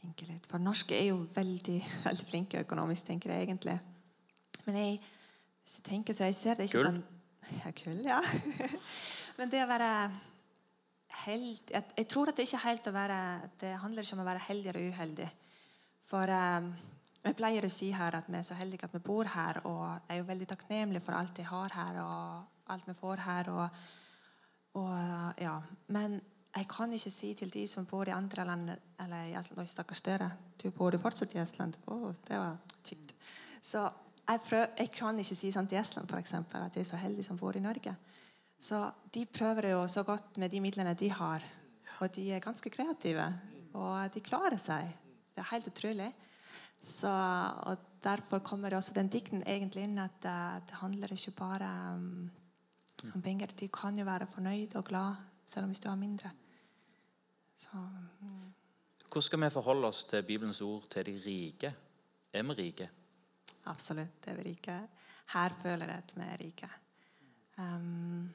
tenke 0.03 0.27
litt. 0.27 0.47
For 0.51 0.63
norske 0.63 0.97
er 0.97 1.11
jo 1.13 1.23
veldig, 1.35 1.79
veldig 2.07 2.29
flinke 2.29 2.63
økonomisk, 2.67 3.07
tenker 3.09 3.35
jeg 3.35 3.49
egentlig. 3.49 3.79
Men 4.67 4.79
jeg, 4.79 5.01
hvis 5.63 5.79
jeg 5.79 5.89
tenker 5.89 6.17
så 6.17 6.29
jeg 6.29 6.39
ser 6.39 6.59
det 6.59 6.69
ikke 6.69 6.83
Kull? 6.83 6.89
sånn 6.91 7.03
Ja, 7.59 7.73
kull, 7.75 8.03
ja. 8.07 8.21
Men 9.39 9.51
det 9.51 9.65
å 9.65 9.71
være 9.71 9.91
held, 11.25 11.63
jeg, 11.73 11.85
jeg 11.99 12.09
tror 12.11 12.31
at 12.31 12.39
det 12.39 12.47
ikke 12.47 12.61
er 12.61 12.69
helt 12.69 12.87
å 12.87 12.95
være 12.95 13.19
Det 13.61 13.73
handler 13.83 14.07
ikke 14.07 14.17
om 14.17 14.23
å 14.23 14.29
være 14.29 14.45
heldig 14.47 14.71
eller 14.73 14.93
uheldig. 14.95 15.29
For 16.07 16.31
eh, 16.31 16.69
jeg 17.23 17.39
pleier 17.39 17.65
å 17.67 17.71
si 17.71 17.93
her 17.95 18.17
at 18.19 18.29
vi 18.29 18.39
er 18.39 18.47
så 18.47 18.57
heldige 18.59 18.89
at 18.89 18.95
vi 18.97 19.03
bor 19.05 19.29
her, 19.31 19.61
og 19.69 20.11
er 20.11 20.19
jo 20.19 20.29
veldig 20.29 20.49
takknemlig 20.51 21.03
for 21.05 21.15
alt 21.15 21.39
jeg 21.39 21.47
har 21.47 21.75
her, 21.77 22.01
og 22.03 22.73
alt 22.75 22.89
vi 22.89 22.95
får 22.99 23.27
her. 23.27 23.51
og 23.51 23.83
og, 24.73 25.35
ja. 25.37 25.59
Men 25.93 26.21
jeg 26.53 26.69
kan 26.69 26.93
ikke 26.93 27.13
si 27.13 27.33
til 27.37 27.51
de 27.53 27.67
som 27.69 27.87
bor 27.89 28.09
i 28.09 28.15
andre 28.15 28.45
land 28.49 28.71
Eller 29.05 29.27
i 29.29 29.35
Estland 29.37 29.61
Oi, 29.61 29.69
stakkars 29.69 30.01
dere. 30.05 30.31
Du 30.63 30.71
bor 30.71 30.93
jo 30.93 31.01
fortsatt 31.01 31.35
i 31.37 31.41
Estland. 31.43 31.77
Å, 31.89 32.13
det 32.29 32.39
var 32.41 32.57
kjipt. 32.85 33.15
Så 33.63 33.83
jeg, 33.83 34.41
prøv, 34.47 34.67
jeg 34.79 34.91
kan 34.95 35.19
ikke 35.19 35.37
si 35.37 35.53
sånn 35.53 35.69
til 35.69 35.81
Estland 35.81 36.13
eksempel, 36.17 36.63
at 36.63 36.75
de 36.75 36.81
er 36.81 36.89
så 36.89 37.01
heldige 37.01 37.29
som 37.29 37.41
bor 37.41 37.57
i 37.57 37.65
Norge. 37.65 37.95
Så 38.63 38.79
de 39.13 39.27
prøver 39.27 39.73
jo 39.73 39.87
så 39.91 40.05
godt 40.07 40.39
med 40.39 40.53
de 40.53 40.61
midlene 40.63 40.95
de 40.95 41.09
har. 41.11 41.45
Og 42.01 42.13
de 42.15 42.29
er 42.33 42.45
ganske 42.45 42.71
kreative. 42.71 43.27
Og 43.75 44.13
de 44.15 44.23
klarer 44.25 44.61
seg. 44.61 44.87
Det 45.33 45.43
er 45.43 45.51
helt 45.53 45.69
utrolig. 45.73 46.11
Så, 46.83 47.11
og 47.63 47.89
Derfor 48.03 48.39
kommer 48.39 48.75
også 48.75 48.93
den 48.95 49.09
dikten 49.09 49.45
egentlig 49.47 49.85
inn 49.87 49.99
at 50.03 50.25
eh, 50.27 50.55
det 50.67 50.79
handler 50.81 51.13
ikke 51.15 51.31
bare 51.39 51.69
um, 51.95 52.31
om 53.15 53.23
penger. 53.23 53.53
De 53.61 53.69
kan 53.69 53.99
jo 53.99 54.05
være 54.05 54.27
fornøyd 54.27 54.75
og 54.75 54.85
glad 54.85 55.21
selv 55.47 55.65
om 55.65 55.71
hvis 55.71 55.81
du 55.81 55.89
har 55.89 55.97
mindre. 55.97 56.31
Så 57.57 57.79
mm, 57.79 58.53
Hvordan 59.07 59.23
skal 59.23 59.41
vi 59.45 59.51
forholde 59.51 59.87
oss 59.87 60.05
til 60.05 60.23
Bibelens 60.23 60.61
ord 60.61 60.83
til 60.91 61.07
de 61.07 61.23
rike? 61.27 61.75
Er 62.33 62.43
vi 62.43 62.53
rike? 62.53 62.89
absolutt, 63.65 64.25
det 64.25 64.33
er 64.33 64.37
vi 64.37 64.43
rike. 64.51 64.79
Her 65.33 65.55
føler 65.63 65.87
jeg 65.87 65.97
at 65.97 66.13
vi 66.17 66.23
er 66.23 66.45
rike. 66.45 66.69
Um, 67.59 68.33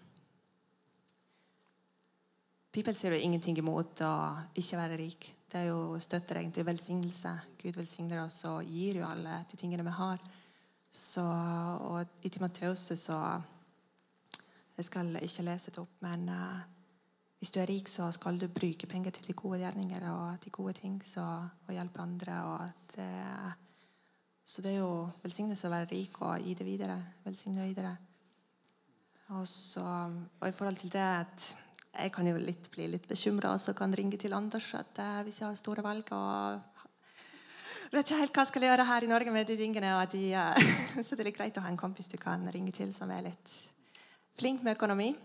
Bibelen 2.72 2.96
sier 2.96 3.12
jo 3.12 3.20
ingenting 3.20 3.58
imot 3.58 4.02
å 4.02 4.14
ikke 4.56 4.78
være 4.78 4.98
rik. 4.98 5.37
Det 5.48 5.62
er 5.62 5.70
jo 5.70 6.00
støtter 6.04 6.42
egentlig 6.42 6.66
velsignelse. 6.68 7.34
Gud 7.62 7.78
velsigner 7.80 8.26
oss 8.26 8.42
og 8.50 8.66
gir 8.68 9.00
jo 9.00 9.08
alle 9.08 9.44
de 9.48 9.60
tingene 9.60 9.86
vi 9.88 9.94
har. 9.96 10.24
Så, 10.92 11.24
og 11.24 12.26
i 12.26 12.30
Timoteus 12.30 12.92
så 12.96 13.20
Jeg 14.78 14.86
skal 14.86 15.16
ikke 15.22 15.44
lese 15.44 15.72
det 15.74 15.82
opp, 15.82 15.94
men 16.06 16.28
uh, 16.30 16.60
hvis 17.40 17.52
du 17.54 17.60
er 17.60 17.70
rik, 17.70 17.88
så 17.90 18.12
skal 18.12 18.40
du 18.40 18.48
bruke 18.50 18.88
penger 18.90 19.12
til 19.14 19.28
de 19.28 19.34
gode 19.34 19.60
gjerninger 19.62 20.04
og 20.10 20.40
til 20.42 20.52
gode 20.52 20.74
ting 20.74 21.00
så, 21.06 21.26
og 21.68 21.74
hjelpe 21.74 22.02
andre. 22.02 22.38
Og 22.44 22.64
at, 22.64 22.98
eh, 22.98 23.52
så 24.46 24.62
det 24.62 24.72
er 24.72 24.80
jo 24.80 25.10
velsignelse 25.24 25.68
å 25.68 25.74
være 25.74 25.90
rik 25.92 26.22
og 26.22 26.42
gi 26.42 26.56
det 26.58 26.66
videre. 26.66 26.98
Velsigne 27.26 27.68
videre. 27.68 27.96
Og, 29.28 29.48
så, 29.48 29.86
og 30.40 30.48
i 30.48 30.56
forhold 30.56 30.82
til 30.82 30.94
det 30.94 31.06
at 31.06 31.48
jeg 31.98 32.12
kan 32.16 32.28
jo 32.30 32.38
litt 32.38 32.70
bli 32.74 32.88
litt 32.94 33.08
bekymra 33.10 33.54
og 33.56 33.62
så 33.62 33.74
kan 33.78 33.94
ringe 33.96 34.18
til 34.22 34.34
Anders 34.38 34.68
at 34.78 35.00
uh, 35.04 35.22
hvis 35.26 35.42
jeg 35.42 35.48
har 35.50 35.56
store 35.60 35.84
valg 35.86 36.12
og 36.16 36.60
vet 37.94 38.04
ikke 38.04 38.20
helt 38.22 38.36
hva 38.36 38.44
jeg 38.46 38.52
skal 38.52 38.68
gjøre 38.68 38.86
her 38.90 39.04
i 39.08 39.10
Norge 39.12 39.32
med 39.32 39.48
de 39.48 39.58
tingene. 39.58 39.94
Og 40.02 40.12
de, 40.12 40.26
uh, 40.36 41.02
så 41.06 41.16
det 41.16 41.24
er 41.26 41.30
litt 41.32 41.40
greit 41.40 41.58
å 41.58 41.64
ha 41.66 41.72
en 41.72 41.80
kompis 41.80 42.12
du 42.12 42.18
kan 42.22 42.46
ringe 42.54 42.72
til 42.76 42.94
som 42.94 43.12
er 43.16 43.26
litt 43.32 43.56
flink 44.38 44.62
med 44.64 44.78
økonomi. 44.78 45.16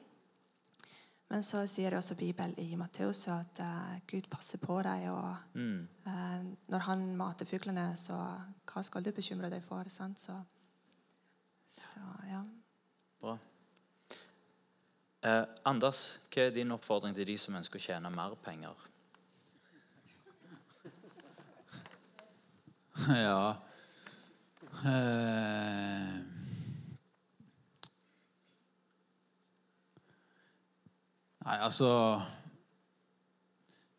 Men 1.32 1.40
så 1.40 1.62
sier 1.64 1.94
også 1.96 2.12
Bibelen 2.18 2.52
i 2.60 2.74
Matteus 2.76 3.22
at 3.32 3.60
uh, 3.64 3.94
Gud 4.10 4.26
passer 4.28 4.60
på 4.60 4.76
deg. 4.84 5.06
Og 5.08 5.56
Mm. 5.56 5.86
eh, 6.06 6.42
når 6.68 6.84
han 6.88 7.04
mater 7.16 7.48
fuglene, 7.48 7.96
så 7.96 8.18
hva 8.68 8.82
skal 8.84 9.02
du 9.02 9.12
bekymre 9.12 9.48
deg 9.50 9.64
for? 9.64 9.88
Sant? 9.88 10.20
Så, 10.20 10.36
Så 11.72 12.00
ja. 12.28 12.42
Bra. 13.20 13.38
Eh, 15.22 15.44
Anders, 15.64 16.18
hva 16.34 16.48
er 16.48 16.50
din 16.50 16.74
oppfordring 16.74 17.14
til 17.14 17.28
de 17.28 17.36
som 17.38 17.54
ønsker 17.54 17.78
å 17.78 17.82
tjene 17.84 18.10
mer 18.10 18.34
penger? 18.42 18.74
Ja 23.26 23.54
eh, 24.84 26.18
Nei, 31.42 31.56
altså 31.56 31.88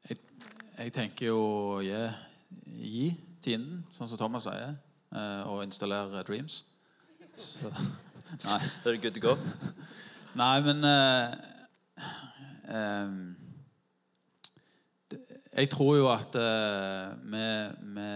jeg, 0.10 0.20
jeg 0.78 0.94
tenker 0.96 1.32
jo 1.32 1.40
å 1.40 1.82
gi, 1.84 3.08
tienden, 3.44 3.82
sånn 3.92 4.12
som 4.12 4.20
Thomas 4.20 4.44
sier, 4.48 4.76
eh, 5.16 5.42
og 5.48 5.64
installere 5.64 6.24
Dreams. 6.28 6.66
Så, 7.36 7.72
nei. 7.72 8.62
Er 8.86 8.92
det 8.92 9.02
good 9.04 9.16
to 9.16 9.24
go? 9.24 9.38
Nei, 10.34 10.62
men 10.66 10.82
uh, 10.84 11.30
ehm, 12.74 13.36
Jeg 15.54 15.70
tror 15.70 15.96
jo 15.96 16.08
at 16.10 16.34
vi 16.34 16.40
uh, 16.42 17.84
med 17.94 18.08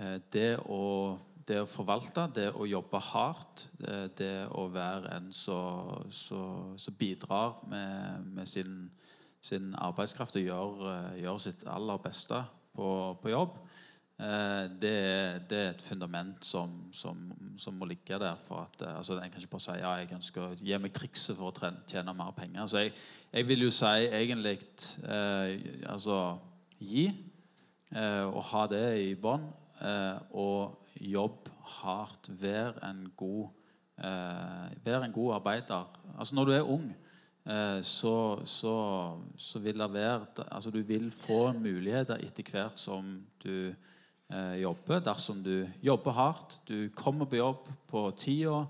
eh, 0.00 0.16
det, 0.32 0.48
det 1.48 1.60
å 1.60 1.68
forvalte, 1.68 2.24
det 2.32 2.46
å 2.56 2.64
jobbe 2.64 3.00
hardt, 3.10 3.66
det, 3.76 3.98
det 4.16 4.32
å 4.48 4.64
være 4.72 5.12
en 5.18 5.28
som 5.36 6.96
bidrar 6.96 7.60
med, 7.68 8.24
med 8.32 8.48
sin, 8.48 8.86
sin 9.44 9.74
arbeidskraft 9.76 10.40
og 10.40 10.48
gjør, 10.48 10.86
eh, 10.94 11.20
gjør 11.26 11.42
sitt 11.44 11.68
aller 11.68 12.00
beste 12.00 12.40
på, 12.72 12.88
på 13.20 13.34
jobb, 13.36 13.60
Eh, 13.60 13.75
det, 14.80 14.90
er- 14.90 15.38
det 15.44 15.58
er 15.58 15.70
et 15.74 15.82
fundament 15.84 16.44
som, 16.44 16.70
som, 16.92 17.18
som 17.60 17.74
må 17.76 17.84
ligge 17.84 18.16
der. 18.18 18.36
for 18.46 18.62
at, 18.64 18.80
eh, 18.86 18.96
altså 18.96 19.18
En 19.20 19.30
kan 19.30 19.40
ikke 19.42 19.50
bare 19.52 19.60
si 19.66 19.70
ja, 19.82 19.90
jeg 20.00 20.12
ønsker 20.16 20.42
å 20.46 20.54
gi 20.56 20.78
meg 20.80 20.92
trikset 20.96 21.36
for 21.36 21.50
å 21.52 21.70
tjene, 21.86 22.14
mer 22.16 22.32
penger. 22.36 22.66
Så 22.66 22.78
jeg, 22.80 22.92
jeg 23.32 23.46
vil 23.48 23.66
jo 23.66 23.70
si 23.70 23.90
egentlig 24.08 24.58
eh, 25.04 25.82
altså 25.92 26.38
gi, 26.80 27.10
eh, 27.92 28.24
og 28.24 28.42
ha 28.54 28.66
det 28.72 28.84
i 29.04 29.14
bånn. 29.20 29.44
Eh, 29.84 30.18
og 30.32 30.78
jobb 30.96 31.50
hardt. 31.82 32.30
Vær 32.40 32.78
en 32.88 33.02
god 33.16 33.50
eh, 34.00 34.70
Vær 34.86 35.04
en 35.04 35.12
god 35.12 35.34
arbeider. 35.42 35.90
Altså 36.16 36.34
Når 36.38 36.44
du 36.48 36.52
er 36.56 36.70
ung, 36.72 36.86
eh, 37.44 37.82
så, 37.84 38.14
så, 38.48 38.72
så 39.36 39.60
vil 39.60 39.76
det 39.84 39.90
være 39.92 40.46
altså 40.48 40.70
Du 40.72 40.80
vil 40.88 41.10
få 41.12 41.52
muligheter 41.52 42.24
etter 42.24 42.48
hvert 42.50 42.80
som 42.80 43.18
du 43.44 43.74
eh, 44.30 44.56
jobber. 44.62 45.00
Dersom 45.04 45.42
du 45.42 45.68
jobber 45.82 46.16
hardt, 46.16 46.60
du 46.68 46.90
kommer 46.94 47.28
på 47.30 47.40
jobb 47.40 47.70
på 47.90 48.10
tida 48.16 48.66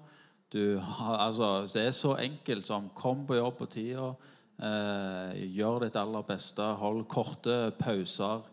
du 0.52 0.78
altså, 1.00 1.66
Det 1.66 1.86
er 1.86 1.94
så 1.94 2.14
enkelt 2.22 2.66
som 2.66 2.90
kom 2.94 3.26
på 3.26 3.38
jobb 3.38 3.57
på 3.59 3.66
tida. 3.70 4.12
Eh, 4.57 5.42
gjør 5.57 5.82
ditt 5.84 5.98
aller 5.98 6.24
beste. 6.26 6.62
Hold 6.80 7.04
korte 7.11 7.72
pauser. 7.80 8.46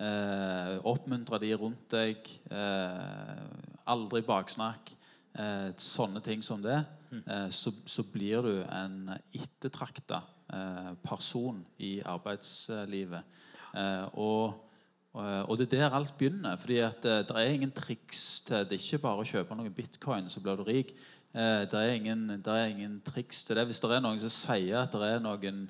Eh, 0.00 0.78
oppmuntre 0.86 1.40
de 1.42 1.50
rundt 1.58 1.90
deg. 1.92 2.30
Eh, 2.50 3.42
aldri 3.90 4.22
baksnakk. 4.24 4.94
Eh, 5.34 5.68
sånne 5.76 6.22
ting 6.24 6.42
som 6.42 6.62
det. 6.62 6.78
Eh, 7.10 7.48
så, 7.50 7.74
så 7.84 8.06
blir 8.06 8.46
du 8.46 8.54
en 8.62 9.10
ettertrakta 9.34 10.22
eh, 10.54 10.92
person 11.02 11.60
i 11.82 11.98
arbeidslivet. 12.06 13.38
Eh, 13.74 14.06
og 14.14 14.69
og 15.12 15.50
og 15.50 15.58
det 15.58 15.72
er 15.72 15.88
der 15.88 15.96
alt 15.96 16.14
begynner. 16.18 16.56
fordi 16.56 16.78
at 16.78 17.04
eh, 17.04 17.24
Det 17.26 17.30
er 17.30 17.40
ingen 17.40 17.70
triks 17.70 18.40
til 18.40 18.56
Det 18.56 18.72
er 18.72 18.84
ikke 18.84 19.02
bare 19.02 19.22
å 19.22 19.24
kjøpe 19.24 19.54
noen 19.54 19.74
bitcoin, 19.74 20.28
så 20.30 20.40
blir 20.40 20.56
du 20.56 20.62
rik. 20.62 20.94
Eh, 21.34 21.66
det, 21.70 21.74
er 21.74 21.92
ingen, 21.94 22.28
det 22.28 22.46
er 22.46 22.66
ingen 22.66 23.00
triks 23.00 23.44
til 23.44 23.56
det. 23.56 23.64
Hvis 23.64 23.80
det 23.80 23.90
er 23.90 24.02
noen 24.02 24.18
som 24.18 24.30
sier 24.30 24.82
at 24.82 24.92
det 24.92 25.12
er 25.14 25.22
noen 25.22 25.68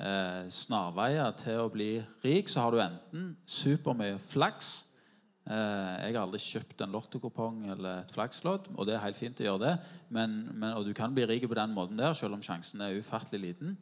eh, 0.00 0.46
snarveier 0.50 1.34
til 1.38 1.64
å 1.64 1.70
bli 1.72 1.90
rik, 2.24 2.48
så 2.48 2.62
har 2.64 2.70
du 2.74 2.82
enten 2.82 3.36
supermye 3.46 4.18
flaks 4.22 4.86
eh, 5.46 6.06
Jeg 6.06 6.14
har 6.14 6.22
aldri 6.22 6.42
kjøpt 6.44 6.82
en 6.82 6.94
lottokupong 6.94 7.68
eller 7.74 8.04
et 8.04 8.14
flakslodd, 8.14 8.70
og 8.76 8.86
det 8.86 8.94
er 8.96 9.04
helt 9.04 9.18
fint 9.18 9.42
å 9.42 9.48
gjøre 9.48 9.64
det. 9.64 9.76
Men, 10.10 10.40
men, 10.54 10.74
og 10.74 10.86
du 10.86 10.94
kan 10.94 11.14
bli 11.14 11.26
rik 11.26 11.48
på 11.48 11.58
den 11.58 11.74
måten 11.74 11.98
der, 11.98 12.14
selv 12.14 12.38
om 12.38 12.42
sjansen 12.42 12.82
er 12.86 12.98
ufattelig 12.98 13.42
liten. 13.48 13.78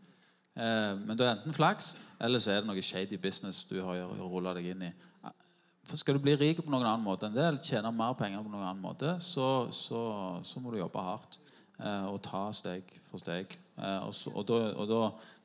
Eh, 0.59 0.95
men 0.99 1.15
det 1.19 1.27
er 1.27 1.37
enten 1.37 1.55
flaks, 1.55 1.93
eller 2.21 2.43
så 2.43 2.53
er 2.53 2.63
det 2.63 2.71
noe 2.71 2.83
shady 2.83 3.19
business 3.23 3.63
du 3.69 3.79
har 3.85 4.11
rulla 4.19 4.57
deg 4.59 4.73
inn 4.73 4.89
i. 4.89 4.95
For 5.89 5.97
Skal 5.97 6.19
du 6.19 6.21
bli 6.21 6.35
rik 6.37 6.59
på 6.61 6.69
noen 6.69 6.85
annen 6.85 7.05
måte 7.05 7.29
enn 7.29 7.37
det, 7.37 7.45
eller 7.49 7.65
tjene 7.65 7.93
mer 7.97 8.17
penger 8.19 8.43
på 8.45 8.51
noen 8.53 8.67
annen 8.67 8.83
måte, 8.83 9.15
så, 9.25 9.69
så, 9.73 10.01
så 10.45 10.61
må 10.61 10.75
du 10.75 10.83
jobbe 10.83 11.05
hardt 11.05 11.39
eh, 11.81 12.05
og 12.11 12.19
ta 12.27 12.43
steg 12.53 12.91
for 13.09 13.23
steg. 13.23 13.55
Eh, 13.79 14.03
og 14.05 14.13
så, 14.17 14.35
og 14.35 14.45
da, 14.51 14.59
og 14.75 14.91
da, 14.91 14.99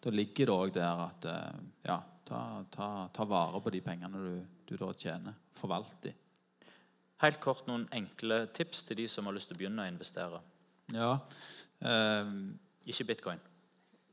da 0.04 0.12
ligger 0.12 0.50
det 0.50 0.58
òg 0.58 0.74
der 0.76 1.06
at 1.06 1.30
eh, 1.32 1.62
ja, 1.88 2.02
ta, 2.28 2.42
ta, 2.74 2.90
ta 3.16 3.30
vare 3.30 3.64
på 3.64 3.72
de 3.72 3.84
pengene 3.86 4.20
du, 4.26 4.36
du 4.68 4.76
da 4.82 4.92
tjener. 4.98 5.40
Forvalt 5.56 5.96
de. 6.04 6.12
Helt 7.24 7.40
kort 7.40 7.64
noen 7.70 7.88
enkle 7.96 8.44
tips 8.52 8.84
til 8.90 9.00
de 9.00 9.08
som 9.08 9.30
har 9.30 9.38
lyst 9.38 9.48
til 9.48 9.56
å 9.56 9.62
begynne 9.62 9.86
å 9.86 9.94
investere. 9.94 10.44
Ja. 10.92 11.14
Eh, 11.80 12.36
Ikke 12.92 13.08
bitcoin. 13.14 13.40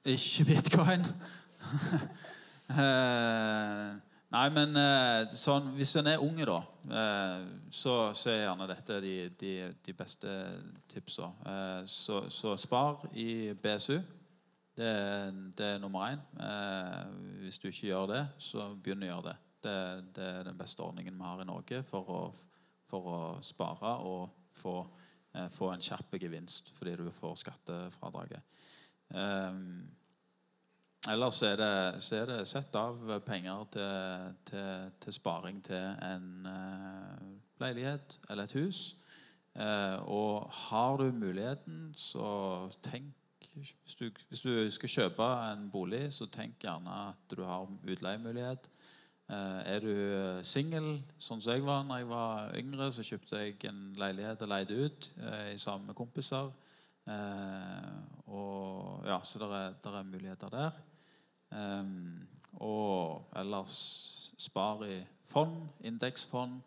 Ikke 0.04 0.44
bitcoin. 0.44 1.04
Eh, 2.70 3.86
nei, 4.30 4.42
men 4.54 4.76
eh, 4.78 5.24
sånn, 5.34 5.72
hvis 5.74 5.90
en 5.98 6.06
er 6.06 6.20
unge, 6.22 6.44
da, 6.46 6.58
eh, 6.86 7.48
så, 7.74 7.94
så 8.14 8.30
er 8.30 8.44
gjerne 8.44 8.68
dette 8.70 8.98
de, 9.02 9.14
de, 9.40 9.50
de 9.82 9.94
beste 9.98 10.34
tipsa. 10.92 11.32
Så, 11.90 12.20
så 12.30 12.52
spar 12.62 13.08
i 13.18 13.50
BSU. 13.58 13.96
Det, 14.78 14.86
er- 14.86 15.34
det 15.58 15.66
er 15.72 15.82
nummer 15.82 16.12
én. 16.12 16.22
Hvis 17.42 17.58
du 17.58 17.66
ikke 17.72 17.88
gjør 17.90 18.06
det, 18.12 18.22
så 18.38 18.68
begynn 18.78 19.02
å 19.02 19.10
gjøre 19.10 19.32
det. 19.32 19.36
det. 19.66 19.76
Det 20.20 20.28
er 20.38 20.46
den 20.52 20.62
beste 20.62 20.86
ordningen 20.86 21.18
vi 21.18 21.26
har 21.26 21.42
i 21.42 21.48
Norge 21.50 21.82
for 21.90 22.14
å, 22.14 22.22
for 22.86 23.10
å 23.16 23.20
spare 23.42 23.96
og 24.06 24.30
få, 24.62 24.76
få 25.58 25.74
en 25.74 25.82
kjapp 25.90 26.14
gevinst 26.22 26.70
fordi 26.78 26.94
du 27.02 27.10
får 27.18 27.42
skattefradraget. 27.42 28.46
Um, 29.10 29.90
ellers 31.10 31.42
er 31.42 31.56
det, 31.56 32.02
så 32.02 32.16
er 32.16 32.26
det 32.30 32.48
sett 32.48 32.76
av 32.78 33.00
penger 33.26 33.64
til, 33.74 34.34
til, 34.46 34.90
til 35.02 35.16
sparing 35.16 35.62
til 35.66 35.96
en 36.06 36.46
uh, 36.46 37.30
leilighet 37.60 38.20
eller 38.30 38.46
et 38.46 38.58
hus. 38.60 38.82
Uh, 39.58 39.98
og 40.06 40.50
har 40.68 40.96
du 40.96 41.10
muligheten, 41.12 41.90
så 41.96 42.68
tenk 42.82 43.16
hvis 43.50 43.96
du, 43.98 44.06
hvis 44.28 44.40
du 44.40 44.70
skal 44.70 44.88
kjøpe 44.88 45.26
en 45.50 45.66
bolig, 45.72 46.04
så 46.14 46.28
tenk 46.30 46.62
gjerne 46.62 47.00
at 47.10 47.34
du 47.34 47.42
har 47.42 47.66
utleiemulighet. 47.66 48.70
Uh, 49.30 49.60
er 49.66 49.82
du 49.82 50.44
singel, 50.46 51.00
sånn 51.18 51.42
som 51.42 51.56
jeg 51.56 51.66
var 51.66 51.82
når 51.86 52.04
jeg 52.04 52.10
var 52.12 52.54
yngre, 52.62 52.92
så 52.94 53.02
kjøpte 53.02 53.42
jeg 53.42 53.58
en 53.66 53.88
leilighet 53.98 54.46
og 54.46 54.52
leide 54.54 54.78
ut 54.86 55.10
i 55.50 55.58
sammen 55.58 55.90
med 55.90 55.98
kompiser. 55.98 56.52
Eh, 57.10 58.30
og 58.30 59.02
ja, 59.06 59.18
Så 59.24 59.38
det 59.38 59.50
er, 59.50 59.98
er 59.98 60.02
muligheter 60.02 60.48
der. 60.48 60.70
Ehm, 61.52 62.28
og 62.52 63.30
ellers 63.36 64.34
spar 64.38 64.84
i 64.84 65.04
fond, 65.24 65.68
indeksfond. 65.80 66.60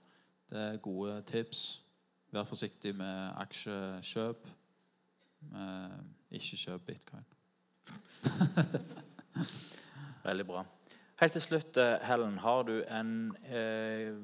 Det 0.50 0.60
er 0.60 0.78
gode 0.78 1.22
tips. 1.22 1.86
Vær 2.32 2.44
forsiktig 2.44 2.96
med 2.96 3.32
aksjekjøp. 3.38 4.48
Eh, 5.56 5.98
ikke 6.32 6.58
kjøp 6.58 6.86
bitcoin. 6.86 7.26
Veldig 10.24 10.48
bra. 10.48 10.66
Helt 11.22 11.32
til 11.32 11.42
slutt, 11.42 11.78
eh, 11.78 12.08
Helen, 12.08 12.38
har 12.38 12.64
du 12.64 12.82
en, 12.82 13.38
eh, 13.46 14.16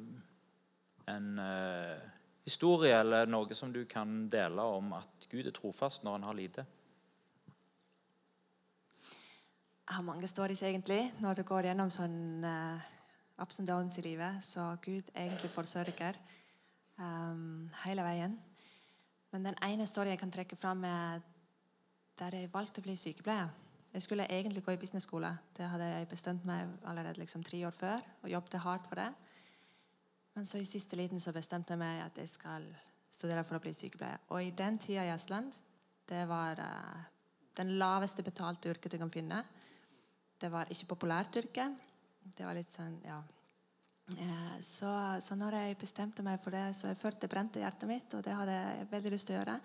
en 1.08 1.40
eh, 1.40 2.00
historie 2.50 2.98
eller 2.98 3.30
noe 3.30 3.56
som 3.56 3.72
du 3.74 3.84
kan 3.90 4.28
dele 4.32 4.66
om 4.78 4.94
at 4.98 5.30
Gud 5.32 5.48
er 5.48 5.56
trofast 5.56 6.04
når 6.04 6.18
han 6.18 6.28
har 6.28 6.38
lite? 6.38 6.66
Har 9.90 10.06
mange 10.06 10.28
stories 10.30 10.62
egentlig 10.66 11.02
når 11.22 11.40
det 11.40 11.48
går 11.50 11.70
gjennom 11.70 11.90
sånn 11.94 12.46
uh, 12.46 12.90
ups 13.42 13.60
and 13.60 13.70
downs 13.70 13.98
i 13.98 14.06
livet. 14.06 14.44
Så 14.44 14.76
Gud 14.84 15.10
egentlig 15.16 15.50
forsørger 15.54 16.20
um, 17.00 17.70
hele 17.86 18.06
veien. 18.06 18.38
Men 19.32 19.46
den 19.46 19.58
ene 19.66 19.88
storyen 19.88 20.16
jeg 20.16 20.22
kan 20.22 20.34
trekke 20.34 20.58
fram, 20.58 20.84
er 20.84 21.22
der 22.20 22.36
jeg 22.36 22.54
valgte 22.54 22.82
å 22.82 22.88
bli 22.88 22.98
sykepleier. 23.00 23.50
Jeg 23.94 24.06
skulle 24.06 24.28
egentlig 24.30 24.64
gå 24.66 24.76
i 24.76 24.78
businessskole. 24.82 25.32
Det 25.58 25.66
hadde 25.66 25.88
jeg 25.88 26.10
bestemt 26.12 26.46
meg 26.46 26.68
allerede 26.86 27.22
liksom 27.22 27.44
tre 27.44 27.64
år 27.66 27.74
før. 27.74 28.02
og 28.24 28.30
jobbet 28.30 28.60
hardt 28.62 28.88
for 28.88 28.96
det. 28.96 29.10
Men 30.40 30.48
så 30.48 30.62
i 30.62 30.68
siste 30.68 30.96
liten 30.96 31.20
så 31.20 31.34
bestemte 31.36 31.76
jeg 31.76 31.82
meg 31.82 32.00
at 32.06 32.20
jeg 32.24 32.32
skal 32.32 32.68
studere 33.12 33.44
for 33.44 33.60
å 33.60 33.64
bli 33.64 33.74
sykepleier. 33.76 34.22
Og 34.32 34.40
i 34.40 34.54
den 34.56 34.78
tida 34.80 35.04
i 35.04 35.12
Estland, 35.12 35.52
det 36.08 36.22
var 36.30 36.62
uh, 36.64 37.02
den 37.60 37.76
laveste 37.82 38.24
betalte 38.24 38.72
yrket 38.72 38.96
du 38.96 39.02
kan 39.02 39.12
finne. 39.12 39.44
Det 40.40 40.48
var 40.54 40.72
ikke 40.72 40.94
populært 40.94 41.42
yrke. 41.42 41.68
Det 42.24 42.48
var 42.48 42.56
litt 42.56 42.72
sånn, 42.72 42.96
ja 43.04 43.20
Eh, 44.18 44.62
så, 44.62 44.90
så 45.22 45.36
når 45.38 45.58
jeg 45.60 45.78
bestemte 45.82 46.24
meg 46.26 46.40
for 46.42 46.56
det, 46.56 46.72
så 46.74 46.90
jeg 46.90 46.98
følte 46.98 47.26
det 47.26 47.34
brente 47.34 47.62
hjertet 47.62 47.90
mitt, 47.90 48.16
og 48.18 48.26
det 48.26 48.34
hadde 48.34 48.56
jeg 48.56 48.88
veldig 48.94 49.14
lyst 49.14 49.30
til 49.30 49.36
å 49.36 49.40
gjøre. 49.40 49.58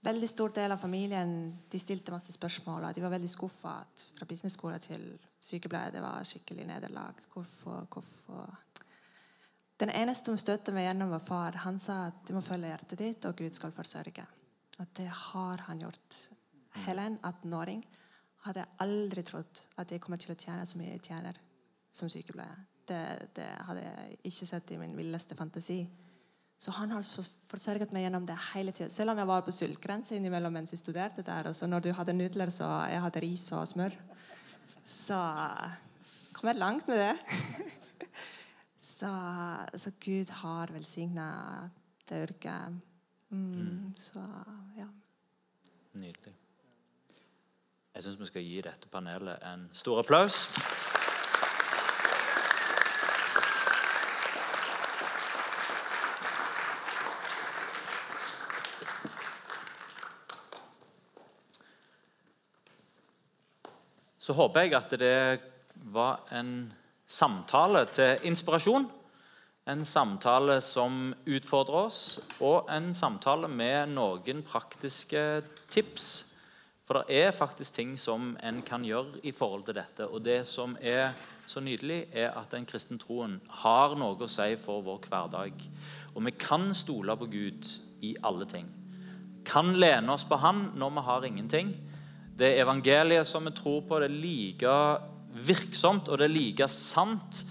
Veldig 0.00 0.30
stor 0.32 0.54
del 0.56 0.72
av 0.72 0.80
familien 0.80 1.34
de 1.70 1.80
stilte 1.80 2.14
masse 2.14 2.32
spørsmål, 2.32 2.88
og 2.88 2.96
de 2.96 3.04
var 3.04 3.12
veldig 3.12 3.30
skuffa 3.30 3.74
fra 4.16 4.26
business-skole 4.28 4.80
til 4.82 5.04
sykepleier. 5.38 5.92
Det 5.94 6.02
var 6.02 6.26
skikkelig 6.26 6.66
nederlag. 6.70 7.20
Hvorfor, 7.34 7.84
hvorfor 7.92 8.48
Den 9.80 9.92
eneste 9.96 10.28
som 10.28 10.36
støtte 10.40 10.74
meg 10.76 10.84
gjennom, 10.84 11.14
var 11.14 11.22
far. 11.24 11.56
Han 11.64 11.78
sa 11.80 12.02
at 12.10 12.26
du 12.28 12.34
må 12.36 12.42
følge 12.44 12.68
hjertet 12.68 13.00
ditt, 13.00 13.24
og 13.24 13.38
Gud 13.38 13.56
skal 13.56 13.72
forsørge. 13.72 14.26
Og 14.80 14.90
det 14.96 15.08
har 15.08 15.64
han 15.68 15.80
gjort. 15.86 16.18
Helen, 16.84 17.16
18-åring, 17.24 17.80
hadde 18.44 18.62
jeg 18.62 18.76
aldri 18.84 19.24
trodd 19.26 19.62
at 19.80 19.90
jeg 19.92 20.02
kommer 20.02 20.20
til 20.20 20.34
å 20.34 20.38
tjene 20.38 20.66
så 20.68 20.78
mye 20.80 20.92
jeg 20.94 21.02
tjener 21.10 21.40
som 21.92 22.12
sykepleier. 22.12 22.60
Det, 22.90 23.00
det 23.36 23.48
hadde 23.66 23.82
jeg 23.84 24.20
ikke 24.30 24.48
sett 24.48 24.70
i 24.74 24.78
min 24.80 24.96
villeste 24.98 25.36
fantasi. 25.38 25.80
Så 26.60 26.74
han 26.76 26.92
har 26.92 27.04
forsørget 27.48 27.92
meg 27.96 28.04
gjennom 28.04 28.26
det 28.28 28.36
hele 28.50 28.72
tiden. 28.76 28.92
Selv 28.92 29.14
om 29.14 29.20
jeg 29.20 29.28
var 29.30 29.44
på 29.46 29.54
sultgrense 29.54 30.16
innimellom 30.16 30.52
mens 30.52 30.74
jeg 30.74 30.82
studerte 30.82 31.24
der. 31.24 31.48
Og 31.48 31.56
så 31.56 31.68
når 31.68 31.86
du 31.86 31.92
hadde 31.96 32.16
nudler, 32.16 32.52
så 32.52 32.68
jeg 32.90 33.00
hadde 33.00 33.22
ris 33.24 33.46
og 33.56 33.68
smør. 33.68 33.96
Så 34.84 35.20
kom 36.36 36.52
jeg 36.52 36.60
langt 36.60 36.90
med 36.90 37.00
det. 37.00 37.14
så, 39.00 39.66
så 39.74 39.90
Gud 40.00 40.30
har 40.30 40.72
velsigna 40.72 41.70
det 42.08 42.22
yrket. 42.22 42.80
Mm, 43.28 43.94
så 43.96 44.20
ja. 44.76 44.86
Nydelig. 45.92 46.34
Jeg 47.94 48.02
syns 48.04 48.20
vi 48.20 48.26
skal 48.28 48.44
gi 48.44 48.60
dette 48.60 48.90
panelet 48.92 49.40
en 49.46 49.70
stor 49.72 50.02
applaus. 50.02 50.42
Så 64.18 64.36
håper 64.36 64.60
jeg 64.60 64.76
at 64.76 64.92
det 65.00 65.40
var 65.90 66.20
en 66.36 66.52
samtale 67.10 67.84
til 67.90 68.18
inspirasjon. 68.30 68.86
En 69.68 69.84
samtale 69.84 70.60
som 70.64 71.12
utfordrer 71.28 71.76
oss, 71.84 72.20
og 72.40 72.70
en 72.72 72.94
samtale 72.96 73.48
med 73.50 73.92
noen 73.94 74.42
praktiske 74.46 75.42
tips. 75.70 76.08
For 76.86 77.02
det 77.02 77.18
er 77.20 77.36
faktisk 77.36 77.76
ting 77.76 77.92
som 78.00 78.32
en 78.42 78.62
kan 78.66 78.82
gjøre 78.86 79.20
i 79.22 79.34
forhold 79.36 79.68
til 79.68 79.78
dette. 79.78 80.08
Og 80.08 80.24
det 80.24 80.42
som 80.48 80.76
er 80.80 81.12
så 81.46 81.60
nydelig, 81.62 82.06
er 82.12 82.32
at 82.38 82.50
den 82.54 82.66
kristne 82.66 82.98
troen 82.98 83.38
har 83.62 83.94
noe 83.98 84.18
å 84.18 84.30
si 84.30 84.54
for 84.58 84.82
vår 84.86 85.06
hverdag. 85.10 85.62
Og 86.14 86.24
vi 86.26 86.34
kan 86.38 86.70
stole 86.74 87.14
på 87.18 87.30
Gud 87.30 87.70
i 88.06 88.14
alle 88.26 88.46
ting. 88.50 88.66
Kan 89.46 89.74
lene 89.78 90.14
oss 90.14 90.26
på 90.26 90.38
Han 90.38 90.70
når 90.78 90.90
vi 90.96 91.06
har 91.06 91.24
ingenting. 91.26 91.72
Det 92.38 92.56
evangeliet 92.58 93.26
som 93.26 93.44
vi 93.44 93.54
tror 93.54 93.82
på, 93.86 93.98
det 94.00 94.10
er 94.10 94.20
like 94.22 94.74
virksomt 95.34 96.08
og 96.08 96.20
det 96.20 96.28
er 96.28 96.34
like 96.34 96.68
sant. 96.72 97.44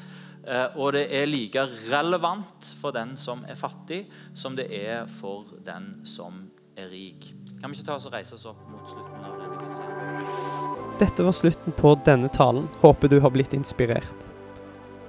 Og 0.80 0.96
det 0.96 1.04
er 1.14 1.28
like 1.30 1.62
relevant 1.92 2.72
for 2.80 2.96
den 2.96 3.12
som 3.22 3.44
er 3.46 3.60
fattig, 3.60 4.06
som 4.34 4.56
det 4.58 4.66
er 4.74 5.04
for 5.20 5.52
den 5.66 6.00
som 6.10 6.48
er 6.80 6.90
rik. 6.90 7.28
Kan 7.62 7.70
vi 7.70 7.78
ikke 7.78 7.90
ta 7.92 7.98
oss 8.00 8.08
og 8.08 8.16
reise 8.16 8.38
oss 8.38 8.48
opp 8.50 8.62
mot 8.72 8.88
slutten 8.88 9.26
av 9.28 9.36
denne 9.38 9.60
gudstjenesten? 9.60 10.98
Dette 11.00 11.26
var 11.28 11.36
slutten 11.36 11.76
på 11.76 11.94
denne 12.08 12.32
talen. 12.34 12.70
Håper 12.82 13.12
du 13.12 13.20
har 13.24 13.36
blitt 13.36 13.54
inspirert. 13.54 14.30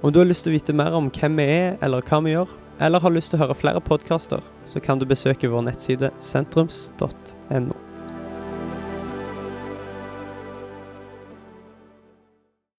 Om 0.01 0.11
du 0.11 0.19
har 0.19 0.27
lyst 0.29 0.45
til 0.45 0.53
å 0.53 0.57
vite 0.57 0.75
mer 0.75 0.95
om 0.97 1.09
hvem 1.13 1.39
vi 1.39 1.45
er, 1.45 1.77
eller 1.85 2.05
hva 2.05 2.21
vi 2.25 2.35
gjør, 2.35 2.51
eller 2.81 3.03
har 3.03 3.13
lyst 3.13 3.33
til 3.33 3.39
å 3.39 3.45
høre 3.45 3.57
flere 3.57 3.83
podkaster, 3.85 4.43
så 4.65 4.81
kan 4.83 4.99
du 4.99 5.05
besøke 5.09 5.49
vår 5.51 5.67
nettside 5.67 6.11
sentrums.no. 6.19 7.90